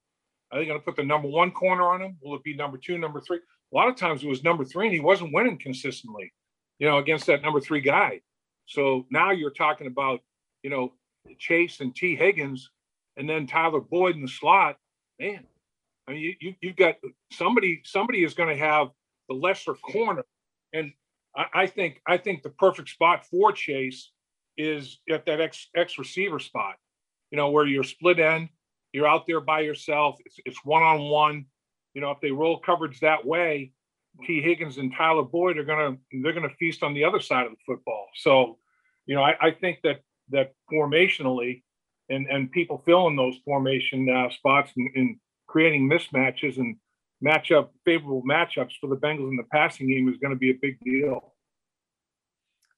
Are 0.51 0.59
they 0.59 0.67
going 0.67 0.81
to 0.81 0.85
put 0.85 0.97
the 0.97 1.05
number 1.05 1.29
one 1.29 1.53
corner 1.53 1.85
on 1.85 2.03
him? 2.03 2.17
Will 2.21 2.35
it 2.35 2.43
be 2.43 2.55
number 2.57 2.77
two, 2.77 2.99
number 2.99 3.21
three? 3.21 3.39
a 3.73 3.77
lot 3.77 3.89
of 3.89 3.97
times 3.97 4.23
it 4.23 4.29
was 4.29 4.43
number 4.43 4.65
three 4.65 4.87
and 4.87 4.95
he 4.95 5.01
wasn't 5.01 5.33
winning 5.33 5.59
consistently, 5.59 6.33
you 6.79 6.89
know, 6.89 6.99
against 6.99 7.27
that 7.27 7.43
number 7.43 7.61
three 7.61 7.81
guy. 7.81 8.21
So 8.67 9.07
now 9.11 9.31
you're 9.31 9.51
talking 9.51 9.87
about, 9.87 10.21
you 10.63 10.71
know, 10.71 10.93
Chase 11.39 11.81
and 11.81 11.95
Tee 11.95 12.17
Higgins 12.17 12.71
and 13.17 13.29
then 13.29 13.47
Tyler 13.47 13.81
Boyd 13.81 14.17
in 14.17 14.23
the 14.23 14.29
slot. 14.29 14.77
Man, 15.21 15.45
I 16.09 16.13
mean, 16.13 16.21
you, 16.23 16.35
you, 16.41 16.55
you've 16.63 16.77
got 16.77 16.95
somebody, 17.31 17.83
somebody 17.85 18.25
is 18.25 18.33
going 18.33 18.49
to 18.49 18.65
have 18.65 18.89
the 19.29 19.35
lesser 19.35 19.75
corner. 19.75 20.25
And 20.73 20.93
I, 21.37 21.45
I 21.55 21.67
think, 21.67 22.01
I 22.07 22.17
think 22.17 22.43
the 22.43 22.51
perfect 22.51 22.89
spot 22.89 23.27
for 23.27 23.53
Chase 23.53 24.11
is 24.57 24.99
at 25.11 25.27
that 25.27 25.41
X, 25.41 25.69
X 25.77 25.99
receiver 25.99 26.39
spot, 26.39 26.77
you 27.31 27.37
know, 27.37 27.51
where 27.51 27.67
you're 27.67 27.85
split 27.85 28.19
end, 28.19 28.49
you're 28.93 29.07
out 29.07 29.27
there 29.27 29.41
by 29.41 29.61
yourself. 29.61 30.17
It's, 30.25 30.37
it's 30.47 30.65
one-on-one. 30.65 31.45
You 31.95 32.01
know, 32.01 32.11
if 32.13 32.21
they 32.21 32.31
roll 32.31 32.59
coverage 32.59 33.01
that 33.01 33.25
way, 33.27 33.73
Tee 34.27 34.41
Higgins 34.41 34.79
and 34.79 34.93
Tyler 34.97 35.23
Boyd 35.23 35.59
are 35.59 35.65
gonna 35.65 35.97
they're 36.23 36.33
gonna 36.33 36.51
feast 36.59 36.83
on 36.83 36.95
the 36.95 37.05
other 37.05 37.21
side 37.21 37.47
of 37.47 37.53
the 37.53 37.59
football. 37.67 38.09
So, 38.17 38.59
you 39.07 39.15
know, 39.15 39.23
I, 39.23 39.35
I 39.41 39.51
think 39.53 39.79
that 39.83 40.01
that 40.31 40.53
formationally, 40.73 41.63
and 42.11 42.27
and 42.29 42.51
people 42.53 42.83
filling 42.85 43.17
those 43.17 43.37
formation 43.45 44.09
uh, 44.09 44.31
spots 44.31 44.71
and, 44.77 44.91
and 44.95 45.17
creating 45.47 45.89
mismatches 45.89 46.59
and 46.59 46.77
matchup 47.25 47.69
favorable 47.85 48.23
matchups 48.23 48.73
for 48.81 48.89
the 48.89 48.97
Bengals 48.97 49.31
in 49.31 49.37
the 49.37 49.47
passing 49.53 49.89
game 49.89 50.09
is 50.09 50.17
going 50.19 50.33
to 50.33 50.39
be 50.39 50.51
a 50.51 50.59
big 50.61 50.79
deal. 50.81 51.35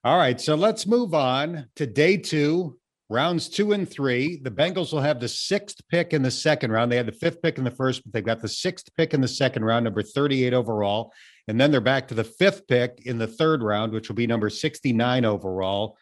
All 0.05 0.19
right, 0.19 0.41
so 0.41 0.57
let's 0.57 0.87
move 0.87 1.15
on 1.15 1.69
to 1.77 1.87
day 1.87 2.17
two, 2.17 2.77
rounds 3.09 3.49
two 3.49 3.73
and 3.73 3.89
three. 3.89 4.37
The 4.37 4.51
Bengals 4.51 4.93
will 4.93 5.01
have 5.01 5.21
the 5.21 5.29
sixth 5.29 5.81
pick 5.89 6.13
in 6.13 6.23
the 6.23 6.31
second 6.31 6.73
round. 6.73 6.91
They 6.91 6.97
had 6.97 7.07
the 7.07 7.13
fifth 7.13 7.41
pick 7.41 7.59
in 7.59 7.65
the 7.65 7.71
first, 7.71 8.03
but 8.03 8.13
they've 8.13 8.25
got 8.25 8.41
the 8.41 8.49
sixth 8.49 8.89
pick 8.97 9.15
in 9.15 9.21
the 9.21 9.29
second 9.29 9.65
round, 9.65 9.85
number 9.85 10.03
38 10.03 10.55
overall. 10.55 11.13
And 11.47 11.61
then 11.61 11.71
they're 11.71 11.81
back 11.81 12.09
to 12.09 12.15
the 12.15 12.25
fifth 12.25 12.67
pick 12.67 13.03
in 13.05 13.19
the 13.19 13.27
third 13.27 13.63
round, 13.63 13.93
which 13.93 14.09
will 14.09 14.17
be 14.17 14.27
number 14.27 14.51
69 14.51 15.25
overall. 15.25 15.97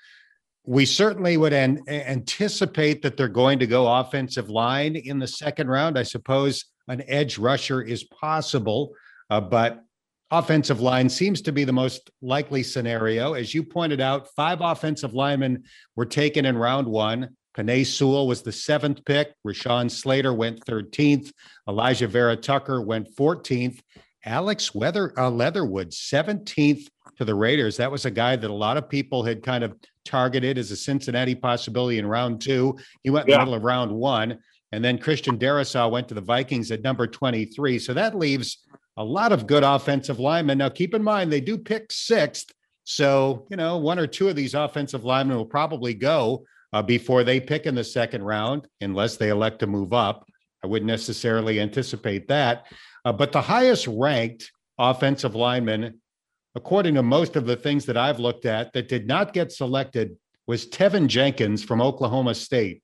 We 0.71 0.87
certainly 0.87 1.37
would 1.37 1.53
an- 1.53 1.83
anticipate 1.89 3.03
that 3.03 3.17
they're 3.17 3.27
going 3.27 3.59
to 3.59 3.67
go 3.67 3.93
offensive 3.93 4.49
line 4.49 4.95
in 4.95 5.19
the 5.19 5.27
second 5.27 5.67
round. 5.67 5.99
I 5.99 6.05
suppose 6.05 6.67
an 6.87 7.03
edge 7.09 7.39
rusher 7.39 7.83
is 7.83 8.05
possible, 8.05 8.95
uh, 9.31 9.41
but 9.41 9.83
offensive 10.31 10.81
line 10.81 11.09
seems 11.09 11.43
to 11.43 11.51
be 11.51 11.65
the 11.65 11.73
most 11.73 12.09
likely 12.23 12.63
scenario. 12.63 13.33
As 13.33 13.53
you 13.53 13.65
pointed 13.65 14.01
out, 14.01 14.29
five 14.37 14.61
offensive 14.61 15.13
linemen 15.13 15.65
were 15.97 16.07
taken 16.07 16.45
in 16.45 16.57
round 16.57 16.87
one. 16.87 17.31
Penei 17.57 17.85
Sewell 17.85 18.29
was 18.29 18.43
the 18.43 18.53
seventh 18.53 19.05
pick. 19.05 19.35
Rashawn 19.45 19.91
Slater 19.91 20.33
went 20.33 20.65
13th. 20.67 21.33
Alijah 21.69 22.07
Vera-Tucker 22.07 22.81
went 22.81 23.13
14th. 23.17 23.81
Alex 24.25 24.73
Weather 24.73 25.13
uh, 25.19 25.31
Leatherwood, 25.31 25.91
17th 25.91 26.87
to 27.21 27.25
the 27.27 27.35
Raiders. 27.35 27.77
That 27.77 27.93
was 27.93 28.07
a 28.07 28.11
guy 28.11 28.35
that 28.35 28.51
a 28.51 28.53
lot 28.53 28.79
of 28.79 28.89
people 28.89 29.23
had 29.23 29.43
kind 29.43 29.63
of 29.63 29.77
targeted 30.07 30.57
as 30.57 30.71
a 30.71 30.77
Cincinnati 30.77 31.35
possibility 31.35 31.99
in 31.99 32.07
round 32.07 32.41
two. 32.41 32.79
He 33.03 33.11
went 33.11 33.29
in 33.29 33.33
the 33.33 33.39
middle 33.39 33.53
of 33.53 33.63
round 33.63 33.93
one. 33.93 34.39
And 34.73 34.83
then 34.83 34.97
Christian 34.97 35.39
Darrisaw 35.39 35.91
went 35.91 36.09
to 36.09 36.15
the 36.15 36.23
Vikings 36.23 36.71
at 36.71 36.81
number 36.81 37.07
23. 37.07 37.79
So 37.79 37.93
that 37.93 38.17
leaves 38.17 38.65
a 38.97 39.05
lot 39.05 39.33
of 39.33 39.47
good 39.47 39.63
offensive 39.63 40.19
linemen. 40.19 40.57
Now, 40.57 40.71
keep 40.71 40.95
in 40.95 41.03
mind, 41.03 41.31
they 41.31 41.43
do 41.43 41.59
pick 41.59 41.93
sixth. 41.93 42.55
So, 42.85 43.47
you 43.51 43.59
know, 43.59 43.77
one 43.77 43.99
or 43.99 44.07
two 44.07 44.31
of 44.31 44.37
these 44.37 44.55
offensive 44.55 45.05
linemen 45.05 45.37
will 45.37 45.45
probably 45.45 45.93
go 45.93 46.45
uh, 46.73 46.81
before 46.81 47.23
they 47.23 47.39
pick 47.39 47.67
in 47.67 47.75
the 47.75 47.85
second 47.85 48.23
round, 48.23 48.67
unless 48.81 49.19
they 49.19 49.29
elect 49.29 49.59
to 49.59 49.67
move 49.67 49.93
up. 49.93 50.27
I 50.65 50.69
wouldn't 50.69 50.89
necessarily 50.89 51.61
anticipate 51.61 52.29
that. 52.29 52.67
Uh, 53.05 53.13
but 53.13 53.33
the 53.33 53.43
highest 53.43 53.87
ranked 53.89 54.51
offensive 54.79 55.35
lineman, 55.35 56.00
according 56.55 56.95
to 56.95 57.03
most 57.03 57.37
of 57.37 57.47
the 57.47 57.57
things 57.57 57.87
that 57.87 57.97
I've 57.97 58.19
looked 58.19 58.47
at, 58.47 58.73
that 58.73 58.89
did 58.89 59.07
not 59.07 59.33
get 59.33 59.53
selected 59.53 60.17
was 60.47 60.67
Teven 60.67 61.07
Jenkins 61.07 61.63
from 61.63 61.81
Oklahoma 61.81 62.35
State, 62.35 62.83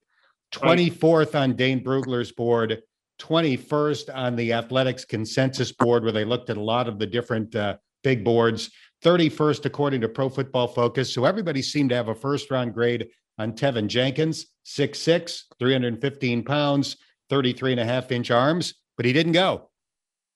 24th 0.53 1.35
on 1.35 1.55
Dane 1.55 1.83
Brugler's 1.83 2.31
board, 2.31 2.81
21st 3.19 4.15
on 4.15 4.35
the 4.35 4.53
Athletic's 4.53 5.05
consensus 5.05 5.71
board, 5.71 6.03
where 6.03 6.11
they 6.11 6.25
looked 6.25 6.49
at 6.49 6.57
a 6.57 6.63
lot 6.63 6.87
of 6.87 6.99
the 6.99 7.05
different 7.07 7.55
uh, 7.55 7.77
big 8.03 8.23
boards, 8.23 8.71
31st 9.03 9.65
according 9.65 10.01
to 10.01 10.09
Pro 10.09 10.29
Football 10.29 10.67
Focus. 10.67 11.13
So 11.13 11.25
everybody 11.25 11.61
seemed 11.61 11.89
to 11.89 11.95
have 11.95 12.09
a 12.09 12.15
first 12.15 12.49
round 12.49 12.73
grade 12.73 13.09
on 13.37 13.53
Teven 13.53 13.87
Jenkins, 13.87 14.47
6'6, 14.65 15.43
315 15.59 16.43
pounds, 16.43 16.97
33 17.29 17.73
and 17.73 17.81
a 17.81 17.85
half 17.85 18.11
inch 18.11 18.31
arms, 18.31 18.75
but 18.95 19.05
he 19.05 19.13
didn't 19.13 19.33
go. 19.33 19.69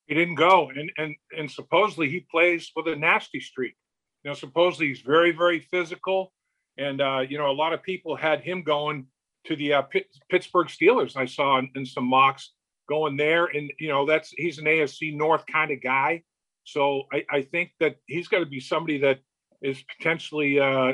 He 0.08 0.16
didn't 0.16 0.36
go, 0.36 0.70
and 0.76 0.92
and 0.98 1.16
and 1.38 1.50
supposedly 1.50 2.10
he 2.10 2.26
plays 2.32 2.72
with 2.76 2.88
a 2.88 2.96
nasty 2.96 3.40
streak. 3.40 3.76
You 4.24 4.32
know, 4.32 4.36
supposedly 4.36 4.88
he's 4.88 5.02
very 5.02 5.32
very 5.32 5.60
physical, 5.60 6.34
and 6.78 7.02
uh, 7.02 7.22
you 7.28 7.38
know 7.38 7.50
a 7.50 7.54
lot 7.54 7.74
of 7.74 7.84
people 7.84 8.16
had 8.16 8.42
him 8.42 8.64
going 8.64 9.08
to 9.46 9.56
the 9.56 9.74
uh, 9.74 9.82
Pitt, 9.84 10.08
Pittsburgh 10.30 10.68
Steelers. 10.68 11.16
I 11.16 11.26
saw 11.26 11.60
in, 11.60 11.70
in 11.76 11.86
some 11.86 12.06
mocks 12.06 12.52
going 12.90 13.18
there, 13.18 13.46
and 13.46 13.72
you 13.80 13.90
know 13.90 14.06
that's 14.06 14.32
he's 14.32 14.58
an 14.58 14.66
AFC 14.66 15.16
North 15.16 15.46
kind 15.52 15.72
of 15.72 15.82
guy. 15.82 16.24
So 16.64 17.04
I, 17.12 17.24
I 17.30 17.42
think 17.42 17.72
that 17.80 17.96
he's 18.06 18.28
got 18.28 18.40
to 18.40 18.46
be 18.46 18.60
somebody 18.60 19.00
that 19.00 19.20
is 19.62 19.84
potentially 19.98 20.60
uh, 20.60 20.94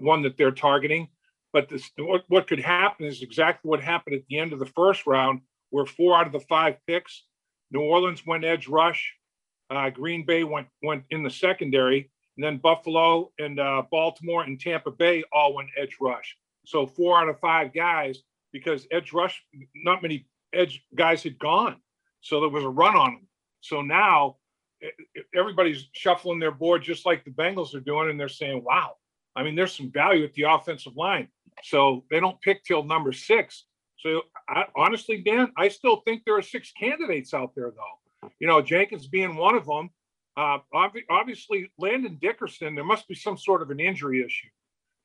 one 0.00 0.22
that 0.22 0.36
they're 0.36 0.50
targeting. 0.50 1.08
But 1.52 1.68
this, 1.68 1.90
what, 1.98 2.22
what 2.28 2.46
could 2.46 2.60
happen 2.60 3.06
is 3.06 3.22
exactly 3.22 3.68
what 3.68 3.82
happened 3.82 4.16
at 4.16 4.22
the 4.28 4.38
end 4.38 4.52
of 4.52 4.58
the 4.58 4.66
first 4.66 5.06
round, 5.06 5.40
where 5.70 5.86
four 5.86 6.16
out 6.16 6.26
of 6.26 6.32
the 6.32 6.40
five 6.40 6.76
picks, 6.86 7.24
New 7.70 7.80
Orleans 7.80 8.26
went 8.26 8.44
edge 8.44 8.68
rush, 8.68 9.14
uh, 9.70 9.90
Green 9.90 10.24
Bay 10.24 10.44
went 10.44 10.66
went 10.82 11.04
in 11.10 11.22
the 11.22 11.30
secondary, 11.30 12.10
and 12.36 12.44
then 12.44 12.58
Buffalo 12.58 13.30
and 13.38 13.60
uh, 13.60 13.82
Baltimore 13.90 14.42
and 14.42 14.60
Tampa 14.60 14.90
Bay 14.90 15.22
all 15.32 15.54
went 15.54 15.68
edge 15.76 15.96
rush. 16.00 16.36
So 16.66 16.86
four 16.86 17.20
out 17.20 17.28
of 17.28 17.38
five 17.38 17.72
guys, 17.72 18.18
because 18.52 18.86
edge 18.90 19.12
rush, 19.12 19.42
not 19.74 20.02
many 20.02 20.26
edge 20.52 20.84
guys 20.94 21.22
had 21.22 21.38
gone, 21.38 21.76
so 22.20 22.40
there 22.40 22.48
was 22.48 22.64
a 22.64 22.68
run 22.68 22.96
on 22.96 23.12
them. 23.12 23.28
So 23.60 23.82
now 23.82 24.36
everybody's 25.34 25.88
shuffling 25.92 26.38
their 26.38 26.50
board 26.50 26.82
just 26.82 27.06
like 27.06 27.24
the 27.24 27.30
Bengals 27.30 27.74
are 27.74 27.80
doing, 27.80 28.10
and 28.10 28.18
they're 28.18 28.28
saying, 28.28 28.64
"Wow, 28.64 28.96
I 29.36 29.44
mean, 29.44 29.54
there's 29.54 29.76
some 29.76 29.92
value 29.92 30.24
at 30.24 30.32
the 30.34 30.42
offensive 30.42 30.96
line." 30.96 31.28
So 31.62 32.04
they 32.10 32.20
don't 32.20 32.40
pick 32.40 32.64
till 32.64 32.82
number 32.82 33.12
six. 33.12 33.66
So 34.02 34.22
I, 34.48 34.64
honestly, 34.76 35.22
Dan, 35.22 35.52
I 35.56 35.68
still 35.68 36.02
think 36.06 36.22
there 36.24 36.36
are 36.36 36.42
six 36.42 36.72
candidates 36.72 37.34
out 37.34 37.54
there, 37.54 37.70
though. 37.70 38.30
You 38.38 38.46
know, 38.46 38.62
Jenkins 38.62 39.06
being 39.06 39.36
one 39.36 39.54
of 39.54 39.66
them. 39.66 39.90
Uh, 40.36 40.58
obvi- 40.74 41.04
obviously, 41.10 41.70
Landon 41.78 42.18
Dickerson, 42.20 42.74
there 42.74 42.84
must 42.84 43.08
be 43.08 43.14
some 43.14 43.36
sort 43.36 43.62
of 43.62 43.70
an 43.70 43.80
injury 43.80 44.24
issue 44.24 44.48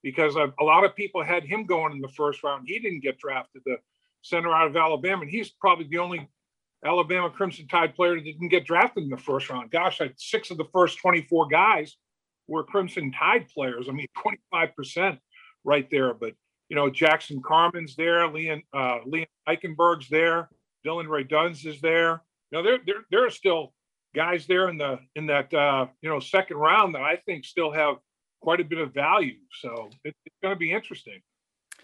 because 0.03 0.35
a, 0.35 0.63
lot 0.63 0.85
of 0.85 0.95
people 0.95 1.23
had 1.23 1.43
him 1.43 1.65
going 1.65 1.91
in 1.91 1.99
the 1.99 2.07
first 2.09 2.43
round. 2.43 2.67
He 2.67 2.79
didn't 2.79 3.01
get 3.01 3.17
drafted, 3.17 3.63
the 3.65 3.77
center 4.21 4.53
out 4.53 4.67
of 4.67 4.75
Alabama, 4.75 5.23
and 5.23 5.31
he's 5.31 5.49
probably 5.49 5.87
the 5.89 5.97
only 5.97 6.29
Alabama 6.85 7.29
Crimson 7.29 7.67
Tide 7.67 7.95
player 7.95 8.15
that 8.15 8.23
didn't 8.23 8.49
get 8.49 8.65
drafted 8.65 9.03
in 9.03 9.09
the 9.09 9.17
first 9.17 9.49
round. 9.49 9.71
Gosh, 9.71 9.99
six 10.17 10.51
of 10.51 10.57
the 10.57 10.67
first 10.71 10.99
24 10.99 11.47
guys 11.47 11.97
were 12.47 12.63
Crimson 12.63 13.11
Tide 13.11 13.47
players. 13.49 13.87
I 13.89 13.93
mean, 13.93 14.07
25% 14.53 15.17
right 15.63 15.89
there. 15.89 16.13
But, 16.13 16.33
you 16.69 16.75
know, 16.75 16.89
Jackson 16.89 17.41
Carman's 17.41 17.95
there, 17.95 18.27
Leon, 18.27 18.61
uh, 18.73 18.99
Leon 19.05 19.27
Eichenberg's 19.47 20.09
there, 20.09 20.49
Dillon 20.83 21.07
Radunz 21.07 21.65
is 21.65 21.79
there. 21.81 22.23
You 22.51 22.57
know, 22.57 22.63
there, 22.63 22.79
there, 22.85 23.05
there 23.11 23.25
are 23.25 23.29
still 23.29 23.73
guys 24.15 24.47
there 24.47 24.69
in 24.69 24.77
the, 24.77 24.99
in 25.15 25.27
that, 25.27 25.53
uh, 25.53 25.87
you 26.01 26.09
know, 26.09 26.19
second 26.19 26.57
round 26.57 26.95
that 26.95 27.01
I 27.01 27.17
think 27.25 27.45
still 27.45 27.71
have 27.71 27.97
quite 28.41 28.59
a 28.59 28.63
bit 28.63 28.79
of 28.79 28.93
value. 28.93 29.37
So 29.61 29.89
it, 30.03 30.15
it's 30.25 30.35
going 30.41 30.53
to 30.53 30.59
be 30.59 30.71
interesting. 30.71 31.21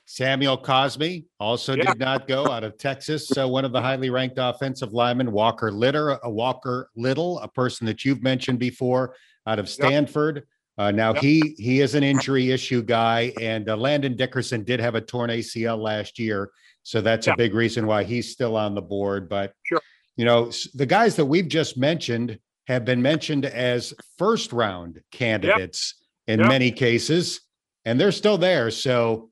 Samuel 0.06 0.58
Cosmi 0.58 1.26
also 1.39 1.76
Yeah. 1.76 1.86
did 1.86 2.00
not 2.00 2.28
go 2.28 2.50
out 2.50 2.63
of 2.63 2.78
Texas. 2.78 3.28
So 3.28 3.48
one 3.48 3.65
of 3.65 3.72
the 3.72 3.82
highly 3.82 4.10
ranked 4.10 4.38
offensive 4.39 4.94
linemen, 4.94 5.32
Walker 5.32 5.72
Litter, 5.72 6.17
a 6.24 6.30
Walker 6.30 6.89
Little, 6.96 7.39
a 7.39 7.48
person 7.48 7.86
that 7.88 8.04
you've 8.04 8.22
mentioned 8.22 8.60
before 8.60 9.15
out 9.48 9.60
of 9.60 9.70
Stanford. 9.70 10.44
Uh, 10.82 10.89
now 10.89 11.13
Yep. 11.13 11.22
he 11.22 11.56
he 11.60 11.80
is 11.82 11.94
an 11.94 12.02
injury 12.04 12.50
issue 12.50 12.82
guy, 12.82 13.32
and 13.39 13.70
uh, 13.70 13.78
Landon 13.78 14.15
Dickerson 14.15 14.63
did 14.63 14.80
have 14.80 14.96
a 14.96 15.02
torn 15.02 15.30
ACL 15.30 15.78
last 15.80 16.17
year, 16.17 16.50
so 16.82 17.02
that's 17.02 17.28
Yeah. 17.28 17.34
a 17.34 17.38
big 17.38 17.54
reason 17.54 17.86
why 17.86 18.04
he's 18.04 18.32
still 18.32 18.58
on 18.58 18.74
the 18.74 18.82
board. 18.82 19.30
But 19.30 19.54
Sure. 19.63 19.82
you 20.17 20.26
know, 20.26 20.52
the 20.74 20.88
guys 20.88 21.16
that 21.18 21.26
we've 21.26 21.47
just 21.47 21.78
mentioned 21.78 22.39
have 22.66 22.84
been 22.84 22.99
mentioned 22.99 23.45
as 23.45 23.93
first 24.18 24.51
round 24.51 25.01
candidates 25.12 25.95
in 26.26 26.39
Yep. 26.39 26.49
many 26.49 26.72
cases, 26.72 27.41
and 27.86 27.99
they're 27.99 28.12
still 28.12 28.39
there. 28.39 28.72
So 28.72 29.30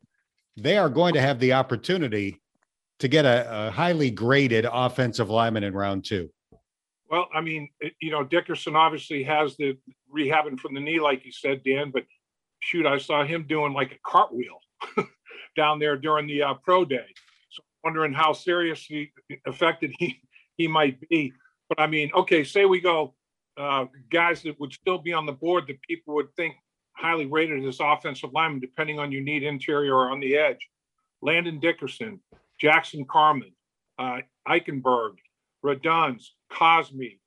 they 0.56 0.78
are 0.78 0.90
going 0.90 1.16
to 1.16 1.22
have 1.22 1.40
the 1.40 1.54
opportunity 1.54 2.38
to 3.00 3.08
get 3.08 3.26
a, 3.26 3.68
a 3.70 3.72
highly 3.72 4.12
graded 4.12 4.68
offensive 4.72 5.32
lineman 5.32 5.64
in 5.64 5.74
round 5.74 6.06
two. 6.06 6.30
Well, 7.10 7.28
I 7.34 7.42
mean, 7.42 7.70
you 8.02 8.12
know, 8.12 8.24
Dickerson 8.24 8.76
obviously 8.76 9.24
has 9.24 9.58
the 9.58 9.78
rehabbing 10.16 10.60
from 10.60 10.76
the 10.76 10.80
knee, 10.80 11.00
like 11.00 11.26
you 11.26 11.32
said, 11.32 11.64
Dan. 11.64 11.92
But 11.92 12.04
shoot, 12.60 12.86
I 12.86 13.00
saw 13.00 13.24
him 13.26 13.46
doing 13.48 13.74
like 13.74 13.92
a 13.92 14.00
cartwheel 14.06 14.60
down 15.56 15.80
there 15.80 15.98
during 15.98 16.28
the 16.28 16.44
uh, 16.44 16.54
pro 16.54 16.86
day. 16.86 17.08
So 17.50 17.64
wondering 17.84 18.14
how 18.14 18.34
seriously 18.34 19.12
affected 19.48 19.92
he 19.98 20.22
he 20.58 20.68
might 20.68 21.00
be. 21.10 21.34
But 21.68 21.80
I 21.80 21.88
mean, 21.88 22.12
okay, 22.14 22.44
say 22.44 22.66
we 22.66 22.80
go 22.80 23.16
uh, 23.58 23.86
guys 24.12 24.44
that 24.44 24.60
would 24.60 24.74
still 24.74 25.00
be 25.00 25.14
on 25.14 25.26
the 25.26 25.32
board 25.32 25.66
that 25.68 25.82
people 25.82 26.16
would 26.16 26.34
think 26.36 26.56
highly 26.96 27.26
rated 27.26 27.66
as 27.66 27.80
offensive 27.80 28.32
linemen, 28.34 28.60
depending 28.60 29.00
on 29.00 29.12
you 29.12 29.22
need 29.22 29.44
interior 29.44 29.96
or 29.96 30.12
on 30.12 30.20
the 30.20 30.38
edge. 30.38 30.70
Landon 31.22 31.60
Dickerson, 31.60 32.20
Jackson 32.60 33.06
Carman, 33.06 33.52
uh, 33.98 34.20
Eichenberg, 34.48 35.16
Radunz, 35.66 36.28
Cosmi, 36.52 37.20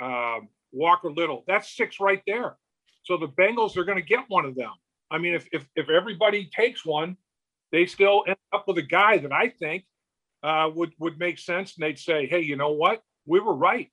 uh, 0.00 0.40
Walker 0.72 1.10
Little. 1.10 1.44
That's 1.46 1.76
six 1.76 2.00
right 2.00 2.22
there. 2.26 2.56
So 3.02 3.16
the 3.16 3.28
Bengals 3.28 3.76
are 3.76 3.84
going 3.84 3.98
to 3.98 4.04
get 4.04 4.24
one 4.28 4.44
of 4.44 4.54
them. 4.54 4.72
I 5.10 5.18
mean, 5.18 5.34
if, 5.34 5.48
if, 5.52 5.66
if 5.74 5.88
everybody 5.90 6.48
takes 6.54 6.84
one, 6.84 7.16
they 7.72 7.86
still 7.86 8.24
end 8.26 8.36
up 8.52 8.64
with 8.66 8.78
a 8.78 8.82
guy 8.82 9.18
that 9.18 9.32
I 9.32 9.48
think 9.48 9.84
uh, 10.42 10.70
would 10.74 10.92
would 10.98 11.18
make 11.18 11.38
sense, 11.38 11.76
and 11.76 11.84
they'd 11.84 11.98
say, 11.98 12.26
"Hey, 12.26 12.40
you 12.40 12.56
know 12.56 12.72
what? 12.72 13.02
We 13.26 13.40
were 13.40 13.54
right. 13.54 13.88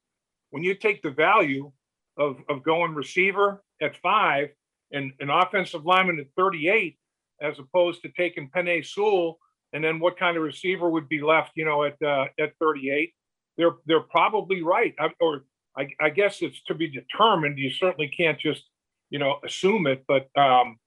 When 0.50 0.64
you 0.64 0.76
take 0.76 1.02
the 1.02 1.12
value 1.12 1.72
of 2.18 2.38
of 2.50 2.64
going 2.64 2.96
receiver 2.96 3.64
at 3.82 3.98
five 3.98 4.50
and 4.92 5.12
an 5.20 5.30
offensive 5.30 5.86
lineman 5.86 6.20
at 6.20 6.28
38, 6.38 6.98
as 7.42 7.60
opposed 7.60 8.02
to 8.02 8.10
taking 8.10 8.50
Penei 8.50 8.86
Sewell, 8.86 9.38
and 9.74 9.84
then 9.84 10.00
what 10.00 10.18
kind 10.18 10.38
of 10.38 10.44
receiver 10.44 10.90
would 10.90 11.10
be 11.10 11.22
left, 11.22 11.52
you 11.56 11.66
know, 11.66 11.84
at 11.84 12.02
uh, 12.02 12.26
at 12.40 12.54
38? 12.60 13.14
They're 13.58 13.76
they're 13.86 14.00
probably 14.02 14.62
right, 14.62 14.94
I, 15.00 15.10
or 15.20 15.44
I, 15.78 15.90
I 16.00 16.10
guess 16.10 16.42
it's 16.42 16.62
to 16.64 16.76
be 16.76 16.88
determined. 16.88 17.58
You 17.58 17.70
certainly 17.70 18.08
can't 18.08 18.40
just 18.40 18.64
you 19.10 19.20
know 19.20 19.38
assume 19.46 19.88
it, 19.88 20.04
but 20.08 20.30
um, 20.36 20.78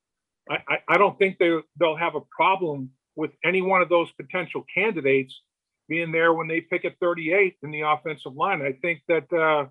I, 0.49 0.79
I 0.89 0.99
don't 0.99 1.19
think 1.19 1.39
they 1.39 1.59
they'll 1.79 1.97
have 1.97 2.15
a 2.15 2.21
problem 2.31 2.91
with 3.17 3.33
any 3.45 3.63
one 3.63 3.83
of 3.83 3.89
those 3.89 4.11
potential 4.13 4.65
candidates 4.73 5.41
being 5.89 6.13
there 6.13 6.33
when 6.33 6.49
they 6.49 6.61
pick 6.61 6.85
at 6.85 6.95
38 7.01 7.57
in 7.63 7.71
the 7.71 7.81
offensive 7.81 8.35
line. 8.35 8.63
I 8.63 8.73
think 8.81 9.03
that 9.09 9.33
uh, 9.33 9.67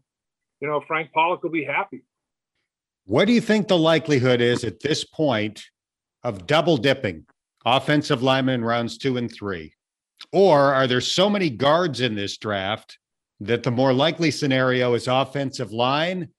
you 0.61 0.67
know 0.67 0.81
Frank 0.87 1.11
Pollack 1.13 1.43
will 1.43 1.49
be 1.49 1.63
happy. 1.63 2.03
What 3.05 3.25
do 3.25 3.33
you 3.33 3.41
think 3.41 3.67
the 3.67 3.77
likelihood 3.77 4.41
is 4.41 4.63
at 4.63 4.81
this 4.81 5.03
point 5.03 5.63
of 6.23 6.45
double 6.45 6.77
dipping 6.77 7.25
offensive 7.65 8.21
linemen 8.21 8.55
in 8.55 8.63
rounds 8.63 8.97
two 8.97 9.17
and 9.17 9.33
three? 9.33 9.73
Or 10.31 10.73
are 10.73 10.87
there 10.87 11.01
so 11.01 11.29
many 11.29 11.49
guards 11.49 12.01
in 12.01 12.15
this 12.15 12.37
draft 12.37 12.97
that 13.39 13.63
the 13.63 13.71
more 13.71 13.93
likely 13.93 14.31
scenario 14.31 14.93
is 14.93 15.07
offensive 15.07 15.71
line, 15.71 16.29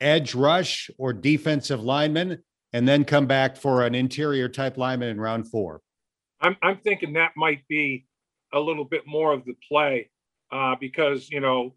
edge 0.00 0.34
rush, 0.34 0.90
or 0.98 1.12
defensive 1.12 1.82
lineman? 1.82 2.42
and 2.72 2.88
then 2.88 3.04
come 3.04 3.26
back 3.26 3.56
for 3.56 3.82
an 3.84 3.94
interior 3.94 4.48
type 4.48 4.76
lineman 4.76 5.08
in 5.08 5.20
round 5.20 5.48
four? 5.48 5.80
I'm, 6.40 6.56
I'm 6.62 6.78
thinking 6.78 7.12
that 7.14 7.32
might 7.36 7.66
be 7.68 8.06
a 8.52 8.60
little 8.60 8.84
bit 8.84 9.06
more 9.06 9.32
of 9.32 9.44
the 9.44 9.54
play 9.68 10.10
uh, 10.50 10.76
because, 10.80 11.30
you 11.30 11.40
know, 11.40 11.74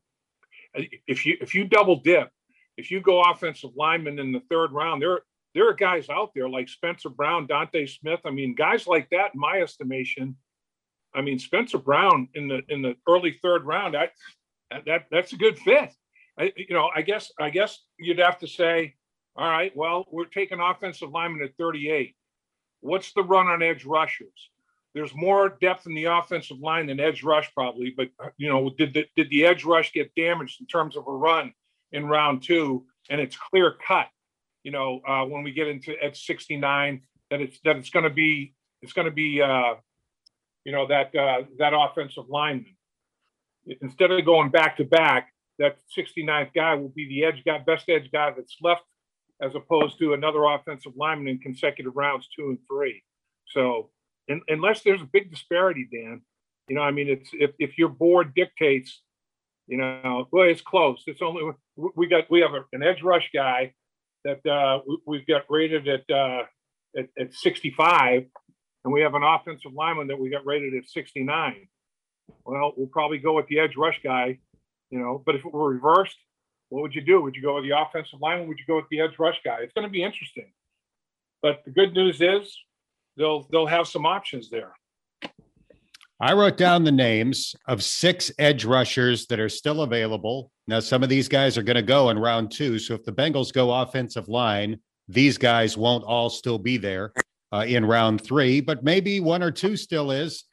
if 1.08 1.26
you 1.26 1.38
if 1.40 1.56
you 1.56 1.64
double 1.64 1.98
dip, 1.98 2.30
if 2.76 2.92
you 2.92 3.00
go 3.00 3.22
offensive 3.22 3.70
lineman 3.78 4.20
in 4.20 4.34
the 4.34 4.42
third 4.50 4.74
round, 4.74 5.02
there 5.02 5.22
there 5.54 5.70
are 5.70 5.74
guys 5.74 6.10
out 6.10 6.32
there 6.36 6.50
like 6.50 6.68
Spencer 6.68 7.08
Brown, 7.08 7.48
D'Ante 7.48 7.88
Smith. 7.88 8.20
I 8.26 8.32
mean, 8.32 8.56
guys 8.56 8.86
like 8.86 9.10
that, 9.12 9.34
in 9.34 9.40
my 9.40 9.62
estimation. 9.62 10.36
I 11.16 11.22
mean, 11.22 11.40
Spencer 11.40 11.78
Brown 11.78 12.28
in 12.36 12.48
the 12.48 12.62
in 12.70 12.82
the 12.82 12.96
early 13.08 13.40
third 13.42 13.66
round, 13.66 13.96
I, 13.96 14.10
that 14.86 15.06
that's 15.12 15.34
a 15.34 15.38
good 15.38 15.58
fit. 15.60 15.92
I, 16.38 16.52
you 16.58 16.76
know, 16.76 16.90
I 16.94 17.02
guess 17.02 17.32
I 17.40 17.50
guess 17.50 17.80
you'd 17.98 18.20
have 18.20 18.40
to 18.40 18.48
say 18.48 18.96
all 19.36 19.50
right, 19.50 19.76
well, 19.76 20.06
we're 20.12 20.26
taking 20.26 20.60
offensive 20.62 21.12
lineman 21.12 21.44
at 21.44 21.58
38. 21.58 22.16
What's 22.80 23.12
the 23.14 23.24
run 23.24 23.48
on 23.48 23.62
edge 23.62 23.86
rushers? 23.86 24.50
There's 24.94 25.14
more 25.14 25.58
depth 25.60 25.88
in 25.88 25.94
the 25.94 26.06
offensive 26.06 26.60
line 26.60 26.88
than 26.88 27.02
edge 27.02 27.22
rush, 27.22 27.52
probably. 27.54 27.94
But 27.96 28.10
you 28.38 28.48
know, 28.48 28.70
did 28.78 28.94
the 28.94 29.06
did 29.18 29.30
the 29.30 29.46
edge 29.46 29.66
rush 29.66 29.92
get 29.92 30.16
damaged 30.16 30.62
in 30.62 30.68
terms 30.68 30.96
of 30.96 31.06
a 31.08 31.12
run 31.12 31.54
in 31.92 32.06
round 32.06 32.44
two? 32.44 32.86
And 33.10 33.20
it's 33.20 33.36
clear 33.36 33.76
cut. 33.86 34.08
You 34.64 34.72
know, 34.72 35.02
uh, 35.06 35.26
when 35.26 35.44
we 35.44 35.52
get 35.52 35.68
into 35.68 36.02
at 36.02 36.16
69, 36.16 37.02
that 37.30 37.42
it's 37.42 37.60
that 37.66 37.76
it's 37.76 37.90
going 37.90 38.04
to 38.04 38.10
be 38.10 38.54
it's 38.82 38.94
going 38.94 39.06
to 39.06 39.12
be 39.12 39.42
uh, 39.42 39.74
you 40.66 40.72
know 40.72 40.88
that 40.88 41.16
uh, 41.16 41.44
that 41.58 41.74
offensive 41.74 42.26
lineman. 42.28 42.76
Instead 43.82 44.12
of 44.12 44.24
going 44.26 44.50
back 44.52 44.78
to 44.78 44.84
back, 44.84 45.34
that 45.58 45.78
69th 45.98 46.54
guy 46.54 46.76
will 46.76 46.90
be 46.90 47.08
the 47.08 47.24
edge 47.24 47.44
guy, 47.46 47.58
best 47.60 47.90
edge 47.90 48.12
guy 48.12 48.32
that's 48.36 48.58
left 48.62 48.84
as 49.42 49.56
opposed 49.56 49.98
to 50.00 50.14
another 50.14 50.44
offensive 50.46 50.94
lineman 50.96 51.28
in 51.28 51.40
consecutive 51.40 51.96
rounds 51.96 52.28
two 52.36 52.50
and 52.50 52.60
three. 52.70 53.04
So 53.48 53.90
in, 54.28 54.42
unless 54.48 54.82
there's 54.82 55.02
a 55.02 55.10
big 55.12 55.32
disparity, 55.32 55.88
Dan, 55.92 56.22
you 56.68 56.76
know, 56.76 56.82
I 56.82 56.92
mean, 56.92 57.10
it's 57.10 57.30
if, 57.34 57.52
if 57.60 57.78
your 57.78 57.90
board 57.90 58.34
dictates, 58.36 59.02
you 59.68 59.78
know, 59.78 60.28
well, 60.32 60.48
it's 60.48 60.62
close. 60.62 61.04
It's 61.08 61.22
only 61.22 61.52
we 61.96 62.08
got 62.08 62.30
we 62.30 62.42
have 62.42 62.52
an 62.72 62.84
edge 62.84 63.02
rush 63.02 63.30
guy 63.34 63.74
that 64.24 64.46
uh, 64.46 64.80
we've 65.06 65.26
got 65.28 65.44
rated 65.50 65.88
at, 65.88 66.10
uh, 66.10 66.44
at 66.98 67.08
at 67.20 67.34
65, 67.34 68.26
and 68.86 68.94
we 68.94 69.02
have 69.02 69.16
an 69.16 69.24
offensive 69.24 69.74
lineman 69.74 70.08
that 70.08 70.20
we 70.20 70.30
got 70.30 70.46
rated 70.46 70.76
at 70.76 70.88
69. 70.88 71.68
Well, 72.46 72.74
we'll 72.78 72.88
probably 72.88 73.18
go 73.18 73.34
with 73.34 73.48
the 73.48 73.60
edge 73.60 73.76
rush 73.76 74.00
guy, 74.04 74.38
you 74.92 75.00
know. 75.00 75.22
But 75.26 75.36
if 75.36 75.44
it 75.44 75.52
were 75.52 75.70
reversed, 75.70 76.18
what 76.70 76.84
would 76.84 76.94
you 76.94 77.02
do? 77.02 77.22
Would 77.22 77.36
you 77.36 77.42
go 77.42 77.56
with 77.56 77.64
the 77.64 77.78
offensive 77.78 78.22
line? 78.22 78.48
Would 78.48 78.60
you 78.60 78.66
go 78.68 78.76
with 78.76 78.86
the 78.92 79.02
edge 79.02 79.18
rush 79.20 79.38
guy? 79.44 79.58
It's 79.62 79.74
going 79.74 79.88
to 79.88 79.92
be 79.92 80.04
interesting. 80.04 80.52
But 81.42 81.64
the 81.66 81.72
good 81.72 81.94
news 81.94 82.22
is 82.22 82.56
they'll 83.18 83.48
they'll 83.52 83.66
have 83.66 83.88
some 83.88 84.06
options 84.06 84.50
there. 84.50 84.74
I 86.22 86.34
wrote 86.34 86.56
down 86.56 86.84
the 86.84 86.92
names 86.92 87.56
of 87.68 87.84
six 87.84 88.32
edge 88.40 88.66
rushers 88.66 89.26
that 89.28 89.40
are 89.40 89.50
still 89.50 89.82
available. 89.82 90.52
Now, 90.68 90.80
some 90.80 91.04
of 91.04 91.10
these 91.10 91.28
guys 91.28 91.58
are 91.58 91.64
going 91.64 91.76
to 91.76 91.82
go 91.82 92.10
in 92.10 92.18
round 92.18 92.52
two. 92.52 92.80
So 92.80 92.94
if 92.94 93.04
the 93.04 93.12
Bengals 93.12 93.52
go 93.52 93.74
offensive 93.74 94.30
line, 94.30 94.80
these 95.08 95.38
guys 95.38 95.76
won't 95.76 96.06
all 96.06 96.30
still 96.30 96.58
be 96.58 96.78
there 96.78 97.12
uh, 97.52 97.66
in 97.68 97.86
round 97.86 98.22
three, 98.22 98.62
but 98.62 98.84
maybe 98.84 99.20
one 99.20 99.44
or 99.44 99.52
two 99.52 99.78
still 99.78 100.12
is. 100.12 100.46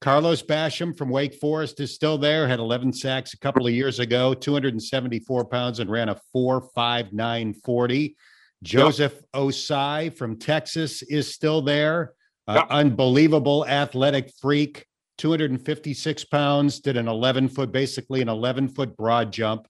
Carlos 0.00 0.42
Basham 0.42 0.96
from 0.96 1.08
Wake 1.08 1.34
Forest 1.34 1.80
is 1.80 1.94
still 1.94 2.18
there, 2.18 2.46
had 2.46 2.58
11 2.58 2.92
sacks 2.92 3.32
a 3.32 3.38
couple 3.38 3.66
of 3.66 3.72
years 3.72 4.00
ago, 4.00 4.34
274 4.34 5.46
pounds, 5.46 5.78
and 5.78 5.90
ran 5.90 6.10
a 6.10 6.20
4.5940. 6.36 8.14
Joseph 8.62 9.14
yep. 9.14 9.24
Ossai 9.34 10.14
from 10.14 10.38
Texas 10.38 11.02
is 11.02 11.32
still 11.32 11.62
there. 11.62 12.12
Uh, 12.46 12.54
yep. 12.56 12.66
Unbelievable 12.70 13.64
athletic 13.66 14.30
freak, 14.40 14.84
256 15.18 16.24
pounds, 16.24 16.80
did 16.80 16.96
an 16.96 17.08
11 17.08 17.48
foot, 17.48 17.72
basically 17.72 18.20
an 18.20 18.28
11 18.28 18.68
foot 18.68 18.96
broad 18.96 19.32
jump. 19.32 19.66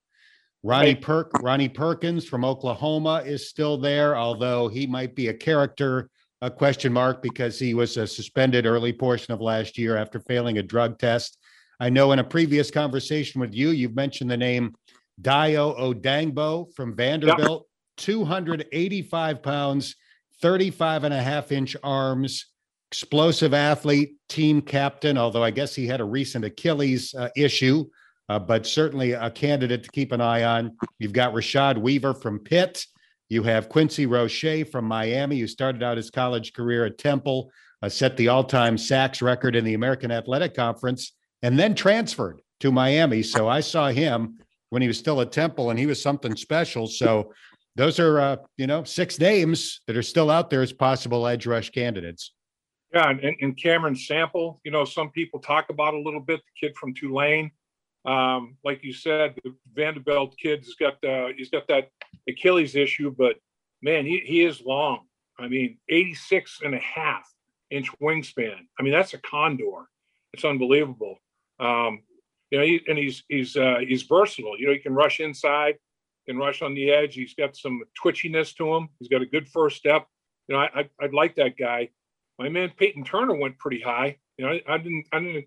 Ronnie 0.65 0.95
Perk, 0.95 1.31
Ronnie 1.43 1.69
Perkins 1.69 2.25
from 2.25 2.45
Oklahoma 2.45 3.23
is 3.25 3.51
still 3.51 3.77
there, 3.77 4.17
although 4.17 4.67
he 4.67 4.87
might 4.87 5.15
be 5.15 5.29
a 5.29 5.35
character 5.35 6.09
a 6.43 6.51
question 6.51 6.93
mark 6.93 7.23
because 7.23 7.59
he 7.59 7.75
was 7.75 7.97
uh, 7.97 8.07
suspended 8.07 8.67
early 8.67 8.93
portion 8.93 9.33
of 9.33 9.41
last 9.41 9.79
year 9.79 9.97
after 9.97 10.21
failing 10.21 10.59
a 10.59 10.63
drug 10.63 10.99
test. 10.99 11.39
I 11.81 11.91
know 11.91 12.13
in 12.13 12.19
a 12.19 12.25
previous 12.25 12.71
conversation 12.71 13.41
with 13.41 13.55
you, 13.55 13.71
you've 13.71 13.97
mentioned 13.97 14.31
the 14.31 14.37
name 14.37 14.75
Dayo 15.21 15.79
Odeyingbo 15.79 16.75
from 16.75 16.97
Vanderbilt, 16.97 17.67
yep. 17.99 18.05
285 18.05 19.43
pounds, 19.43 19.97
35 20.41 21.05
and 21.05 21.15
a 21.15 21.23
half 21.23 21.53
inch 21.53 21.77
arms, 21.83 22.47
explosive 22.91 23.55
athlete, 23.55 24.15
team 24.29 24.61
captain, 24.61 25.19
although 25.19 25.43
I 25.43 25.51
guess 25.51 25.75
he 25.75 25.87
had 25.87 26.01
a 26.01 26.05
recent 26.05 26.45
Achilles 26.45 27.15
uh, 27.15 27.29
issue, 27.37 27.85
uh, 28.29 28.39
but 28.39 28.67
certainly 28.67 29.13
a 29.13 29.31
candidate 29.31 29.85
to 29.85 29.91
keep 29.91 30.13
an 30.13 30.21
eye 30.21 30.45
on. 30.45 30.77
You've 30.99 31.13
got 31.13 31.35
Rashad 31.35 31.79
Weaver 31.79 32.15
from 32.15 32.39
Pitt. 32.39 32.87
You 33.35 33.43
have 33.43 33.69
Quincy 33.69 34.07
Roche 34.07 34.65
from 34.71 34.85
Miami, 34.85 35.41
who 35.41 35.49
started 35.49 35.83
out 35.83 35.97
his 35.97 36.09
college 36.09 36.53
career 36.53 36.85
at 36.85 36.99
Temple, 36.99 37.51
uh, 37.83 37.89
set 37.89 38.17
the 38.17 38.29
all 38.29 38.45
time 38.45 38.79
sacks 38.79 39.21
record 39.21 39.57
in 39.57 39.65
the 39.65 39.75
American 39.75 40.13
Athletic 40.13 40.55
Conference, 40.55 41.17
and 41.43 41.59
then 41.59 41.75
transferred 41.75 42.41
to 42.61 42.71
Miami. 42.71 43.25
So 43.25 43.49
I 43.49 43.59
saw 43.59 43.89
him 43.89 44.39
when 44.71 44.83
he 44.83 44.89
was 44.89 44.99
still 44.99 45.21
at 45.21 45.33
Temple, 45.33 45.71
and 45.71 45.79
he 45.81 45.87
was 45.87 46.01
something 46.01 46.37
special. 46.37 46.87
So 46.87 47.33
those 47.75 47.99
are, 47.99 48.21
uh, 48.21 48.37
you 48.57 48.69
know, 48.69 48.85
six 48.85 49.19
names 49.19 49.81
that 49.89 49.97
are 49.97 50.03
still 50.03 50.31
out 50.31 50.49
there 50.49 50.63
as 50.63 50.73
possible 50.73 51.27
edge 51.27 51.45
rush 51.45 51.71
candidates. 51.71 52.33
Yeah, 52.95 53.11
and, 53.11 53.35
and 53.41 53.57
Cameron 53.57 53.97
Sample, 53.97 54.61
you 54.63 54.71
know, 54.71 54.85
some 54.85 55.11
people 55.11 55.41
talk 55.41 55.71
about 55.71 55.95
a 55.95 55.99
little 55.99 56.21
bit, 56.21 56.39
the 56.39 56.69
kid 56.69 56.77
from 56.77 56.95
Tulane. 56.95 57.51
Um, 58.05 58.57
like 58.65 58.85
you 58.85 58.93
said, 58.93 59.35
the 59.45 59.55
Vanderbilt 59.75 60.37
kid's 60.37 60.75
got 60.75 61.03
uh, 61.05 61.29
he's 61.37 61.51
got 61.51 61.67
that 61.69 61.89
Achilles 62.29 62.77
issue, 62.77 63.15
but 63.17 63.37
man, 63.83 64.05
he, 64.05 64.19
he 64.25 64.45
is 64.45 64.61
long. 64.61 65.01
I 65.39 65.49
mean, 65.49 65.79
86 65.89 66.61
and 66.65 66.75
a 66.75 66.79
half 66.79 67.27
inch 67.71 67.91
wingspan. 68.01 68.57
I 68.79 68.83
mean, 68.83 68.93
that's 68.93 69.15
a 69.15 69.19
condor. 69.19 69.89
It's 70.33 70.45
unbelievable. 70.45 71.19
Um, 71.59 72.03
you 72.51 72.59
know, 72.59 72.65
he, 72.65 72.81
and 72.89 72.99
he's 72.99 73.25
he's 73.29 73.57
uh, 73.57 73.77
he's 73.87 74.03
versatile. 74.03 74.59
You 74.59 74.67
know, 74.67 74.73
he 74.73 74.79
can 74.79 74.95
rush 74.95 75.21
inside, 75.21 75.77
can 76.27 76.37
rush 76.37 76.63
on 76.63 76.75
the 76.75 76.91
edge. 76.91 77.15
He's 77.15 77.35
got 77.35 77.57
some 77.57 77.83
twitchiness 78.03 78.55
to 78.57 78.75
him. 78.75 78.89
He's 78.99 79.09
got 79.09 79.23
a 79.23 79.27
good 79.27 79.49
first 79.49 79.77
step. 79.77 80.07
You 80.49 80.55
know, 80.57 80.61
I, 80.61 80.81
I 80.81 80.89
would 81.03 81.15
like 81.15 81.37
that 81.37 81.57
guy. 81.57 81.89
My 82.39 82.49
man 82.49 82.71
Payton 82.77 83.05
Turner 83.05 83.35
went 83.35 83.59
pretty 83.59 83.81
high. 83.81 84.19
You 84.37 84.45
know, 84.45 84.53
I, 84.53 84.75
I 84.75 84.79
didn't 84.79 85.07
I 85.13 85.21
didn't 85.21 85.47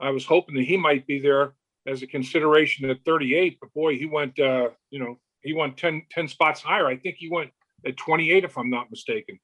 I 0.00 0.10
was 0.10 0.24
hoping 0.24 0.54
that 0.56 0.64
he 0.64 0.76
might 0.76 1.06
be 1.06 1.20
there 1.20 1.54
as 1.88 2.02
a 2.02 2.06
consideration 2.06 2.88
at 2.90 2.98
38. 3.04 3.58
But 3.60 3.72
boy, 3.72 3.96
he 3.96 4.06
went, 4.06 4.38
uh, 4.38 4.70
you 4.90 4.98
know, 4.98 5.18
he 5.42 5.54
went 5.54 5.76
10, 5.76 6.02
10 6.10 6.28
spots 6.28 6.60
higher. 6.60 6.86
I 6.86 6.96
think 6.96 7.16
he 7.18 7.28
went 7.28 7.50
at 7.86 7.96
28, 7.96 8.44
if 8.44 8.58
I'm 8.58 8.70
not 8.70 8.90
mistaken, 8.90 9.38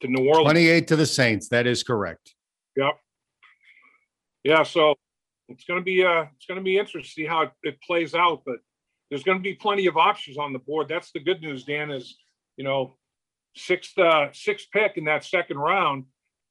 to 0.00 0.08
New 0.08 0.26
Orleans. 0.28 0.44
28 0.44 0.88
to 0.88 0.96
the 0.96 1.06
Saints. 1.06 1.48
That 1.48 1.66
is 1.66 1.82
correct. 1.82 2.34
Yep. 2.76 2.98
Yeah, 4.44 4.62
so 4.64 4.94
it's 5.48 5.64
going 5.64 5.78
to 5.78 5.84
be 5.84 6.04
uh 6.04 6.24
it's 6.36 6.46
going 6.46 6.58
to 6.58 6.64
be 6.64 6.78
interesting 6.78 7.02
to 7.02 7.08
see 7.08 7.26
how 7.26 7.42
it, 7.42 7.52
it 7.62 7.82
plays 7.82 8.14
out, 8.14 8.42
but 8.44 8.56
there's 9.08 9.22
going 9.22 9.38
to 9.38 9.42
be 9.42 9.54
plenty 9.54 9.86
of 9.86 9.96
options 9.96 10.38
on 10.38 10.52
the 10.52 10.58
board. 10.58 10.88
That's 10.88 11.12
the 11.12 11.20
good 11.20 11.42
news, 11.42 11.64
Dan. 11.64 11.90
Is 11.90 12.16
you 12.56 12.64
know 12.64 12.94
sixth 13.54 13.96
uh, 13.98 14.28
sixth 14.32 14.68
pick 14.72 14.96
in 14.96 15.04
that 15.04 15.24
second 15.24 15.58
round, 15.58 16.04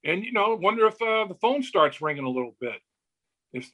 and 0.06 0.24
you 0.24 0.32
know 0.32 0.56
wonder 0.62 0.88
if 0.88 1.02
uh, 1.02 1.26
the 1.26 1.36
phone 1.42 1.64
starts 1.64 2.02
ringing 2.02 2.24
a 2.24 2.30
little 2.30 2.56
bit. 2.62 2.80
If 3.54 3.72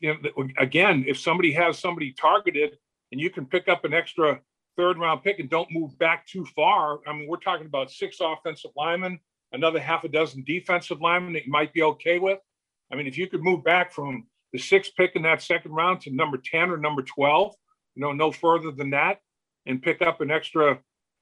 again, 0.57 1.05
if 1.07 1.19
somebody 1.19 1.51
has 1.53 1.77
somebody 1.77 2.11
targeted, 2.13 2.77
and 3.11 3.21
you 3.21 3.29
can 3.29 3.45
pick 3.45 3.67
up 3.67 3.85
an 3.85 3.93
extra 3.93 4.39
third 4.75 4.97
round 4.97 5.23
pick 5.23 5.39
and 5.39 5.49
don't 5.49 5.71
move 5.71 5.97
back 5.97 6.25
too 6.27 6.45
far. 6.55 6.99
I 7.07 7.13
mean, 7.13 7.27
we're 7.27 7.37
talking 7.37 7.65
about 7.65 7.91
six 7.91 8.17
offensive 8.21 8.71
linemen, 8.75 9.19
another 9.51 9.79
half 9.79 10.03
a 10.03 10.07
dozen 10.07 10.43
defensive 10.45 11.01
linemen 11.01 11.33
that 11.33 11.45
you 11.45 11.51
might 11.51 11.73
be 11.73 11.83
okay 11.83 12.19
with. 12.19 12.39
I 12.91 12.95
mean, 12.95 13.07
if 13.07 13.17
you 13.17 13.27
could 13.27 13.43
move 13.43 13.63
back 13.63 13.91
from 13.91 14.27
the 14.53 14.59
sixth 14.59 14.93
pick 14.95 15.15
in 15.15 15.23
that 15.23 15.41
second 15.41 15.71
round 15.71 16.01
to 16.01 16.11
number 16.15 16.37
10 16.37 16.69
or 16.69 16.77
number 16.77 17.01
12, 17.01 17.53
you 17.95 18.01
know, 18.01 18.13
no 18.13 18.31
further 18.31 18.71
than 18.71 18.91
that, 18.91 19.19
and 19.65 19.81
pick 19.81 20.01
up 20.01 20.21
an 20.21 20.31
extra 20.31 20.79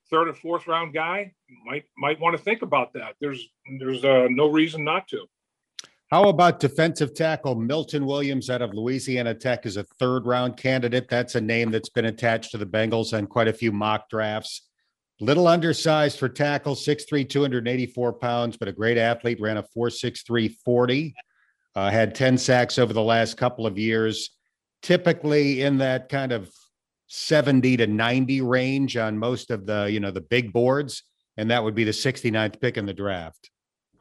third 0.10 0.28
or 0.28 0.34
fourth 0.34 0.68
round 0.68 0.93
guy, 0.93 1.34
might 1.66 1.86
might 1.97 2.20
want 2.20 2.38
to 2.38 2.43
think 2.43 2.62
about 2.62 2.93
that. 2.93 3.16
There's 3.20 3.47
there's 3.80 4.03
uh, 4.03 4.28
no 4.30 4.49
reason 4.51 4.84
not 4.84 5.08
to. 5.08 5.26
How 6.12 6.30
about 6.30 6.60
defensive 6.60 7.16
tackle 7.16 7.56
Milton 7.56 8.06
Williams 8.06 8.51
out 8.51 8.62
of 8.62 8.76
Louisiana 8.76 9.34
Tech 9.34 9.66
is 9.66 9.76
a 9.76 9.84
third 9.84 10.28
round 10.28 10.56
candidate? 10.56 11.10
That's 11.10 11.34
a 11.34 11.41
name 11.41 11.72
that's 11.72 11.89
been 11.89 12.06
attached 12.06 12.51
to 12.51 12.60
the 12.60 12.66
Bengals 12.66 13.18
on 13.18 13.26
quite 13.26 13.47
a 13.47 13.53
few 13.53 13.72
mock 13.72 14.08
drafts. 14.08 14.70
Little 15.20 15.47
undersized 15.47 16.20
for 16.20 16.30
tackle, 16.30 16.76
6'3, 16.76 17.28
284 17.28 18.14
pounds, 18.14 18.56
but 18.56 18.68
a 18.68 18.72
great 18.72 18.99
athlete, 18.99 19.41
ran 19.41 19.58
a 19.58 19.64
4'6'3 19.76 20.56
40. 20.64 21.16
Uh, 21.74 21.89
had 21.89 22.14
10 22.14 22.38
sacks 22.38 22.78
over 22.78 22.93
the 22.93 23.01
last 23.01 23.36
couple 23.36 23.66
of 23.66 23.78
years, 23.78 24.30
typically 24.84 25.64
in 25.64 25.80
that 25.80 26.10
kind 26.10 26.32
of 26.32 26.51
70 27.08 27.78
to 27.78 27.88
90 27.88 28.41
range 28.41 28.95
on 28.95 29.18
most 29.18 29.49
of 29.49 29.66
the, 29.66 29.89
you 29.91 29.99
know, 29.99 30.12
the 30.12 30.22
big 30.22 30.53
boards. 30.53 31.03
And 31.36 31.49
that 31.49 31.64
would 31.64 31.76
be 31.76 31.84
the 31.84 31.91
69th 31.91 32.62
pick 32.62 32.78
in 32.78 32.86
the 32.86 32.93
draft. 32.93 33.49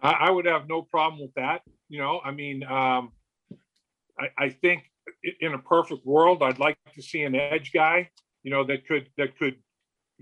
I, 0.05 0.11
I 0.27 0.31
would 0.31 0.45
have 0.45 0.69
no 0.69 0.83
problem 0.83 1.21
with 1.21 1.35
that. 1.35 1.63
You 1.89 1.99
know, 1.99 2.21
I 2.25 2.31
mean, 2.31 2.63
um, 2.65 3.13
I, 4.19 4.29
I 4.39 4.49
think 4.51 4.85
in 5.41 5.55
a 5.55 5.59
perfect 5.59 6.07
world, 6.07 6.43
I'd 6.43 6.59
like 6.59 6.77
to 6.95 7.03
see 7.03 7.23
an 7.23 7.35
edge 7.35 7.73
guy, 7.73 8.11
you 8.43 8.51
know, 8.51 8.63
that 8.65 8.87
could 8.87 9.09
that 9.17 9.37
could 9.39 9.57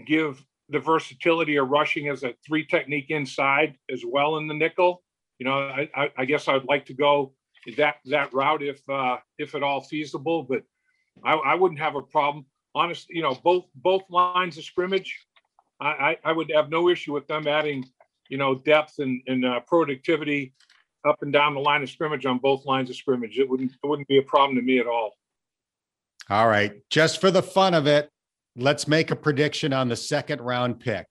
give 0.07 0.43
the 0.68 0.78
versatility 0.78 1.57
of 1.57 1.68
rushing 1.68 2.09
as 2.09 2.22
a 2.22 2.35
three 2.47 2.64
technique 2.64 3.11
inside 3.11 3.76
as 3.91 4.03
well 4.07 4.39
in 4.39 4.47
the 4.47 4.55
nickel. 4.55 5.03
You 5.39 5.47
know, 5.47 5.55
I, 5.55 5.91
I, 5.95 6.11
I 6.18 6.24
guess 6.24 6.49
I'd 6.49 6.64
like 6.64 6.87
to 6.87 6.95
go 6.95 7.35
that 7.76 7.97
that 8.07 8.33
route 8.33 8.62
if 8.62 8.80
uh, 8.89 9.18
if 9.39 9.55
at 9.55 9.62
all 9.62 9.83
feasible. 9.83 10.45
But 10.45 10.62
I, 11.24 11.35
I 11.35 11.55
wouldn't 11.55 11.80
have 11.80 11.97
a 11.97 12.03
problem. 12.03 12.47
Honestly, 12.74 13.16
you 13.16 13.22
know, 13.22 13.35
both 13.35 13.66
both 13.74 14.03
lines 14.09 14.57
of 14.57 14.64
scrimmage, 14.64 15.18
I, 15.80 16.16
I 16.24 16.33
would 16.33 16.51
have 16.55 16.70
no 16.70 16.89
issue 16.89 17.12
with 17.12 17.26
them 17.26 17.47
adding, 17.47 17.85
you 18.33 18.39
know, 18.39 18.55
depth 18.55 18.95
and, 18.99 19.20
and 19.26 19.45
uh, 19.45 19.61
productivity 19.61 20.55
up 21.07 21.20
and 21.20 21.35
down 21.35 21.53
the 21.53 21.61
line 21.61 21.83
of 21.83 21.91
scrimmage 21.91 22.24
on 22.24 22.39
both 22.39 22.64
lines 22.64 22.89
of 22.89 22.97
scrimmage. 22.97 23.39
It 23.39 23.47
wouldn't 23.47 23.72
it 23.72 23.87
wouldn't 23.87 24.09
be 24.09 24.16
a 24.16 24.22
problem 24.22 24.57
to 24.57 24.62
me 24.62 24.78
at 24.78 24.87
all. 24.87 25.12
All 26.30 26.49
right, 26.49 26.72
just 26.89 27.20
for 27.20 27.30
the 27.30 27.43
fun 27.43 27.74
of 27.74 27.87
it, 27.87 28.09
let's 28.57 28.89
make 28.89 29.11
a 29.11 29.16
prediction 29.16 29.74
on 29.74 29.91
the 29.91 29.97
second 29.97 30.41
round 30.41 30.80
pick. 30.80 31.07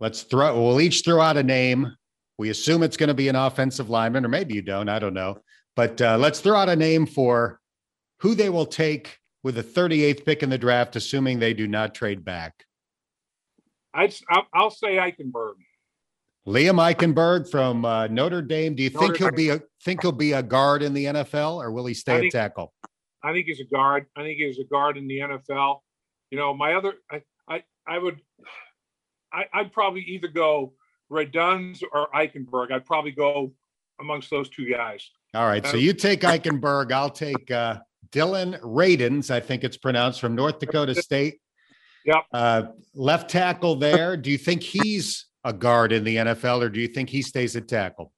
Let's 0.00 0.22
throw. 0.22 0.58
We'll 0.58 0.80
each 0.80 1.02
throw 1.04 1.20
out 1.20 1.36
a 1.36 1.42
name 1.42 1.92
we 2.38 2.48
assume 2.48 2.82
it's 2.82 2.96
going 2.96 3.08
to 3.08 3.14
be 3.14 3.28
an 3.28 3.36
offensive 3.36 3.90
lineman, 3.90 4.24
or 4.24 4.28
maybe 4.28 4.54
you 4.54 4.62
don't. 4.62 4.88
I 4.88 4.98
don't 4.98 5.12
know. 5.12 5.40
But 5.76 6.00
uh, 6.00 6.16
let's 6.16 6.40
throw 6.40 6.56
out 6.56 6.70
a 6.70 6.76
name 6.76 7.04
for 7.04 7.60
who 8.20 8.34
they 8.34 8.48
will 8.48 8.64
take 8.64 9.18
with 9.42 9.56
the 9.56 9.62
38th 9.62 10.24
pick 10.24 10.42
in 10.42 10.48
the 10.48 10.56
draft, 10.56 10.96
assuming 10.96 11.38
they 11.38 11.52
do 11.52 11.68
not 11.68 11.94
trade 11.94 12.24
back. 12.24 12.64
I, 13.92 14.10
I'll 14.54 14.70
say 14.70 14.96
Eichenberg. 14.96 15.54
Liam 16.48 16.76
Eichenberg 16.76 17.50
from 17.50 17.84
uh, 17.84 18.06
Notre 18.06 18.40
Dame. 18.40 18.74
Do 18.74 18.82
you 18.82 18.88
Notre 18.88 19.06
think 19.06 19.18
he'll 19.18 19.32
be 19.32 19.50
a 19.50 19.60
think 19.84 20.00
he'll 20.00 20.12
be 20.12 20.32
a 20.32 20.42
guard 20.42 20.82
in 20.82 20.94
the 20.94 21.04
NFL, 21.04 21.56
or 21.56 21.70
will 21.70 21.84
he 21.84 21.92
stay 21.92 22.20
think, 22.20 22.34
a 22.34 22.38
tackle? 22.38 22.72
I 23.22 23.32
think 23.32 23.46
he's 23.46 23.60
a 23.60 23.64
guard. 23.64 24.06
I 24.16 24.22
think 24.22 24.38
he's 24.38 24.58
a 24.58 24.64
guard 24.64 24.96
in 24.96 25.06
the 25.06 25.18
NFL. 25.18 25.80
You 26.30 26.38
know, 26.38 26.54
my 26.54 26.74
other, 26.74 26.94
I, 27.10 27.22
I, 27.48 27.62
I 27.86 27.98
would, 27.98 28.20
I, 29.32 29.44
I'd 29.52 29.72
probably 29.72 30.00
either 30.02 30.28
go 30.28 30.72
Radunz 31.12 31.82
or 31.92 32.08
Eichenberg. 32.14 32.72
I'd 32.72 32.86
probably 32.86 33.12
go 33.12 33.52
amongst 34.00 34.30
those 34.30 34.48
two 34.48 34.70
guys. 34.70 35.10
All 35.34 35.46
right. 35.46 35.66
So 35.66 35.76
you 35.76 35.92
take 35.92 36.20
Eichenberg. 36.20 36.92
I'll 36.92 37.10
take 37.10 37.50
uh, 37.50 37.78
Dillon 38.10 38.54
Radunz. 38.62 39.30
I 39.30 39.40
think 39.40 39.64
it's 39.64 39.76
pronounced 39.76 40.20
from 40.20 40.34
North 40.34 40.58
Dakota 40.58 40.94
State. 40.94 41.40
Yep. 42.06 42.24
Uh, 42.32 42.62
left 42.94 43.28
tackle 43.28 43.76
there. 43.76 44.16
Do 44.16 44.30
you 44.30 44.38
think 44.38 44.62
he's 44.62 45.26
a 45.48 45.52
guard 45.52 45.92
in 45.92 46.04
the 46.04 46.16
NFL, 46.16 46.62
or 46.62 46.68
do 46.68 46.78
you 46.78 46.88
think 46.88 47.08
he 47.08 47.22
stays 47.22 47.56
at 47.56 47.66
tackle? 47.66 48.12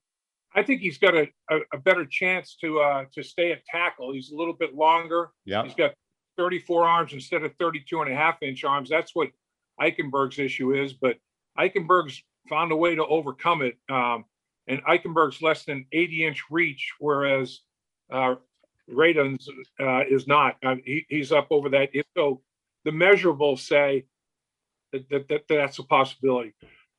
I 0.54 0.64
think 0.64 0.80
he's 0.80 0.98
got 0.98 1.14
a, 1.14 1.28
a, 1.48 1.58
a 1.74 1.78
better 1.78 2.04
chance 2.04 2.56
to 2.60 2.80
uh, 2.80 3.04
to 3.14 3.22
stay 3.22 3.52
at 3.52 3.64
tackle. 3.64 4.12
He's 4.12 4.32
a 4.32 4.36
little 4.36 4.52
bit 4.52 4.74
longer. 4.74 5.30
Yeah. 5.44 5.62
He's 5.62 5.74
got 5.74 5.92
34 6.36 6.88
arms 6.88 7.12
instead 7.12 7.44
of 7.44 7.54
32 7.60 8.00
and 8.00 8.12
a 8.12 8.16
half 8.16 8.42
inch 8.42 8.64
arms. 8.64 8.90
That's 8.90 9.14
what 9.14 9.28
Eichenberg's 9.80 10.40
issue 10.40 10.74
is. 10.74 10.92
But 10.92 11.18
Eichenberg's 11.56 12.20
found 12.48 12.72
a 12.72 12.76
way 12.76 12.96
to 12.96 13.06
overcome 13.06 13.62
it. 13.62 13.78
Um, 13.88 14.24
and 14.66 14.82
Eichenberg's 14.84 15.40
less 15.40 15.64
than 15.64 15.86
80 15.92 16.26
inch 16.26 16.42
reach, 16.50 16.94
whereas 16.98 17.60
uh, 18.12 18.34
Radunz 18.90 19.46
uh, 19.78 20.02
is 20.10 20.26
not. 20.26 20.56
Uh, 20.64 20.76
he, 20.84 21.06
he's 21.08 21.30
up 21.30 21.46
over 21.50 21.68
that. 21.68 21.90
So 22.16 22.42
the 22.84 22.90
measurables 22.90 23.60
say 23.60 24.06
that, 24.92 25.08
that, 25.10 25.28
that, 25.28 25.42
that's 25.48 25.78
a 25.78 25.84
possibility. 25.84 26.54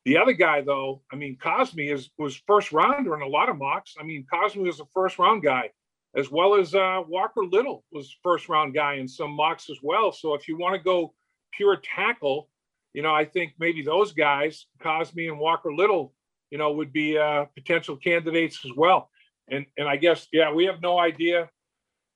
The 0.05 0.17
other 0.17 0.33
guy, 0.33 0.61
though, 0.61 1.03
I 1.11 1.15
mean, 1.15 1.37
Cosmi 1.37 1.93
is 1.93 2.09
was 2.17 2.41
first 2.47 2.71
rounder 2.71 3.15
in 3.15 3.21
a 3.21 3.27
lot 3.27 3.49
of 3.49 3.57
mocks. 3.57 3.95
I 3.99 4.03
mean, 4.03 4.25
Cosmi 4.31 4.63
was 4.63 4.79
a 4.79 4.85
first 4.93 5.19
round 5.19 5.43
guy, 5.43 5.69
as 6.15 6.31
well 6.31 6.55
as 6.55 6.73
uh, 6.73 7.01
Walker 7.07 7.45
Little 7.45 7.83
was 7.91 8.15
first 8.23 8.49
round 8.49 8.73
guy 8.73 8.95
in 8.95 9.07
some 9.07 9.31
mocks 9.31 9.69
as 9.69 9.77
well. 9.83 10.11
So 10.11 10.33
if 10.33 10.47
you 10.47 10.57
want 10.57 10.75
to 10.75 10.81
go 10.81 11.13
pure 11.51 11.77
tackle, 11.77 12.49
you 12.93 13.03
know, 13.03 13.13
I 13.13 13.25
think 13.25 13.53
maybe 13.59 13.83
those 13.83 14.11
guys, 14.11 14.65
Cosmi 14.81 15.29
and 15.29 15.39
Walker 15.39 15.71
Little, 15.71 16.13
you 16.49 16.57
know, 16.57 16.71
would 16.71 16.91
be 16.91 17.17
uh, 17.17 17.45
potential 17.55 17.95
candidates 17.95 18.59
as 18.65 18.71
well. 18.75 19.09
And 19.49 19.67
and 19.77 19.87
I 19.87 19.97
guess 19.97 20.27
yeah, 20.33 20.51
we 20.51 20.65
have 20.65 20.81
no 20.81 20.97
idea, 20.97 21.47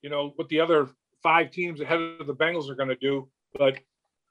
you 0.01 0.09
know, 0.09 0.33
what 0.37 0.49
the 0.49 0.59
other 0.59 0.89
five 1.21 1.51
teams 1.51 1.81
ahead 1.81 1.99
of 2.19 2.25
the 2.25 2.35
Bengals 2.35 2.67
are 2.67 2.75
going 2.75 2.89
to 2.89 2.95
do. 2.95 3.29
But 3.53 3.77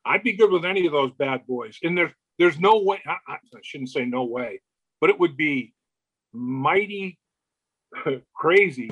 I'd 0.05 0.25
be 0.25 0.33
good 0.33 0.51
with 0.51 0.65
any 0.65 0.87
of 0.87 0.93
those 0.93 1.13
bad 1.13 1.47
boys. 1.47 1.79
And 1.83 1.97
there's 1.97 2.13
there's 2.39 2.59
no 2.59 2.79
way. 2.81 3.01
I, 3.07 3.17
I 3.29 3.39
shouldn't 3.63 3.91
say 3.91 4.05
no 4.05 4.25
way, 4.25 4.61
but 5.01 5.11
it 5.11 5.19
would 5.19 5.37
be 5.37 5.75
mighty 6.33 7.19
crazy. 8.35 8.91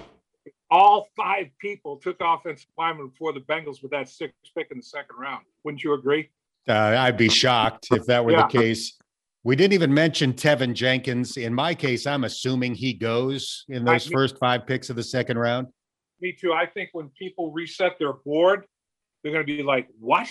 All 0.71 1.09
five 1.17 1.49
people 1.61 1.97
took 1.97 2.17
offensive 2.21 2.69
linemen 2.79 3.09
before 3.09 3.33
the 3.33 3.41
Bengals 3.41 3.83
with 3.83 3.91
that 3.91 4.09
sixth 4.09 4.37
pick 4.57 4.69
in 4.71 4.79
the 4.79 4.83
second 4.83 5.17
round. 5.19 5.45
Wouldn't 5.65 5.85
you 5.85 5.93
agree? 5.93 6.31
Uh, 6.69 6.73
I'd 6.73 7.17
be 7.17 7.29
shocked 7.29 7.89
if 7.91 8.07
that 8.07 8.25
were 8.25 8.33
yeah. 8.33 8.47
the 8.47 8.59
case. 8.59 8.97
We 9.45 9.57
didn't 9.57 9.73
even 9.73 9.93
mention 9.93 10.33
Teven 10.33 10.73
Jenkins. 10.73 11.37
In 11.37 11.53
my 11.53 11.75
case, 11.75 12.07
I'm 12.07 12.25
assuming 12.25 12.75
he 12.75 12.95
goes 12.95 13.65
in 13.69 13.85
those 13.85 14.09
I, 14.09 14.13
first 14.13 14.39
five 14.39 14.67
picks 14.67 14.89
of 14.89 14.97
the 14.97 15.03
second 15.03 15.37
round. 15.37 15.67
Me 16.21 16.33
too. 16.33 16.53
I 16.53 16.67
think 16.67 16.91
when 16.93 17.09
people 17.19 17.51
reset 17.51 17.99
their 17.99 18.13
board, 18.13 18.65
they're 19.23 19.33
going 19.33 19.45
to 19.45 19.57
be 19.57 19.65
like, 19.65 19.89
"What? 19.99 20.29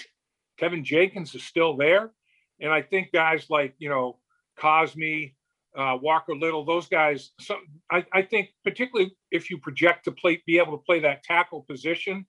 Teven 0.60 0.84
Jenkins 0.84 1.36
is 1.36 1.44
still 1.44 1.76
there?" 1.76 2.12
And 2.62 2.72
I 2.72 2.82
think 2.82 3.12
guys 3.12 3.50
like 3.50 3.74
you 3.80 3.90
know 3.90 4.20
Cosmi, 4.60 5.34
uh, 5.76 5.98
Walker 6.02 6.36
Little, 6.36 6.64
those 6.64 6.88
guys. 6.88 7.32
So 7.40 7.58
I, 7.92 8.06
I 8.14 8.22
think 8.22 8.50
particularly 8.64 9.16
if 9.32 9.50
you 9.50 9.58
project 9.58 10.06
to 10.06 10.12
play, 10.12 10.42
be 10.46 10.60
able 10.60 10.78
to 10.78 10.84
play 10.84 11.00
that 11.02 11.24
tackle 11.24 11.64
position, 11.64 12.26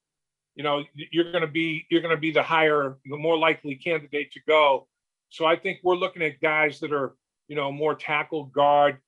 you 0.55 0.63
know 0.63 0.85
you're 0.95 1.31
going 1.31 1.43
to 1.43 1.51
be 1.51 1.87
you're 1.91 2.01
going 2.01 2.15
to 2.15 2.21
be 2.21 2.31
the 2.31 2.43
higher 2.43 2.99
the 3.07 3.17
more 3.17 3.39
likely 3.39 3.77
candidate 3.77 4.33
to 4.33 4.41
go. 4.47 4.87
So 5.31 5.47
i 5.47 5.57
think 5.57 5.79
we're 5.83 5.97
looking 5.97 6.23
at 6.23 6.41
guys 6.41 6.81
that 6.81 6.93
are 6.93 7.15
you 7.49 7.57
know 7.57 7.73
more 7.73 7.95
tackle 7.95 8.45
guard 8.47 8.99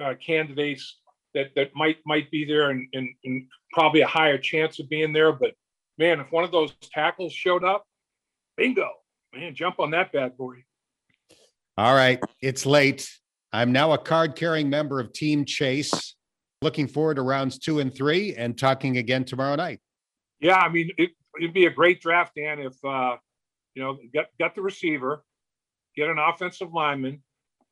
uh, 0.00 0.14
candidates 0.24 1.00
that 1.34 1.54
that 1.56 1.70
might 1.74 1.98
might 2.06 2.30
be 2.30 2.44
there 2.44 2.70
and, 2.70 2.88
and, 2.92 3.08
and 3.24 3.46
probably 3.72 4.00
a 4.00 4.06
higher 4.06 4.38
chance 4.38 4.78
of 4.78 4.88
being 4.88 5.12
there. 5.12 5.32
But 5.32 5.54
man 5.98 6.20
if 6.20 6.32
one 6.32 6.44
of 6.44 6.52
those 6.52 6.74
tackles 6.92 7.32
showed 7.32 7.64
up 7.64 7.86
bingo. 8.56 8.88
Man 9.34 9.54
jump 9.54 9.80
on 9.80 9.90
that 9.90 10.12
bad 10.12 10.36
boy 10.36 10.64
all 11.76 11.94
right 11.94 12.20
it's 12.40 12.66
late 12.66 13.10
i'm 13.52 13.72
now 13.72 13.92
a 13.92 13.98
card 13.98 14.36
carrying 14.36 14.70
member 14.70 15.00
of 15.00 15.12
team 15.12 15.44
chase 15.44 16.14
looking 16.62 16.86
forward 16.86 17.14
to 17.16 17.22
rounds 17.22 17.58
two 17.58 17.80
and 17.80 17.94
three 17.94 18.34
and 18.36 18.56
talking 18.58 18.96
again 18.98 19.24
tomorrow 19.24 19.54
night 19.56 19.80
yeah, 20.44 20.58
I 20.58 20.68
mean, 20.68 20.90
it, 20.98 21.10
would 21.40 21.54
be 21.54 21.64
a 21.64 21.70
great 21.70 22.02
draft, 22.02 22.34
Dan, 22.36 22.60
if 22.60 22.74
uh, 22.84 23.16
You 23.74 23.82
know, 23.82 23.98
get 24.12 24.26
got 24.38 24.54
the 24.54 24.60
receiver, 24.60 25.24
get 25.96 26.10
an 26.10 26.18
offensive 26.18 26.72
lineman, 26.72 27.22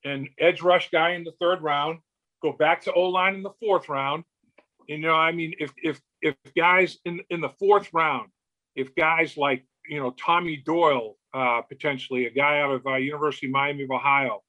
and 0.05 0.29
edge 0.39 0.63
rush 0.63 0.91
guy 0.91 1.11
in 1.11 1.23
the 1.23 1.35
third 1.39 1.63
round. 1.63 1.99
Go 2.43 2.53
back 2.53 2.81
to 2.83 2.93
O 2.95 3.03
line 3.03 3.35
in 3.35 3.43
the 3.43 3.53
fourth 3.61 3.91
round. 3.91 4.25
You 4.89 4.99
know, 4.99 5.15
I 5.15 5.33
mean, 5.33 5.55
if 5.59 5.73
if 5.83 6.01
if 6.23 6.35
guys 6.57 6.99
in 7.05 7.21
in 7.29 7.43
the 7.43 7.51
fourth 7.61 7.91
round, 7.93 8.31
if 8.75 8.95
guys 8.95 9.37
like 9.37 9.67
you 9.89 9.99
know 9.99 10.11
Tommy 10.13 10.57
Doyle, 10.57 11.17
uh, 11.35 11.63
potentially 11.63 12.27
a 12.27 12.31
guy 12.31 12.61
out 12.61 12.73
of 12.73 12.87
uh, 12.87 12.97
University 12.97 13.47
of 13.47 13.53
Miami 13.53 13.85
of 13.85 13.91
Ohio, 13.91 14.43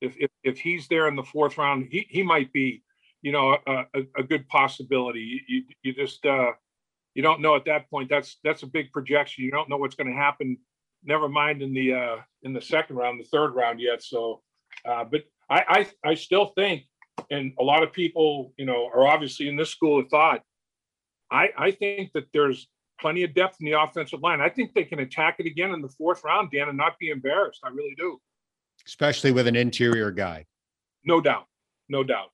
if, 0.00 0.14
if 0.18 0.30
if 0.44 0.58
he's 0.58 0.88
there 0.88 1.08
in 1.08 1.16
the 1.16 1.22
fourth 1.22 1.58
round, 1.58 1.88
he 1.90 2.06
he 2.08 2.22
might 2.22 2.52
be, 2.52 2.82
you 3.22 3.32
know, 3.32 3.56
a, 3.66 3.72
a, 3.94 4.02
a 4.18 4.22
good 4.22 4.46
possibility. 4.48 5.42
You 5.48 5.64
you 5.82 5.92
just 5.94 6.24
uh, 6.26 6.52
you 7.14 7.22
don't 7.22 7.40
know 7.40 7.56
at 7.56 7.64
that 7.66 7.90
point. 7.90 8.08
That's 8.08 8.38
that's 8.44 8.62
a 8.62 8.66
big 8.66 8.92
projection. 8.92 9.44
You 9.44 9.50
don't 9.50 9.68
know 9.68 9.76
what's 9.76 9.94
going 9.94 10.10
to 10.10 10.16
happen. 10.16 10.58
Never 11.04 11.28
mind 11.28 11.62
in 11.62 11.72
the 11.72 11.94
uh, 11.94 12.16
in 12.42 12.52
the 12.52 12.60
second 12.60 12.96
round, 12.96 13.20
the 13.20 13.24
third 13.24 13.54
round 13.54 13.80
yet. 13.80 14.02
So, 14.02 14.42
uh, 14.84 15.04
but 15.04 15.24
I, 15.48 15.86
I 16.04 16.10
I 16.10 16.14
still 16.14 16.46
think, 16.46 16.82
and 17.30 17.52
a 17.58 17.62
lot 17.62 17.82
of 17.82 17.92
people, 17.92 18.52
you 18.56 18.66
know, 18.66 18.90
are 18.94 19.06
obviously 19.06 19.48
in 19.48 19.56
this 19.56 19.70
school 19.70 20.00
of 20.00 20.08
thought. 20.08 20.42
I 21.30 21.48
I 21.56 21.70
think 21.70 22.12
that 22.12 22.26
there's 22.32 22.68
plenty 23.00 23.22
of 23.22 23.34
depth 23.34 23.56
in 23.60 23.66
the 23.66 23.80
offensive 23.80 24.20
line. 24.22 24.40
I 24.40 24.48
think 24.48 24.74
they 24.74 24.84
can 24.84 25.00
attack 25.00 25.36
it 25.38 25.46
again 25.46 25.72
in 25.72 25.82
the 25.82 25.88
fourth 25.88 26.24
round, 26.24 26.50
Dan, 26.50 26.68
and 26.68 26.76
not 26.76 26.98
be 26.98 27.10
embarrassed. 27.10 27.60
I 27.64 27.68
really 27.68 27.94
do. 27.96 28.20
Especially 28.86 29.32
with 29.32 29.46
an 29.46 29.56
interior 29.56 30.10
guy. 30.10 30.46
No 31.04 31.20
doubt. 31.20 31.46
No 31.88 32.02
doubt. 32.04 32.30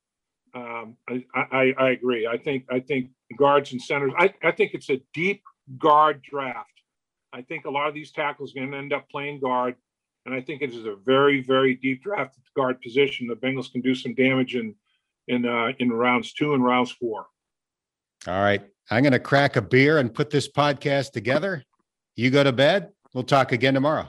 Um, 0.54 0.96
I, 1.08 1.24
I, 1.34 1.74
I 1.78 1.90
agree. 1.90 2.26
I 2.26 2.36
think 2.36 2.66
I 2.70 2.80
think 2.80 3.10
guards 3.38 3.72
and 3.72 3.80
centers. 3.80 4.12
I, 4.18 4.32
I 4.42 4.50
think 4.50 4.74
it's 4.74 4.90
a 4.90 5.00
deep 5.14 5.42
guard 5.78 6.22
draft. 6.22 6.68
I 7.32 7.40
think 7.42 7.64
a 7.64 7.70
lot 7.70 7.88
of 7.88 7.94
these 7.94 8.12
tackles 8.12 8.52
are 8.52 8.60
going 8.60 8.70
to 8.72 8.76
end 8.76 8.92
up 8.92 9.08
playing 9.08 9.40
guard, 9.40 9.76
and 10.26 10.34
I 10.34 10.42
think 10.42 10.60
it 10.60 10.74
is 10.74 10.84
a 10.84 10.96
very 10.96 11.42
very 11.42 11.74
deep 11.74 12.02
draft 12.02 12.36
at 12.36 12.44
the 12.44 12.60
guard 12.60 12.82
position. 12.82 13.26
The 13.26 13.34
Bengals 13.34 13.72
can 13.72 13.80
do 13.80 13.94
some 13.94 14.14
damage 14.14 14.54
in 14.54 14.74
in 15.28 15.46
uh, 15.46 15.72
in 15.78 15.90
rounds 15.90 16.34
two 16.34 16.52
and 16.52 16.62
rounds 16.62 16.92
four. 16.92 17.26
All 18.26 18.40
right, 18.40 18.62
I'm 18.90 19.02
going 19.02 19.12
to 19.12 19.18
crack 19.18 19.56
a 19.56 19.62
beer 19.62 19.98
and 19.98 20.12
put 20.12 20.30
this 20.30 20.50
podcast 20.50 21.12
together. 21.12 21.64
You 22.16 22.30
go 22.30 22.44
to 22.44 22.52
bed. 22.52 22.90
We'll 23.14 23.24
talk 23.24 23.52
again 23.52 23.74
tomorrow. 23.74 24.08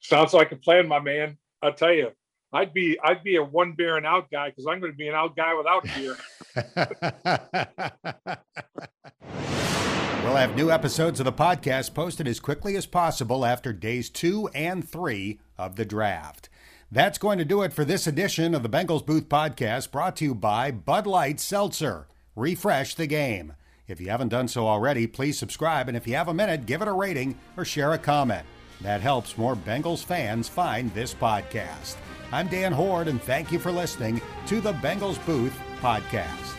Sounds 0.00 0.32
like 0.32 0.52
a 0.52 0.56
plan, 0.56 0.88
my 0.88 1.00
man. 1.00 1.36
I'll 1.62 1.72
tell 1.72 1.92
you, 1.92 2.12
I'd 2.52 2.72
be 2.72 2.98
I'd 3.02 3.24
be 3.24 3.36
a 3.36 3.42
one 3.42 3.72
beer 3.72 3.96
and 3.96 4.06
out 4.06 4.30
guy 4.30 4.50
because 4.50 4.66
I'm 4.66 4.80
going 4.80 4.92
to 4.92 4.96
be 4.96 5.08
an 5.08 5.14
out 5.14 5.36
guy 5.36 5.54
without 5.54 5.84
beer. 5.94 6.16
we'll 10.24 10.36
have 10.36 10.56
new 10.56 10.70
episodes 10.70 11.20
of 11.20 11.24
the 11.24 11.32
podcast 11.32 11.92
posted 11.94 12.28
as 12.28 12.40
quickly 12.40 12.76
as 12.76 12.86
possible 12.86 13.44
after 13.44 13.72
days 13.72 14.08
two 14.08 14.48
and 14.54 14.88
three 14.88 15.40
of 15.58 15.76
the 15.76 15.84
draft. 15.84 16.48
That's 16.90 17.18
going 17.18 17.38
to 17.38 17.44
do 17.44 17.62
it 17.62 17.72
for 17.72 17.84
this 17.84 18.06
edition 18.06 18.54
of 18.54 18.62
the 18.62 18.68
Bengals 18.68 19.04
Booth 19.04 19.28
Podcast, 19.28 19.90
brought 19.90 20.14
to 20.16 20.24
you 20.24 20.34
by 20.34 20.70
Bud 20.70 21.06
Light 21.06 21.40
Seltzer. 21.40 22.06
Refresh 22.36 22.94
the 22.94 23.08
game. 23.08 23.54
If 23.88 24.00
you 24.00 24.08
haven't 24.08 24.30
done 24.30 24.48
so 24.48 24.66
already, 24.66 25.06
please 25.06 25.38
subscribe, 25.38 25.86
and 25.86 25.96
if 25.96 26.08
you 26.08 26.16
have 26.16 26.26
a 26.26 26.34
minute, 26.34 26.66
give 26.66 26.82
it 26.82 26.88
a 26.88 26.92
rating 26.92 27.38
or 27.56 27.64
share 27.64 27.92
a 27.92 27.98
comment. 27.98 28.44
That 28.80 29.00
helps 29.00 29.38
more 29.38 29.54
Bengals 29.54 30.04
fans 30.04 30.48
find 30.48 30.92
this 30.92 31.14
podcast. 31.14 31.94
I'm 32.32 32.48
Dan 32.48 32.72
Hoard, 32.72 33.06
and 33.06 33.22
thank 33.22 33.52
you 33.52 33.60
for 33.60 33.70
listening 33.70 34.20
to 34.46 34.60
the 34.60 34.72
Bengals 34.74 35.24
Booth 35.24 35.56
Podcast. 35.80 36.55